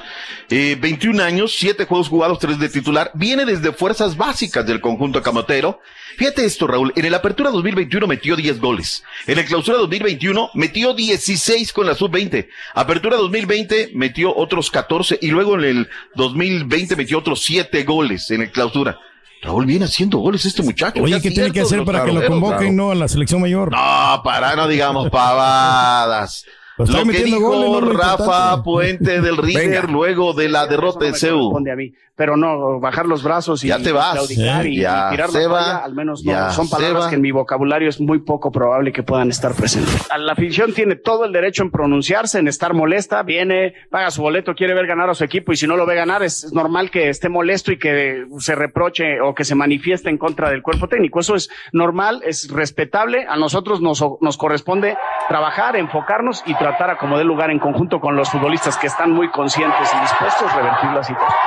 Eh, 0.49 0.77
21 0.81 1.23
años, 1.23 1.55
7 1.59 1.85
juegos 1.87 2.09
jugados, 2.09 2.39
3 2.39 2.59
de 2.59 2.69
titular. 2.69 3.11
Viene 3.15 3.45
desde 3.45 3.73
fuerzas 3.73 4.17
básicas 4.17 4.65
del 4.67 4.81
conjunto 4.81 5.23
camotero. 5.23 5.81
Fíjate 6.17 6.45
esto, 6.45 6.67
Raúl. 6.67 6.93
En 6.97 7.05
el 7.05 7.15
Apertura 7.15 7.51
2021 7.51 8.07
metió 8.07 8.37
10 8.37 8.61
goles. 8.61 9.03
En 9.27 9.39
el 9.39 9.45
Clausura 9.45 9.79
2021 9.79 10.51
metió 10.55 10.95
16 10.95 11.73
con 11.73 11.87
la 11.87 11.95
Sub-20. 11.95 12.49
Apertura 12.75 13.17
2020 13.17 13.91
metió 13.95 14.35
otros 14.35 14.71
14 14.71 15.19
y 15.21 15.29
luego 15.29 15.57
en 15.59 15.65
el 15.65 15.89
2020 16.15 16.97
metió 16.97 17.19
otros 17.19 17.43
7 17.43 17.83
goles 17.83 18.31
en 18.31 18.43
el 18.43 18.51
Clausura. 18.51 18.99
Raúl 19.47 19.65
viene 19.65 19.85
haciendo 19.85 20.19
goles 20.19 20.45
este 20.45 20.63
muchacho. 20.63 21.03
Oye, 21.03 21.21
¿qué 21.21 21.31
tiene 21.31 21.53
que 21.53 21.61
hacer 21.61 21.85
para 21.85 22.05
que 22.05 22.13
lo 22.13 22.27
convoquen, 22.27 22.59
claro. 22.59 22.73
no, 22.73 22.91
a 22.91 22.95
la 22.95 23.09
selección 23.09 23.41
mayor? 23.41 23.71
No, 23.71 24.21
para, 24.23 24.55
no 24.57 24.69
digamos 24.69 25.09
pavadas. 25.11 26.45
Pues 26.77 26.91
Lo 26.91 27.05
que 27.05 27.25
dijo 27.25 27.41
goles, 27.41 27.83
¿no? 27.83 27.93
Rafa 27.93 28.15
importante. 28.57 28.63
Puente 28.65 29.21
del 29.21 29.37
River 29.39 29.91
luego 29.91 30.33
de 30.35 30.49
la 30.49 30.67
derrota 30.67 31.07
en 31.07 31.15
Seúl. 31.15 31.69
a 31.69 31.77
mí. 31.77 31.93
Pero 32.15 32.39
no 32.39 32.81
bajar 32.81 33.05
los 33.05 33.23
brazos 33.23 33.63
y 33.63 33.69
Ya 33.69 33.79
te 33.79 33.93
vas. 33.93 34.31
y, 34.31 34.37
ya 34.37 34.65
y 34.65 34.77
tirar 35.11 35.31
se 35.31 35.43
la 35.43 35.49
va, 35.49 35.77
al 35.79 35.95
menos 35.95 36.25
no. 36.25 36.51
Son 36.51 36.69
palabras 36.69 37.09
que 37.09 37.17
en 37.17 37.21
mi 37.21 37.31
vocabulario 37.31 37.91
es 37.91 38.01
muy 38.01 38.21
poco 38.21 38.51
probable 38.51 38.91
que 38.91 39.03
puedan 39.03 39.29
estar 39.29 39.53
presentes. 39.55 40.09
La 40.17 40.33
afición 40.33 40.73
tiene 40.73 40.97
todo 40.97 41.27
el 41.27 41.33
derecho 41.33 41.63
en 41.63 41.71
pronunciarse, 41.71 42.39
en 42.39 42.49
estar 42.49 42.73
molesta, 42.73 43.23
viene, 43.23 43.75
paga 43.91 44.11
su 44.11 44.23
boleto, 44.23 44.55
quiere 44.55 44.73
ver 44.73 44.87
ganar 44.87 45.11
a 45.11 45.15
su 45.15 45.25
equipo 45.25 45.53
y 45.53 45.57
si 45.57 45.67
no 45.67 45.77
lo 45.77 45.85
ve 45.85 45.95
ganar 45.95 46.23
es, 46.23 46.45
es 46.45 46.53
normal 46.55 46.91
que 46.91 47.11
esté 47.11 47.29
molesto 47.29 47.71
y 47.71 47.79
que 47.79 48.25
se 48.39 48.55
reproche 48.55 49.21
o 49.21 49.35
que 49.35 49.45
se 49.45 49.55
manifieste 49.55 50.09
en 50.09 50.17
contra 50.17 50.49
del 50.49 50.63
cuerpo 50.63 50.89
técnico. 50.89 51.21
Eso 51.21 51.35
es 51.35 51.51
normal, 51.73 52.23
es 52.25 52.49
respetable. 52.51 53.27
A 53.29 53.37
nosotros 53.37 53.83
nos, 53.83 54.03
nos 54.23 54.39
corresponde 54.39 54.97
trabajar, 55.29 55.77
enfocarnos 55.77 56.43
y 56.47 56.55
tratar 56.67 56.91
a 56.91 56.99
como 56.99 57.17
dé 57.17 57.23
lugar 57.23 57.51
en 57.51 57.61
conjunto 57.61 58.01
con 58.01 58.17
los 58.17 58.29
futbolistas 58.29 58.77
que 58.77 58.89
están 58.89 59.13
muy 59.13 59.31
conscientes 59.31 59.89
y 59.95 60.01
dispuestos 60.01 60.51
a 60.51 60.57
revertir 60.57 60.91
la 60.91 61.03
situación. 61.05 61.41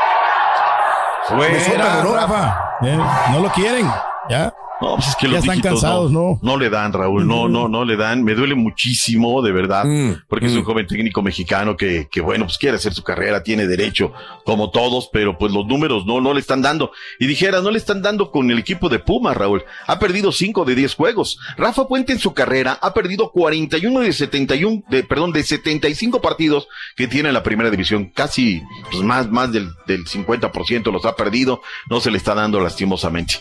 Fuera, 1.28 2.02
Rafa. 2.02 2.78
Eh, 2.82 3.00
no 3.32 3.40
lo 3.42 3.50
quieren. 3.50 3.86
Ya. 4.30 4.54
No, 4.82 4.96
pues 4.96 5.10
es 5.10 5.16
que 5.16 5.28
Ya 5.28 5.34
los 5.34 5.44
están 5.44 5.60
cansados, 5.62 6.12
no, 6.12 6.40
no 6.42 6.58
le 6.58 6.70
dan, 6.70 6.94
Raúl, 6.94 7.28
no, 7.28 7.50
no, 7.50 7.68
no 7.68 7.84
le 7.84 7.98
dan. 7.98 8.24
Me 8.24 8.34
duele 8.34 8.56
muchísimo, 8.56 9.42
de 9.42 9.52
verdad, 9.52 9.84
Mm, 9.86 10.24
porque 10.28 10.46
es 10.46 10.54
un 10.54 10.64
joven 10.64 10.88
técnico 10.88 11.22
mexicano 11.22 11.76
que, 11.76 12.08
que, 12.12 12.22
bueno, 12.22 12.46
pues 12.46 12.58
quiere 12.58 12.78
hacer 12.78 12.94
su 12.94 13.04
carrera, 13.04 13.44
tiene 13.44 13.68
derecho, 13.68 14.14
como 14.46 14.72
todos, 14.72 15.10
pero 15.12 15.38
pues 15.38 15.52
los 15.52 15.66
números 15.66 16.06
no, 16.06 16.22
no 16.22 16.34
le 16.34 16.40
están 16.40 16.62
dando. 16.62 16.92
Y 17.20 17.28
dijeras, 17.28 17.64
no 17.64 17.72
le 17.72 17.78
están 17.78 18.02
dando 18.02 18.32
con 18.32 18.50
el 18.52 18.60
equipo 18.60 18.88
de 18.90 19.00
Pumas, 19.00 19.36
Raúl. 19.36 19.64
Ha 19.88 20.00
perdido 20.00 20.32
5 20.32 20.64
de 20.66 20.76
10 20.76 20.96
juegos. 20.96 21.40
Rafa 21.58 21.88
Puente 21.88 22.14
en 22.14 22.20
su 22.20 22.34
carrera 22.34 22.78
ha 22.82 22.94
perdido 22.94 23.32
41 23.32 24.00
de 24.02 24.14
71, 24.14 24.84
de, 24.90 25.04
perdón, 25.04 25.32
de 25.34 25.44
75 25.44 26.22
partidos 26.22 26.68
que 26.96 27.08
tiene 27.08 27.30
en 27.30 27.34
la 27.34 27.44
primera 27.44 27.70
división. 27.70 28.12
Casi, 28.14 28.62
pues 28.92 29.04
más, 29.04 29.30
más 29.30 29.52
del, 29.52 29.70
del 29.88 30.06
50% 30.06 30.92
los 30.92 31.06
ha 31.06 31.16
perdido. 31.16 31.62
No 31.90 32.00
se 32.00 32.12
le 32.12 32.18
está 32.18 32.34
dando 32.36 32.60
lastimosamente. 32.60 33.36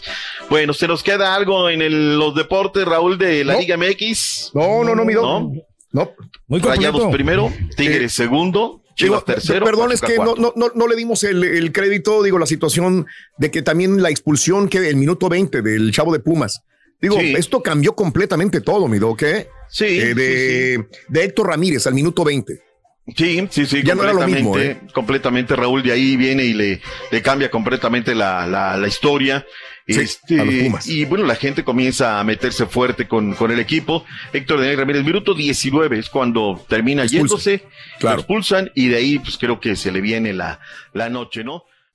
Bueno, 0.51 0.73
se 0.73 0.89
nos 0.89 1.03
queda 1.03 1.28
algo 1.35 1.69
en 1.71 1.83
el- 1.83 2.19
los 2.19 2.35
deportes, 2.35 2.85
Raúl, 2.85 3.19
de 3.19 3.45
la 3.45 3.55
No. 3.55 3.61
Liga 3.61 3.77
MX. 3.77 4.51
No, 4.55 4.85
no, 4.85 4.95
no, 4.95 5.05
mi. 5.05 5.15
¿No? 5.15 5.53
No. 5.93 6.11
Muy 6.47 6.61
Rayados 6.61 7.11
primero, 7.13 7.53
Tigres 7.77 8.13
segundo, 8.13 8.83
Chivas 8.95 9.25
Digo, 9.25 9.35
tercero. 9.35 9.65
Perdón, 9.65 9.93
es 9.93 10.01
que 10.01 10.17
no, 10.17 10.35
no, 10.35 10.53
no, 10.57 10.71
no 10.75 10.87
le 10.89 10.97
dimos 10.97 11.23
el, 11.25 11.43
el 11.45 11.73
crédito, 11.73 12.23
digo, 12.23 12.39
la 12.39 12.47
situación 12.47 13.07
de 13.39 13.51
que 13.51 13.63
también 13.63 14.03
la 14.03 14.11
expulsión 14.11 14.69
que 14.69 14.89
el 14.89 14.97
minuto 14.97 15.29
20 15.29 15.63
del 15.63 15.93
chavo 15.93 16.13
de 16.13 16.19
Pumas. 16.21 16.63
Digo, 17.01 17.17
Sí. 17.21 17.33
esto 17.37 17.63
cambió 17.63 17.95
completamente 17.95 18.61
todo, 18.61 18.89
mi 18.89 18.99
doc, 18.99 19.23
¿eh? 19.23 19.49
Sí, 19.71 19.85
Eh, 20.01 20.15
de, 20.15 20.85
de 21.09 21.25
Héctor 21.25 21.47
Ramírez 21.49 21.87
al 21.87 21.95
minuto 21.95 22.25
20. 22.25 22.61
Sí, 23.17 23.47
sí, 23.51 23.65
sí, 23.67 23.83
Ya 23.85 23.95
no 23.95 24.03
era 24.03 24.13
lo 24.13 24.27
mismo, 24.27 24.51
completamente, 24.51 24.87
¿eh? 24.87 24.93
completamente 24.93 25.57
Raúl 25.57 25.83
de 25.83 25.93
ahí 25.93 26.17
viene 26.17 26.45
y 26.45 26.53
le, 26.53 26.81
le 27.11 27.23
cambia 27.23 27.51
completamente 27.51 28.15
la, 28.15 28.47
la, 28.47 28.77
la 28.77 28.89
historia. 28.89 29.47
Sí, 29.89 30.01
Este, 30.01 30.71
y 30.87 31.05
bueno, 31.07 31.25
la 31.25 31.35
gente 31.35 31.65
comienza 31.65 32.21
a 32.21 32.25
meterse 32.25 32.67
fuerte 32.67 33.09
con, 33.09 33.35
con 33.35 33.51
el 33.51 33.59
equipo. 33.59 34.05
Héctor 34.33 34.59
Daniel 34.61 34.79
Ramírez, 34.79 35.03
minuto 35.05 35.33
19 35.35 35.99
es 35.99 36.11
cuando 36.11 36.63
termina 36.69 37.07
yéndose, 37.07 37.65
Claro. 37.99 38.17
lo 38.17 38.21
expulsan 38.23 38.71
y 38.75 38.89
de 38.89 38.97
ahí 38.97 39.19
pues 39.19 39.39
creo 39.39 39.61
que 39.61 39.77
se 39.77 39.91
le 39.91 40.01
viene 40.03 40.33
la, 40.35 40.61
la 40.93 41.09
noche, 41.09 41.43
¿no? 41.43 41.65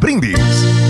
Brindis. 0.00 0.89